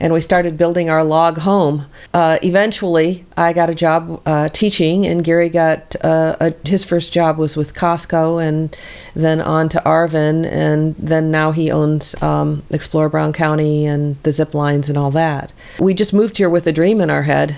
and 0.01 0.13
we 0.13 0.21
started 0.21 0.57
building 0.57 0.89
our 0.91 1.05
log 1.05 1.39
home. 1.39 1.87
Uh, 2.13 2.39
eventually, 2.43 3.25
I 3.37 3.53
got 3.53 3.71
a 3.71 3.75
job 3.75 4.23
uh, 4.27 4.49
teaching, 4.49 5.07
and 5.07 5.23
Gary 5.23 5.49
got 5.49 5.97
uh, 6.03 6.37
a, 6.41 6.55
his 6.69 6.85
first 6.85 7.13
job 7.13 7.39
was 7.39 7.57
with 7.57 7.75
Costco, 7.75 8.43
and 8.43 8.77
then 9.15 9.41
on 9.41 9.69
to 9.71 9.83
Arvin, 9.85 10.47
and 10.47 10.95
then 10.97 11.31
now 11.31 11.53
he 11.53 11.71
owns 11.71 12.21
um, 12.23 12.63
Explore 12.71 13.09
Brown 13.09 13.33
County 13.33 13.87
and 13.87 14.23
the 14.23 14.33
zip 14.33 14.55
lines 14.55 14.89
and 14.89 14.97
all 14.97 15.11
that. 15.13 15.53
We 15.79 15.95
just 15.95 16.13
moved 16.13 16.39
here 16.39 16.51
with 16.51 16.67
a 16.67 16.73
dream 16.73 17.01
in 17.01 17.11
our 17.11 17.25
head. 17.25 17.57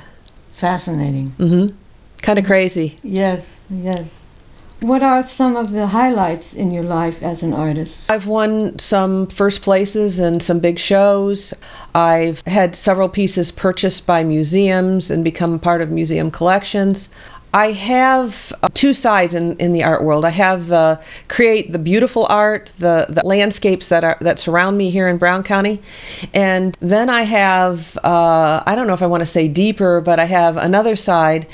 Fascinating. 0.55 1.31
Mm-hmm. 1.39 1.77
Kind 2.23 2.39
of 2.39 2.45
crazy. 2.45 2.99
Yes, 3.03 3.59
yes. 3.71 4.18
What 4.81 5.03
are 5.03 5.27
some 5.27 5.57
of 5.57 5.73
the 5.73 5.89
highlights 5.89 6.55
in 6.55 6.71
your 6.71 6.85
life 6.85 7.21
as 7.21 7.43
an 7.43 7.53
artist? 7.53 8.09
I've 8.09 8.29
won 8.29 8.79
some 8.79 9.27
first 9.27 9.61
places 9.61 10.21
and 10.21 10.41
some 10.41 10.61
big 10.61 10.79
shows. 10.79 11.53
I've 11.97 12.43
had 12.43 12.77
several 12.77 13.09
pieces 13.09 13.51
purchased 13.51 14.07
by 14.07 14.23
museums 14.23 15.11
and 15.11 15.25
become 15.25 15.59
part 15.59 15.83
of 15.83 15.91
museum 15.91 16.31
collections. 16.31 17.09
I 17.53 17.73
have 17.73 18.53
uh, 18.63 18.69
two 18.75 18.93
sides 18.93 19.35
in, 19.35 19.57
in 19.57 19.73
the 19.73 19.83
art 19.83 20.05
world. 20.05 20.25
I 20.25 20.31
have 20.31 20.69
the 20.69 21.01
create 21.29 21.73
the 21.73 21.79
beautiful 21.79 22.27
art, 22.29 22.73
the, 22.79 23.07
the 23.09 23.23
landscapes 23.25 23.89
that 23.89 24.05
are 24.05 24.19
that 24.21 24.39
surround 24.39 24.77
me 24.77 24.91
here 24.91 25.09
in 25.09 25.17
Brown 25.17 25.43
County, 25.43 25.81
and 26.35 26.77
then 26.81 27.09
I 27.09 27.23
have 27.23 27.97
uh, 28.05 28.63
I 28.67 28.75
don't 28.75 28.87
know 28.87 28.95
if 28.95 29.03
I 29.03 29.07
want 29.07 29.23
to 29.23 29.27
say 29.27 29.49
deeper, 29.49 30.01
but 30.01 30.21
I 30.21 30.27
have 30.27 30.57
another 30.57 30.95
side 30.95 31.47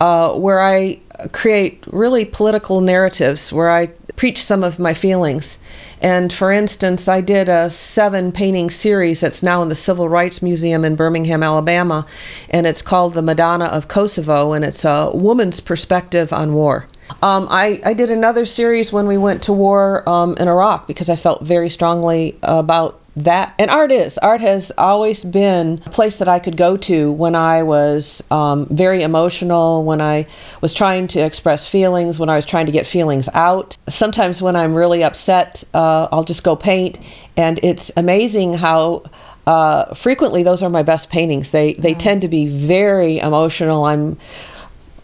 uh, 0.00 0.32
where 0.32 0.62
I 0.62 1.00
create 1.32 1.84
really 1.86 2.24
political 2.24 2.80
narratives 2.80 3.52
where 3.52 3.70
I 3.70 3.90
preach 4.16 4.42
some 4.42 4.62
of 4.62 4.78
my 4.78 4.94
feelings. 4.94 5.58
And 6.00 6.32
for 6.32 6.52
instance, 6.52 7.08
I 7.08 7.20
did 7.20 7.48
a 7.48 7.70
seven 7.70 8.32
painting 8.32 8.70
series 8.70 9.20
that's 9.20 9.42
now 9.42 9.62
in 9.62 9.68
the 9.68 9.74
Civil 9.74 10.08
Rights 10.08 10.42
Museum 10.42 10.84
in 10.84 10.96
Birmingham, 10.96 11.42
Alabama, 11.42 12.06
and 12.50 12.66
it's 12.66 12.82
called 12.82 13.14
The 13.14 13.22
Madonna 13.22 13.66
of 13.66 13.88
Kosovo, 13.88 14.52
and 14.52 14.64
it's 14.64 14.84
a 14.84 15.10
woman's 15.14 15.60
perspective 15.60 16.32
on 16.32 16.54
war. 16.54 16.88
Um, 17.20 17.46
I, 17.50 17.80
I 17.84 17.94
did 17.94 18.10
another 18.10 18.46
series 18.46 18.92
when 18.92 19.06
we 19.06 19.18
went 19.18 19.42
to 19.44 19.52
war 19.52 20.08
um, 20.08 20.36
in 20.38 20.48
Iraq 20.48 20.86
because 20.86 21.10
I 21.10 21.16
felt 21.16 21.42
very 21.42 21.68
strongly 21.68 22.38
about 22.42 23.01
that 23.16 23.54
and 23.58 23.70
art 23.70 23.92
is. 23.92 24.18
Art 24.18 24.40
has 24.40 24.72
always 24.78 25.22
been 25.24 25.82
a 25.84 25.90
place 25.90 26.16
that 26.16 26.28
i 26.28 26.38
could 26.38 26.56
go 26.56 26.76
to 26.76 27.12
when 27.12 27.34
i 27.34 27.62
was 27.62 28.22
um, 28.30 28.66
very 28.66 29.02
emotional 29.02 29.84
when 29.84 30.00
i 30.00 30.26
was 30.60 30.72
trying 30.72 31.06
to 31.08 31.20
express 31.20 31.66
feelings 31.66 32.18
when 32.18 32.28
i 32.28 32.36
was 32.36 32.44
trying 32.44 32.66
to 32.66 32.72
get 32.72 32.86
feelings 32.86 33.28
out. 33.34 33.76
Sometimes 33.88 34.40
when 34.40 34.56
i'm 34.56 34.74
really 34.74 35.04
upset 35.04 35.62
uh, 35.74 36.08
i'll 36.10 36.24
just 36.24 36.42
go 36.42 36.56
paint 36.56 36.98
and 37.36 37.60
it's 37.62 37.90
amazing 37.96 38.54
how 38.54 39.02
uh, 39.46 39.92
frequently 39.94 40.42
those 40.42 40.62
are 40.62 40.70
my 40.70 40.82
best 40.82 41.10
paintings. 41.10 41.50
They 41.50 41.74
they 41.74 41.94
tend 41.94 42.22
to 42.22 42.28
be 42.28 42.46
very 42.46 43.18
emotional. 43.18 43.84
I'm 43.84 44.18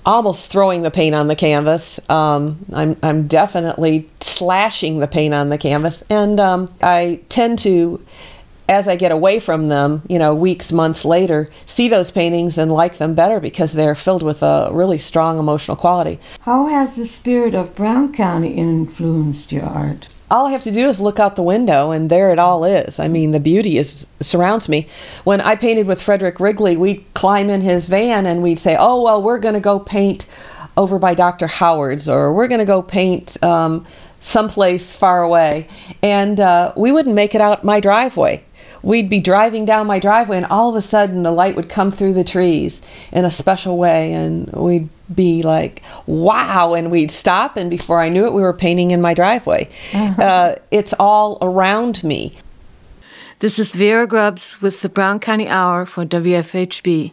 almost 0.08 0.50
throwing 0.50 0.80
the 0.82 0.90
paint 0.90 1.14
on 1.14 1.28
the 1.28 1.36
canvas. 1.36 2.00
Um, 2.08 2.64
I'm, 2.72 2.96
I'm 3.02 3.26
definitely 3.28 4.08
slashing 4.20 5.00
the 5.00 5.06
paint 5.06 5.34
on 5.34 5.50
the 5.50 5.58
canvas. 5.58 6.02
And 6.08 6.40
um, 6.40 6.72
I 6.82 7.20
tend 7.28 7.58
to, 7.60 8.02
as 8.70 8.88
I 8.88 8.96
get 8.96 9.12
away 9.12 9.38
from 9.38 9.68
them, 9.68 10.00
you 10.08 10.18
know, 10.18 10.34
weeks, 10.34 10.72
months 10.72 11.04
later, 11.04 11.50
see 11.66 11.88
those 11.88 12.10
paintings 12.10 12.56
and 12.56 12.72
like 12.72 12.96
them 12.96 13.14
better 13.14 13.38
because 13.38 13.74
they're 13.74 13.94
filled 13.94 14.22
with 14.22 14.42
a 14.42 14.70
really 14.72 14.98
strong 14.98 15.38
emotional 15.38 15.76
quality. 15.76 16.18
How 16.40 16.68
has 16.68 16.96
the 16.96 17.04
spirit 17.04 17.54
of 17.54 17.76
Brown 17.76 18.14
County 18.14 18.52
influenced 18.54 19.52
your 19.52 19.66
art? 19.66 20.08
All 20.30 20.46
I 20.46 20.52
have 20.52 20.62
to 20.62 20.70
do 20.70 20.88
is 20.88 21.00
look 21.00 21.18
out 21.18 21.36
the 21.36 21.42
window 21.42 21.90
and 21.90 22.10
there 22.10 22.32
it 22.32 22.38
all 22.38 22.64
is. 22.64 22.98
I 22.98 23.08
mean, 23.08 23.30
the 23.30 23.40
beauty 23.40 23.78
is 23.78 24.06
surrounds 24.20 24.68
me. 24.68 24.86
When 25.24 25.40
I 25.40 25.56
painted 25.56 25.86
with 25.86 26.02
Frederick 26.02 26.38
Wrigley, 26.40 26.76
we'd 26.76 27.04
climb 27.14 27.48
in 27.50 27.62
his 27.62 27.88
van 27.88 28.26
and 28.26 28.42
we'd 28.42 28.58
say, 28.58 28.76
"Oh, 28.78 29.02
well, 29.02 29.22
we're 29.22 29.38
going 29.38 29.54
to 29.54 29.60
go 29.60 29.78
paint 29.78 30.26
over 30.76 30.98
by 30.98 31.14
Dr. 31.14 31.46
Howard's 31.46 32.08
or 32.08 32.32
we're 32.32 32.48
going 32.48 32.60
to 32.60 32.64
go 32.64 32.82
paint 32.82 33.42
um, 33.42 33.86
someplace 34.20 34.94
far 34.94 35.22
away." 35.22 35.68
And 36.02 36.38
uh, 36.40 36.72
we 36.76 36.92
wouldn't 36.92 37.14
make 37.14 37.34
it 37.34 37.40
out 37.40 37.64
my 37.64 37.80
driveway 37.80 38.44
we'd 38.80 39.08
be 39.08 39.20
driving 39.20 39.64
down 39.64 39.88
my 39.88 39.98
driveway 39.98 40.36
and 40.36 40.46
all 40.46 40.70
of 40.70 40.76
a 40.76 40.82
sudden 40.82 41.24
the 41.24 41.32
light 41.32 41.56
would 41.56 41.68
come 41.68 41.90
through 41.90 42.12
the 42.12 42.22
trees 42.22 42.80
in 43.10 43.24
a 43.24 43.30
special 43.30 43.76
way 43.76 44.12
and 44.12 44.46
we'd 44.52 44.88
be 45.14 45.42
like 45.42 45.82
wow 46.06 46.74
and 46.74 46.90
we'd 46.90 47.10
stop 47.10 47.56
and 47.56 47.70
before 47.70 48.00
i 48.00 48.08
knew 48.08 48.26
it 48.26 48.32
we 48.32 48.42
were 48.42 48.52
painting 48.52 48.90
in 48.90 49.00
my 49.00 49.14
driveway 49.14 49.68
uh-huh. 49.94 50.22
uh, 50.22 50.54
it's 50.70 50.94
all 50.98 51.38
around 51.40 52.04
me 52.04 52.34
this 53.38 53.58
is 53.58 53.74
vera 53.74 54.06
grubbs 54.06 54.60
with 54.60 54.82
the 54.82 54.88
brown 54.88 55.18
county 55.18 55.48
hour 55.48 55.86
for 55.86 56.04
wfhb 56.04 57.12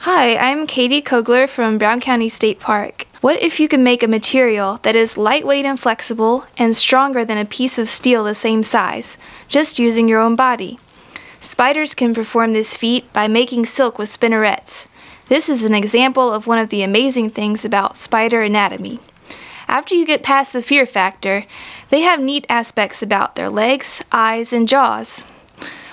Hi, 0.00 0.36
I'm 0.36 0.66
Katie 0.66 1.00
Kogler 1.00 1.48
from 1.48 1.78
Brown 1.78 2.00
County 2.00 2.28
State 2.28 2.60
Park. 2.60 3.06
What 3.22 3.42
if 3.42 3.58
you 3.58 3.66
could 3.66 3.80
make 3.80 4.02
a 4.02 4.08
material 4.08 4.78
that 4.82 4.94
is 4.94 5.16
lightweight 5.16 5.64
and 5.64 5.80
flexible 5.80 6.44
and 6.58 6.76
stronger 6.76 7.24
than 7.24 7.38
a 7.38 7.46
piece 7.46 7.78
of 7.78 7.88
steel 7.88 8.22
the 8.22 8.34
same 8.34 8.62
size, 8.62 9.16
just 9.48 9.78
using 9.78 10.06
your 10.06 10.20
own 10.20 10.36
body? 10.36 10.78
Spiders 11.40 11.94
can 11.94 12.14
perform 12.14 12.52
this 12.52 12.76
feat 12.76 13.10
by 13.12 13.26
making 13.26 13.66
silk 13.66 13.98
with 13.98 14.10
spinnerets. 14.10 14.86
This 15.28 15.48
is 15.48 15.64
an 15.64 15.74
example 15.74 16.32
of 16.32 16.46
one 16.46 16.58
of 16.58 16.68
the 16.68 16.82
amazing 16.82 17.30
things 17.30 17.64
about 17.64 17.96
spider 17.96 18.42
anatomy. 18.42 19.00
After 19.66 19.96
you 19.96 20.06
get 20.06 20.22
past 20.22 20.52
the 20.52 20.62
fear 20.62 20.86
factor, 20.86 21.44
they 21.88 22.02
have 22.02 22.20
neat 22.20 22.46
aspects 22.48 23.02
about 23.02 23.34
their 23.34 23.50
legs, 23.50 24.04
eyes, 24.12 24.52
and 24.52 24.68
jaws. 24.68 25.24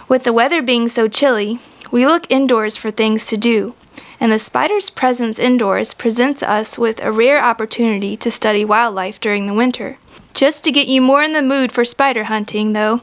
With 0.08 0.24
the 0.24 0.34
weather 0.34 0.62
being 0.62 0.88
so 0.88 1.08
chilly, 1.08 1.60
we 1.90 2.06
look 2.06 2.30
indoors 2.30 2.78
for 2.78 2.92
things 2.92 3.26
to 3.28 3.38
do, 3.38 3.74
and 4.20 4.32
the 4.32 4.38
spider's 4.38 4.92
presence 4.92 5.40
indoors 5.40 5.96
presents 5.96 6.44
us 6.44 6.78
with 6.78 7.04
a 7.04 7.12
rare 7.12 7.44
opportunity 7.44 8.16
to 8.18 8.30
study 8.30 8.64
wildlife 8.64 9.20
during 9.20 9.48
the 9.48 9.54
winter. 9.56 9.98
Just 10.36 10.64
to 10.64 10.72
get 10.72 10.88
you 10.88 11.02
more 11.02 11.24
in 11.24 11.34
the 11.34 11.42
mood 11.42 11.72
for 11.72 11.84
spider 11.84 12.26
hunting, 12.26 12.74
though, 12.74 13.02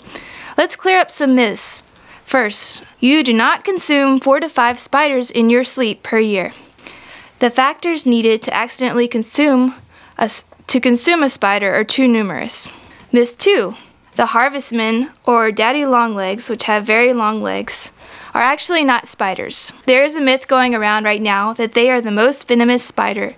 let's 0.57 0.77
clear 0.77 1.01
up 1.01 1.11
some 1.11 1.35
myths. 1.35 1.83
First, 2.31 2.85
you 3.01 3.25
do 3.25 3.33
not 3.33 3.65
consume 3.65 4.21
four 4.21 4.39
to 4.39 4.49
five 4.49 4.79
spiders 4.79 5.33
in 5.33 5.51
your 5.51 5.65
sleep 5.65 6.05
per 6.05 6.21
year. 6.21 6.53
The 7.41 7.51
factors 7.51 8.07
needed 8.07 8.41
to 8.43 8.55
accidentally 8.55 9.09
consume 9.09 9.75
a, 10.17 10.31
to 10.69 10.81
consume 10.81 11.25
a 11.25 11.29
spider 11.29 11.75
are 11.75 11.83
too 11.83 12.07
numerous. 12.07 12.71
Myth 13.11 13.37
2. 13.37 13.75
The 14.15 14.27
harvestmen, 14.27 15.11
or 15.27 15.51
daddy 15.51 15.85
longlegs, 15.85 16.49
which 16.49 16.67
have 16.71 16.87
very 16.87 17.13
long 17.13 17.43
legs, 17.43 17.91
are 18.33 18.43
actually 18.43 18.85
not 18.85 19.09
spiders. 19.09 19.73
There 19.87 20.05
is 20.05 20.15
a 20.15 20.21
myth 20.21 20.47
going 20.47 20.73
around 20.73 21.03
right 21.03 21.21
now 21.21 21.53
that 21.55 21.75
they 21.75 21.91
are 21.91 22.01
the 22.01 22.13
most 22.13 22.47
venomous 22.47 22.85
spider, 22.85 23.35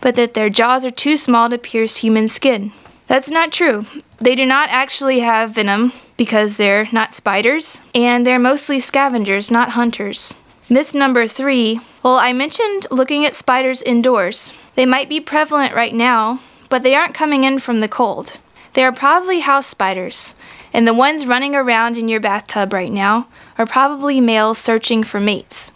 but 0.00 0.16
that 0.16 0.34
their 0.34 0.50
jaws 0.50 0.84
are 0.84 0.90
too 0.90 1.16
small 1.16 1.48
to 1.48 1.58
pierce 1.58 1.98
human 1.98 2.26
skin. 2.26 2.72
That's 3.06 3.30
not 3.30 3.52
true. 3.52 3.86
They 4.18 4.34
do 4.34 4.46
not 4.46 4.68
actually 4.70 5.20
have 5.20 5.54
venom 5.54 5.92
because 6.22 6.56
they're 6.56 6.86
not 6.92 7.12
spiders, 7.12 7.80
and 7.96 8.24
they're 8.24 8.38
mostly 8.38 8.78
scavengers, 8.78 9.50
not 9.50 9.70
hunters. 9.70 10.36
Myth 10.70 10.94
number 10.94 11.26
three 11.26 11.80
well, 12.04 12.16
I 12.16 12.32
mentioned 12.32 12.86
looking 12.92 13.24
at 13.24 13.34
spiders 13.34 13.82
indoors. 13.82 14.52
They 14.76 14.86
might 14.86 15.08
be 15.08 15.18
prevalent 15.18 15.74
right 15.74 15.92
now, 15.92 16.38
but 16.68 16.84
they 16.84 16.94
aren't 16.94 17.12
coming 17.12 17.42
in 17.42 17.58
from 17.58 17.80
the 17.80 17.88
cold. 17.88 18.38
They 18.74 18.84
are 18.84 18.92
probably 18.92 19.40
house 19.40 19.66
spiders, 19.66 20.32
and 20.72 20.86
the 20.86 20.94
ones 20.94 21.26
running 21.26 21.56
around 21.56 21.98
in 21.98 22.08
your 22.08 22.20
bathtub 22.20 22.72
right 22.72 22.92
now 22.92 23.26
are 23.58 23.66
probably 23.66 24.20
males 24.20 24.58
searching 24.58 25.02
for 25.02 25.18
mates. 25.18 25.72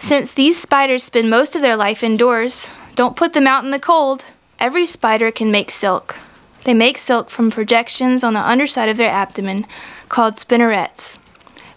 Since 0.00 0.34
these 0.34 0.60
spiders 0.60 1.04
spend 1.04 1.30
most 1.30 1.54
of 1.54 1.62
their 1.62 1.76
life 1.76 2.02
indoors, 2.02 2.70
don't 2.96 3.14
put 3.14 3.34
them 3.34 3.46
out 3.46 3.64
in 3.64 3.70
the 3.70 3.78
cold. 3.78 4.24
Every 4.58 4.84
spider 4.84 5.30
can 5.30 5.52
make 5.52 5.70
silk. 5.70 6.18
They 6.64 6.74
make 6.74 6.98
silk 6.98 7.30
from 7.30 7.50
projections 7.50 8.22
on 8.22 8.34
the 8.34 8.40
underside 8.40 8.88
of 8.88 8.96
their 8.96 9.10
abdomen 9.10 9.66
called 10.08 10.34
spinnerets. 10.34 11.18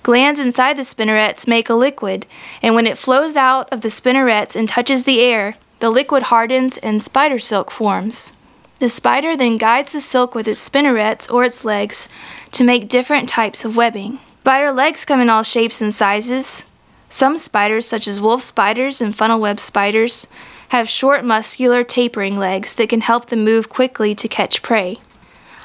Glands 0.04 0.40
inside 0.40 0.76
the 0.76 0.84
spinnerets 0.84 1.48
make 1.48 1.70
a 1.70 1.74
liquid, 1.74 2.26
and 2.62 2.76
when 2.76 2.86
it 2.86 2.98
flows 2.98 3.38
out 3.38 3.72
of 3.72 3.82
the 3.82 3.90
spinnerets 3.90 4.56
and 4.56 4.68
touches 4.68 5.06
the 5.06 5.22
air, 5.22 5.56
the 5.80 5.90
liquid 5.90 6.24
hardens 6.24 6.78
and 6.80 7.02
spider 7.02 7.40
silk 7.40 7.72
forms. 7.72 8.34
The 8.80 8.90
spider 8.90 9.38
then 9.38 9.58
guides 9.58 9.94
the 9.94 10.02
silk 10.02 10.36
with 10.36 10.46
its 10.46 10.60
spinnerets 10.60 11.32
or 11.32 11.46
its 11.46 11.64
legs 11.64 12.10
to 12.52 12.66
make 12.66 12.90
different 12.90 13.30
types 13.30 13.64
of 13.64 13.78
webbing. 13.78 14.20
Spider 14.42 14.74
legs 14.74 15.06
come 15.06 15.22
in 15.22 15.30
all 15.30 15.44
shapes 15.44 15.82
and 15.82 15.94
sizes. 15.94 16.66
Some 17.08 17.38
spiders, 17.38 17.88
such 17.88 18.10
as 18.10 18.20
wolf 18.20 18.42
spiders 18.42 19.00
and 19.00 19.16
funnel 19.16 19.40
web 19.40 19.62
spiders, 19.62 20.28
have 20.74 20.90
short, 20.90 21.24
muscular, 21.24 21.84
tapering 21.84 22.36
legs 22.36 22.74
that 22.74 22.90
can 22.90 23.02
help 23.02 23.28
them 23.28 23.44
move 23.44 23.70
quickly 23.70 24.16
to 24.16 24.28
catch 24.28 24.64
prey. 24.64 24.98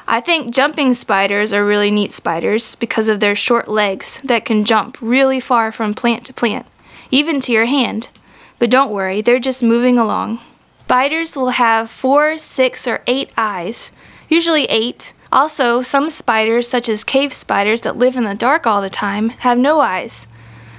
I 0.06 0.20
think 0.20 0.52
jumping 0.52 0.92
spiders 0.92 1.50
are 1.50 1.64
really 1.64 1.90
neat 1.90 2.12
spiders 2.12 2.74
because 2.74 3.08
of 3.08 3.18
their 3.18 3.34
short 3.34 3.68
legs 3.68 4.20
that 4.22 4.44
can 4.44 4.66
jump 4.66 4.98
really 5.00 5.40
far 5.40 5.72
from 5.72 5.94
plant 5.94 6.26
to 6.26 6.34
plant, 6.34 6.66
even 7.10 7.40
to 7.40 7.52
your 7.52 7.64
hand. 7.64 8.10
But 8.58 8.68
don't 8.68 8.92
worry, 8.92 9.22
they're 9.22 9.38
just 9.38 9.62
moving 9.62 9.96
along. 9.96 10.40
Spiders 10.80 11.36
will 11.36 11.56
have 11.56 11.90
four, 11.90 12.36
six, 12.36 12.86
or 12.86 13.00
eight 13.06 13.32
eyes, 13.34 13.92
usually 14.28 14.66
eight. 14.66 15.14
Also, 15.32 15.80
some 15.80 16.10
spiders, 16.10 16.68
such 16.68 16.86
as 16.86 17.02
cave 17.02 17.32
spiders 17.32 17.80
that 17.80 17.96
live 17.96 18.16
in 18.16 18.24
the 18.24 18.34
dark 18.34 18.66
all 18.66 18.82
the 18.82 18.90
time, 18.90 19.30
have 19.30 19.56
no 19.56 19.80
eyes. 19.80 20.26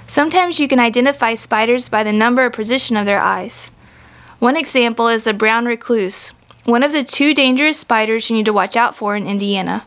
Sometimes 0.06 0.60
you 0.60 0.68
can 0.68 0.80
identify 0.80 1.34
spiders 1.34 1.90
by 1.90 2.04
the 2.04 2.14
number 2.14 2.46
or 2.46 2.52
position 2.52 2.96
of 2.96 3.08
their 3.08 3.20
eyes. 3.20 3.72
One 4.40 4.56
example 4.56 5.10
is 5.10 5.24
the 5.24 5.34
brown 5.34 5.66
recluse, 5.66 6.30
one 6.64 6.82
of 6.82 6.94
the 6.94 7.04
two 7.04 7.34
dangerous 7.34 7.78
spiders 7.78 8.30
you 8.30 8.38
need 8.38 8.46
to 8.46 8.54
watch 8.54 8.78
out 8.78 8.96
for 8.96 9.18
in 9.18 9.28
Indiana. 9.28 9.84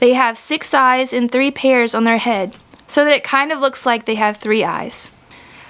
They 0.00 0.12
have 0.12 0.36
six 0.36 0.74
eyes 0.74 1.14
and 1.14 1.32
three 1.32 1.50
pairs 1.50 1.94
on 1.94 2.04
their 2.04 2.18
head, 2.18 2.54
so 2.86 3.06
that 3.06 3.14
it 3.16 3.24
kind 3.24 3.50
of 3.50 3.60
looks 3.60 3.86
like 3.86 4.04
they 4.04 4.16
have 4.16 4.36
three 4.36 4.62
eyes. 4.62 5.10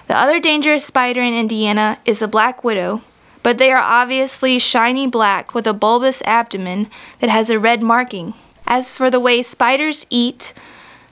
The 0.09 0.19
other 0.19 0.41
dangerous 0.41 0.85
spider 0.85 1.21
in 1.21 1.35
Indiana 1.35 2.01
is 2.05 2.19
the 2.19 2.27
black 2.27 2.65
widow, 2.65 3.03
but 3.45 3.59
they 3.59 3.71
are 3.71 3.81
obviously 3.81 4.59
shiny 4.59 5.07
black 5.07 5.55
with 5.55 5.69
a 5.69 5.73
bulbous 5.73 6.21
abdomen 6.23 6.91
that 7.21 7.31
has 7.31 7.49
a 7.49 7.61
red 7.61 7.81
marking. 7.81 8.35
As 8.67 8.93
for 8.97 9.09
the 9.09 9.21
way 9.21 9.41
spiders 9.45 10.05
eat, 10.11 10.53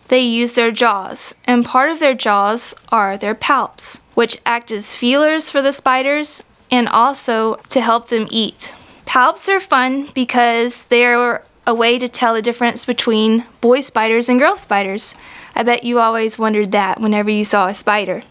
they 0.09 0.19
use 0.19 0.55
their 0.55 0.73
jaws, 0.73 1.33
and 1.45 1.65
part 1.65 1.91
of 1.91 2.01
their 2.01 2.15
jaws 2.15 2.75
are 2.89 3.17
their 3.17 3.37
palps, 3.37 4.01
which 4.15 4.39
act 4.45 4.73
as 4.73 4.97
feelers 4.97 5.49
for 5.49 5.63
the 5.63 5.73
spiders 5.73 6.43
and 6.75 6.89
also 6.89 7.55
to 7.69 7.81
help 7.81 8.09
them 8.09 8.27
eat. 8.31 8.75
Palps 9.07 9.49
are 9.49 9.61
fun 9.61 10.09
because 10.13 10.87
they're 10.87 11.45
a 11.67 11.75
way 11.75 11.99
to 11.99 12.09
tell 12.09 12.35
the 12.35 12.43
difference 12.43 12.85
between 12.85 13.45
boy 13.61 13.81
spiders 13.81 14.29
and 14.29 14.41
girl 14.41 14.57
spiders. 14.57 15.15
I 15.55 15.63
bet 15.63 15.85
you 15.85 16.01
always 16.01 16.37
wondered 16.37 16.73
that 16.73 17.01
whenever 17.01 17.31
you 17.31 17.45
saw 17.45 17.69
a 17.69 17.75
spider. 17.75 18.25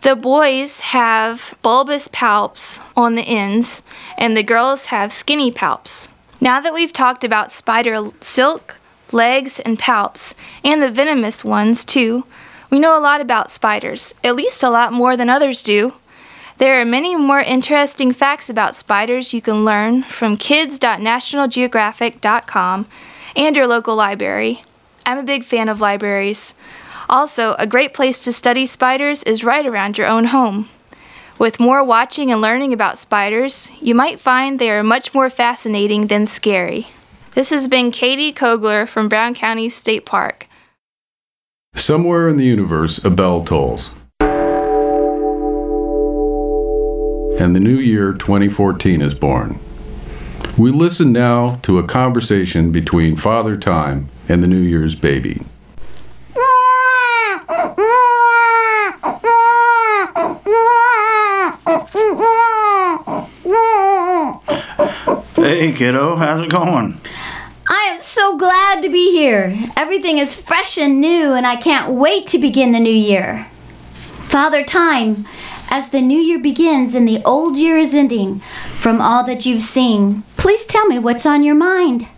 The 0.00 0.16
boys 0.16 0.80
have 0.80 1.54
bulbous 1.62 2.08
palps 2.08 2.82
on 2.96 3.14
the 3.14 3.22
ends, 3.22 3.82
and 4.16 4.36
the 4.36 4.42
girls 4.42 4.86
have 4.86 5.12
skinny 5.12 5.52
palps. 5.52 6.08
Now 6.40 6.60
that 6.60 6.74
we've 6.74 6.92
talked 6.92 7.22
about 7.22 7.52
spider 7.52 8.10
silk, 8.20 8.80
legs, 9.12 9.60
and 9.60 9.78
palps, 9.78 10.34
and 10.64 10.82
the 10.82 10.90
venomous 10.90 11.44
ones 11.44 11.84
too, 11.84 12.24
we 12.70 12.80
know 12.80 12.98
a 12.98 13.00
lot 13.00 13.20
about 13.20 13.52
spiders, 13.52 14.14
at 14.24 14.36
least 14.36 14.64
a 14.64 14.70
lot 14.70 14.92
more 14.92 15.16
than 15.16 15.30
others 15.30 15.62
do. 15.62 15.94
There 16.58 16.78
are 16.80 16.84
many 16.84 17.14
more 17.14 17.40
interesting 17.40 18.12
facts 18.12 18.50
about 18.50 18.74
spiders 18.74 19.32
you 19.32 19.40
can 19.40 19.64
learn 19.64 20.02
from 20.02 20.36
kids.nationalgeographic.com 20.36 22.86
and 23.36 23.56
your 23.56 23.68
local 23.68 23.94
library. 23.94 24.64
I'm 25.06 25.18
a 25.18 25.22
big 25.22 25.44
fan 25.44 25.68
of 25.68 25.80
libraries. 25.80 26.54
Also, 27.08 27.54
a 27.60 27.66
great 27.68 27.94
place 27.94 28.24
to 28.24 28.32
study 28.32 28.66
spiders 28.66 29.22
is 29.22 29.44
right 29.44 29.64
around 29.64 29.98
your 29.98 30.08
own 30.08 30.24
home. 30.24 30.68
With 31.38 31.60
more 31.60 31.84
watching 31.84 32.32
and 32.32 32.40
learning 32.40 32.72
about 32.72 32.98
spiders, 32.98 33.70
you 33.80 33.94
might 33.94 34.18
find 34.18 34.58
they 34.58 34.72
are 34.72 34.82
much 34.82 35.14
more 35.14 35.30
fascinating 35.30 36.08
than 36.08 36.26
scary. 36.26 36.88
This 37.34 37.50
has 37.50 37.68
been 37.68 37.92
Katie 37.92 38.32
Kogler 38.32 38.88
from 38.88 39.08
Brown 39.08 39.32
County 39.32 39.68
State 39.68 40.04
Park. 40.04 40.48
Somewhere 41.76 42.28
in 42.28 42.34
the 42.34 42.46
universe, 42.46 43.04
a 43.04 43.10
bell 43.10 43.44
tolls. 43.44 43.94
And 47.40 47.54
the 47.54 47.60
new 47.60 47.78
year 47.78 48.14
2014 48.14 49.00
is 49.00 49.14
born. 49.14 49.60
We 50.58 50.72
listen 50.72 51.12
now 51.12 51.60
to 51.62 51.78
a 51.78 51.84
conversation 51.86 52.72
between 52.72 53.14
Father 53.14 53.56
Time 53.56 54.08
and 54.28 54.42
the 54.42 54.48
New 54.48 54.60
Year's 54.60 54.96
baby. 54.96 55.42
Hey, 65.36 65.72
kiddo, 65.72 66.16
how's 66.16 66.42
it 66.42 66.50
going? 66.50 67.00
I 67.68 67.88
am 67.92 68.00
so 68.00 68.36
glad 68.36 68.82
to 68.82 68.88
be 68.88 69.12
here. 69.12 69.56
Everything 69.76 70.18
is 70.18 70.34
fresh 70.34 70.76
and 70.76 71.00
new, 71.00 71.34
and 71.34 71.46
I 71.46 71.54
can't 71.54 71.92
wait 71.92 72.26
to 72.28 72.38
begin 72.38 72.72
the 72.72 72.80
new 72.80 72.90
year. 72.90 73.46
Father 74.28 74.64
Time, 74.64 75.26
as 75.70 75.90
the 75.90 76.00
new 76.00 76.18
year 76.18 76.38
begins 76.38 76.94
and 76.94 77.06
the 77.06 77.22
old 77.24 77.56
year 77.56 77.76
is 77.76 77.94
ending, 77.94 78.40
from 78.74 79.00
all 79.00 79.24
that 79.24 79.46
you've 79.46 79.62
seen, 79.62 80.22
please 80.36 80.64
tell 80.64 80.86
me 80.86 80.98
what's 80.98 81.26
on 81.26 81.44
your 81.44 81.54
mind. 81.54 82.08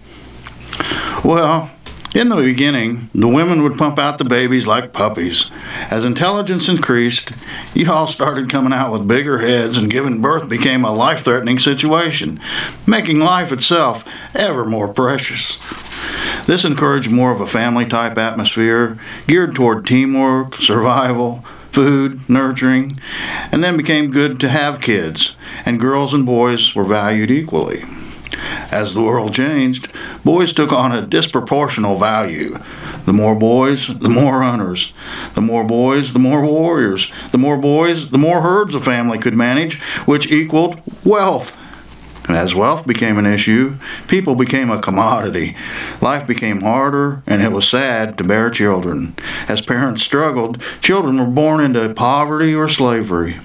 Well, 1.24 1.70
in 2.14 2.28
the 2.28 2.36
beginning, 2.36 3.09
the 3.14 3.28
women 3.28 3.62
would 3.62 3.78
pump 3.78 3.98
out 3.98 4.18
the 4.18 4.24
babies 4.24 4.66
like 4.66 4.92
puppies. 4.92 5.51
As 5.90 6.05
intelligence 6.05 6.68
increased, 6.68 7.32
you 7.72 7.90
all 7.90 8.09
started 8.09 8.51
coming 8.51 8.72
out 8.72 8.92
with 8.92 9.07
bigger 9.07 9.38
heads, 9.38 9.76
and 9.76 9.90
giving 9.90 10.20
birth 10.20 10.48
became 10.48 10.84
a 10.84 10.92
life 10.92 11.22
threatening 11.22 11.61
situation, 11.61 12.40
making 12.84 13.20
life 13.20 13.53
itself 13.53 14.05
ever 14.34 14.64
more 14.64 14.88
precious. 14.88 15.59
This 16.46 16.64
encouraged 16.64 17.12
more 17.12 17.30
of 17.30 17.40
a 17.40 17.46
family 17.46 17.86
type 17.86 18.18
atmosphere 18.18 18.98
geared 19.28 19.55
toward 19.55 19.86
teamwork, 19.86 20.57
survival, 20.57 21.44
food, 21.73 22.29
nurturing, 22.29 23.01
and 23.53 23.62
then 23.62 23.77
became 23.77 24.11
good 24.11 24.41
to 24.41 24.49
have 24.49 24.81
kids, 24.81 25.37
and 25.64 25.81
girls 25.81 26.12
and 26.12 26.27
boys 26.27 26.75
were 26.75 26.85
valued 26.85 27.31
equally. 27.31 27.85
As 28.71 28.95
the 28.95 29.03
world 29.03 29.35
changed, 29.35 29.93
boys 30.25 30.53
took 30.53 30.73
on 30.73 30.93
a 30.93 31.03
disproportional 31.03 31.99
value. 31.99 32.59
The 33.05 33.12
more 33.12 33.35
boys, 33.35 33.89
the 33.89 34.09
more 34.09 34.43
hunters. 34.43 34.93
The 35.35 35.41
more 35.41 35.64
boys, 35.64 36.12
the 36.12 36.18
more 36.18 36.45
warriors. 36.45 37.11
The 37.33 37.39
more 37.39 37.57
boys, 37.57 38.11
the 38.11 38.18
more 38.18 38.41
herds 38.41 38.75
a 38.75 38.81
family 38.81 39.18
could 39.18 39.35
manage, 39.35 39.81
which 40.07 40.31
equaled 40.31 40.81
wealth. 41.05 41.57
And 42.29 42.37
as 42.37 42.55
wealth 42.55 42.87
became 42.87 43.18
an 43.18 43.27
issue, 43.27 43.77
people 44.07 44.35
became 44.35 44.71
a 44.71 44.81
commodity. 44.81 45.57
Life 46.01 46.27
became 46.27 46.61
harder, 46.61 47.23
and 47.27 47.43
it 47.43 47.53
was 47.53 47.68
sad 47.68 48.18
to 48.18 48.25
bear 48.25 48.51
children. 48.51 49.14
As 49.49 49.61
parents 49.61 50.03
struggled, 50.03 50.62
children 50.81 51.18
were 51.18 51.27
born 51.27 51.61
into 51.61 51.93
poverty 51.95 52.55
or 52.55 52.68
slavery. 52.68 53.37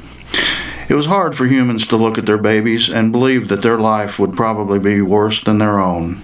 It 0.87 0.93
was 0.93 1.07
hard 1.07 1.35
for 1.35 1.47
humans 1.47 1.87
to 1.87 1.97
look 1.97 2.19
at 2.19 2.27
their 2.27 2.37
babies 2.37 2.89
and 2.89 3.11
believe 3.11 3.47
that 3.47 3.63
their 3.63 3.79
life 3.79 4.19
would 4.19 4.35
probably 4.35 4.77
be 4.77 5.01
worse 5.01 5.43
than 5.43 5.57
their 5.57 5.79
own. 5.79 6.21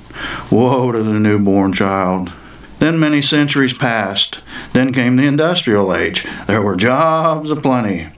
Woe 0.51 0.91
to 0.91 1.01
the 1.01 1.13
newborn 1.13 1.73
child. 1.73 2.31
Then 2.77 2.99
many 2.99 3.21
centuries 3.21 3.73
passed. 3.73 4.39
Then 4.73 4.93
came 4.93 5.15
the 5.15 5.25
industrial 5.25 5.95
age. 5.95 6.27
There 6.45 6.61
were 6.61 6.75
jobs 6.75 7.49
aplenty. 7.49 8.09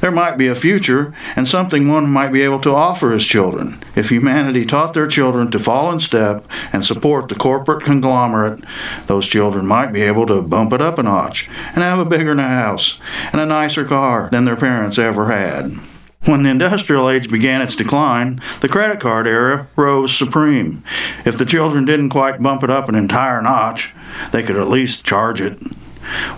There 0.00 0.10
might 0.10 0.36
be 0.36 0.48
a 0.48 0.54
future 0.54 1.14
and 1.36 1.46
something 1.46 1.86
one 1.86 2.10
might 2.10 2.32
be 2.32 2.42
able 2.42 2.60
to 2.60 2.74
offer 2.74 3.12
his 3.12 3.24
children. 3.24 3.82
If 3.94 4.08
humanity 4.08 4.66
taught 4.66 4.94
their 4.94 5.06
children 5.06 5.50
to 5.52 5.60
fall 5.60 5.92
in 5.92 6.00
step 6.00 6.44
and 6.72 6.84
support 6.84 7.28
the 7.28 7.36
corporate 7.36 7.84
conglomerate, 7.84 8.64
those 9.06 9.28
children 9.28 9.66
might 9.66 9.92
be 9.92 10.02
able 10.02 10.26
to 10.26 10.42
bump 10.42 10.72
it 10.72 10.80
up 10.80 10.98
a 10.98 11.02
notch 11.02 11.48
and 11.74 11.84
have 11.84 11.98
a 11.98 12.04
bigger 12.04 12.36
house 12.36 12.98
and 13.32 13.40
a 13.40 13.46
nicer 13.46 13.84
car 13.84 14.28
than 14.32 14.44
their 14.44 14.56
parents 14.56 14.98
ever 14.98 15.30
had. 15.30 15.78
When 16.24 16.44
the 16.44 16.50
industrial 16.50 17.10
age 17.10 17.30
began 17.30 17.62
its 17.62 17.74
decline, 17.74 18.40
the 18.60 18.68
credit 18.68 19.00
card 19.00 19.26
era 19.26 19.66
rose 19.74 20.16
supreme. 20.16 20.84
If 21.24 21.36
the 21.36 21.44
children 21.44 21.84
didn't 21.84 22.10
quite 22.10 22.40
bump 22.40 22.62
it 22.62 22.70
up 22.70 22.88
an 22.88 22.94
entire 22.94 23.42
notch, 23.42 23.92
they 24.30 24.44
could 24.44 24.56
at 24.56 24.68
least 24.68 25.04
charge 25.04 25.40
it. 25.40 25.60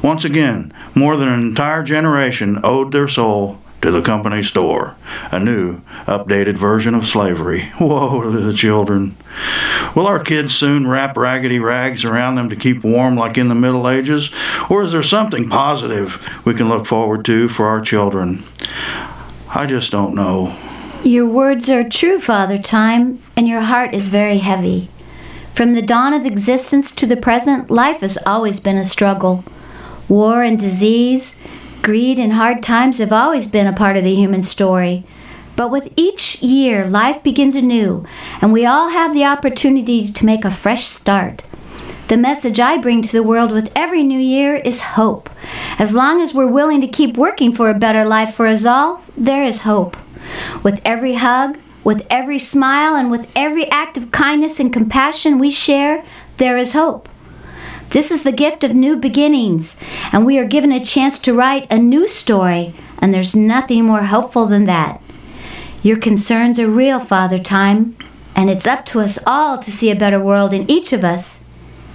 Once 0.02 0.24
again, 0.24 0.72
more 0.94 1.16
than 1.16 1.28
an 1.28 1.40
entire 1.40 1.82
generation 1.82 2.60
owed 2.62 2.92
their 2.92 3.08
soul 3.08 3.60
to 3.84 3.90
the 3.90 4.00
company 4.00 4.42
store, 4.42 4.96
a 5.30 5.38
new, 5.38 5.80
updated 6.06 6.56
version 6.56 6.94
of 6.94 7.06
slavery. 7.06 7.70
Woe 7.80 8.22
to 8.22 8.30
the 8.30 8.54
children. 8.54 9.14
Will 9.94 10.06
our 10.06 10.18
kids 10.18 10.54
soon 10.54 10.88
wrap 10.88 11.16
raggedy 11.16 11.58
rags 11.58 12.04
around 12.04 12.36
them 12.36 12.48
to 12.48 12.56
keep 12.56 12.82
warm 12.82 13.14
like 13.14 13.36
in 13.36 13.48
the 13.48 13.54
Middle 13.54 13.88
Ages? 13.88 14.30
Or 14.70 14.82
is 14.82 14.92
there 14.92 15.02
something 15.02 15.50
positive 15.50 16.18
we 16.46 16.54
can 16.54 16.68
look 16.68 16.86
forward 16.86 17.24
to 17.26 17.48
for 17.48 17.66
our 17.66 17.82
children? 17.82 18.42
I 19.54 19.66
just 19.66 19.92
don't 19.92 20.14
know. 20.14 20.56
Your 21.04 21.28
words 21.28 21.68
are 21.68 21.86
true, 21.86 22.18
Father 22.18 22.56
Time, 22.56 23.22
and 23.36 23.46
your 23.46 23.60
heart 23.60 23.92
is 23.92 24.08
very 24.08 24.38
heavy. 24.38 24.88
From 25.52 25.74
the 25.74 25.82
dawn 25.82 26.14
of 26.14 26.24
existence 26.24 26.90
to 26.92 27.06
the 27.06 27.18
present, 27.18 27.70
life 27.70 28.00
has 28.00 28.18
always 28.24 28.58
been 28.58 28.78
a 28.78 28.84
struggle. 28.84 29.44
War 30.08 30.42
and 30.42 30.58
disease, 30.58 31.38
greed 31.82 32.18
and 32.18 32.32
hard 32.32 32.62
times 32.62 32.98
have 32.98 33.12
always 33.12 33.46
been 33.46 33.66
a 33.66 33.72
part 33.72 33.96
of 33.96 34.04
the 34.04 34.14
human 34.14 34.42
story. 34.42 35.04
But 35.56 35.70
with 35.70 35.92
each 35.96 36.42
year, 36.42 36.86
life 36.86 37.22
begins 37.22 37.54
anew, 37.54 38.04
and 38.42 38.52
we 38.52 38.66
all 38.66 38.90
have 38.90 39.14
the 39.14 39.24
opportunity 39.24 40.04
to 40.06 40.26
make 40.26 40.44
a 40.44 40.50
fresh 40.50 40.84
start. 40.84 41.42
The 42.08 42.16
message 42.18 42.60
I 42.60 42.76
bring 42.76 43.00
to 43.02 43.12
the 43.12 43.22
world 43.22 43.50
with 43.50 43.72
every 43.74 44.02
new 44.02 44.18
year 44.18 44.56
is 44.56 44.82
hope. 44.82 45.30
As 45.78 45.94
long 45.94 46.20
as 46.20 46.34
we're 46.34 46.46
willing 46.46 46.82
to 46.82 46.86
keep 46.86 47.16
working 47.16 47.52
for 47.52 47.70
a 47.70 47.78
better 47.78 48.04
life 48.04 48.34
for 48.34 48.46
us 48.46 48.66
all, 48.66 49.02
there 49.16 49.42
is 49.42 49.62
hope. 49.62 49.96
With 50.62 50.82
every 50.84 51.14
hug, 51.14 51.56
with 51.82 52.06
every 52.10 52.38
smile, 52.38 52.94
and 52.94 53.10
with 53.10 53.30
every 53.34 53.70
act 53.70 53.96
of 53.96 54.10
kindness 54.10 54.60
and 54.60 54.72
compassion 54.72 55.38
we 55.38 55.50
share, 55.50 56.04
there 56.36 56.58
is 56.58 56.72
hope. 56.74 57.08
This 57.94 58.10
is 58.10 58.24
the 58.24 58.32
gift 58.32 58.64
of 58.64 58.74
new 58.74 58.96
beginnings, 58.96 59.78
and 60.12 60.26
we 60.26 60.36
are 60.36 60.44
given 60.44 60.72
a 60.72 60.84
chance 60.84 61.16
to 61.20 61.32
write 61.32 61.72
a 61.72 61.78
new 61.78 62.08
story, 62.08 62.74
and 62.98 63.14
there's 63.14 63.36
nothing 63.36 63.84
more 63.84 64.02
hopeful 64.02 64.46
than 64.46 64.64
that. 64.64 65.00
Your 65.84 65.96
concerns 65.96 66.58
are 66.58 66.66
real, 66.66 66.98
Father 66.98 67.38
Time, 67.38 67.96
and 68.34 68.50
it's 68.50 68.66
up 68.66 68.84
to 68.86 68.98
us 68.98 69.20
all 69.28 69.58
to 69.58 69.70
see 69.70 69.92
a 69.92 69.94
better 69.94 70.18
world 70.18 70.52
in 70.52 70.68
each 70.68 70.92
of 70.92 71.04
us. 71.04 71.44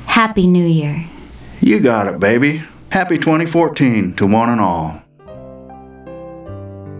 Happy 0.05 0.47
New 0.47 0.65
Year. 0.65 1.03
You 1.59 1.81
got 1.81 2.07
it, 2.07 2.17
baby. 2.17 2.63
Happy 2.91 3.17
2014 3.17 4.15
to 4.15 4.25
one 4.25 4.47
and 4.47 4.61
all. 4.61 5.01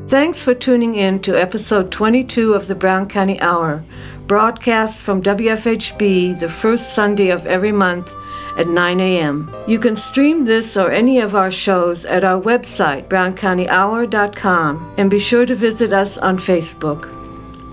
Thanks 0.09 0.43
for 0.43 0.53
tuning 0.53 0.95
in 0.95 1.21
to 1.21 1.39
episode 1.39 1.89
22 1.89 2.53
of 2.53 2.67
the 2.67 2.75
Brown 2.75 3.07
County 3.07 3.39
Hour, 3.39 3.81
broadcast 4.27 5.01
from 5.01 5.23
WFHB 5.23 6.37
the 6.37 6.49
first 6.49 6.93
Sunday 6.93 7.29
of 7.29 7.45
every 7.45 7.71
month 7.71 8.11
at 8.57 8.67
9 8.67 8.99
a.m. 8.99 9.53
You 9.67 9.79
can 9.79 9.97
stream 9.97 10.45
this 10.45 10.75
or 10.77 10.91
any 10.91 11.19
of 11.19 11.35
our 11.35 11.51
shows 11.51 12.05
at 12.05 12.23
our 12.23 12.41
website, 12.41 13.07
browncountyhour.com, 13.07 14.95
and 14.97 15.09
be 15.09 15.19
sure 15.19 15.45
to 15.45 15.55
visit 15.55 15.93
us 15.93 16.17
on 16.17 16.37
Facebook. 16.37 17.15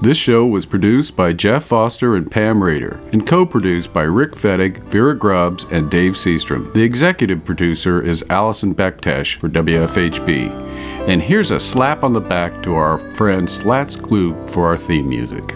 This 0.02 0.18
show 0.18 0.44
was 0.44 0.66
produced 0.66 1.16
by 1.16 1.32
Jeff 1.32 1.64
Foster 1.64 2.16
and 2.16 2.30
Pam 2.30 2.62
Rader 2.62 3.00
and 3.12 3.26
co 3.26 3.46
produced 3.46 3.94
by 3.94 4.02
Rick 4.02 4.32
Fettig, 4.32 4.78
Vera 4.84 5.16
Grubbs, 5.16 5.64
and 5.70 5.90
Dave 5.90 6.12
Seastrom. 6.12 6.72
The 6.74 6.82
executive 6.82 7.44
producer 7.44 8.02
is 8.02 8.22
Allison 8.28 8.74
Bektesh 8.74 9.40
for 9.40 9.48
WFHB. 9.48 10.50
And 11.08 11.22
here's 11.22 11.50
a 11.50 11.58
slap 11.58 12.04
on 12.04 12.12
the 12.12 12.20
back 12.20 12.62
to 12.64 12.74
our 12.74 12.98
friend 13.14 13.48
Slats 13.48 13.96
Klug 13.96 14.50
for 14.50 14.66
our 14.66 14.76
theme 14.76 15.08
music. 15.08 15.54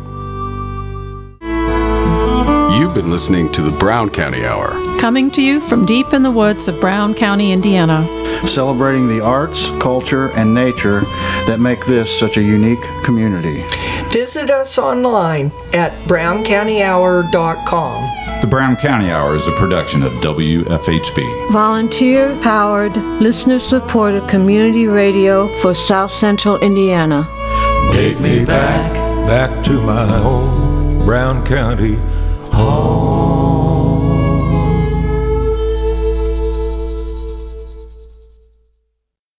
You've 2.80 2.94
been 2.94 3.10
listening 3.10 3.52
to 3.52 3.60
the 3.60 3.76
Brown 3.78 4.08
County 4.08 4.46
Hour. 4.46 4.70
Coming 4.98 5.30
to 5.32 5.42
you 5.42 5.60
from 5.60 5.84
deep 5.84 6.14
in 6.14 6.22
the 6.22 6.30
woods 6.30 6.66
of 6.66 6.80
Brown 6.80 7.12
County, 7.12 7.52
Indiana. 7.52 8.06
Celebrating 8.46 9.06
the 9.06 9.20
arts, 9.20 9.68
culture, 9.82 10.30
and 10.30 10.54
nature 10.54 11.02
that 11.44 11.60
make 11.60 11.84
this 11.84 12.18
such 12.18 12.38
a 12.38 12.42
unique 12.42 12.80
community. 13.04 13.66
Visit 14.08 14.50
us 14.50 14.78
online 14.78 15.52
at 15.74 15.92
browncountyhour.com. 16.08 18.40
The 18.40 18.46
Brown 18.46 18.76
County 18.76 19.10
Hour 19.10 19.36
is 19.36 19.46
a 19.46 19.52
production 19.52 20.02
of 20.02 20.14
WFHB. 20.14 21.52
Volunteer 21.52 22.34
powered, 22.40 22.96
listener 23.20 23.58
supported 23.58 24.26
community 24.26 24.86
radio 24.86 25.48
for 25.60 25.74
South 25.74 26.12
Central 26.12 26.58
Indiana. 26.60 27.28
Take 27.92 28.20
me 28.20 28.46
back, 28.46 28.94
back 29.26 29.62
to 29.66 29.82
my 29.82 30.06
home, 30.06 31.04
Brown 31.04 31.44
County 31.44 31.98
home. 32.60 33.09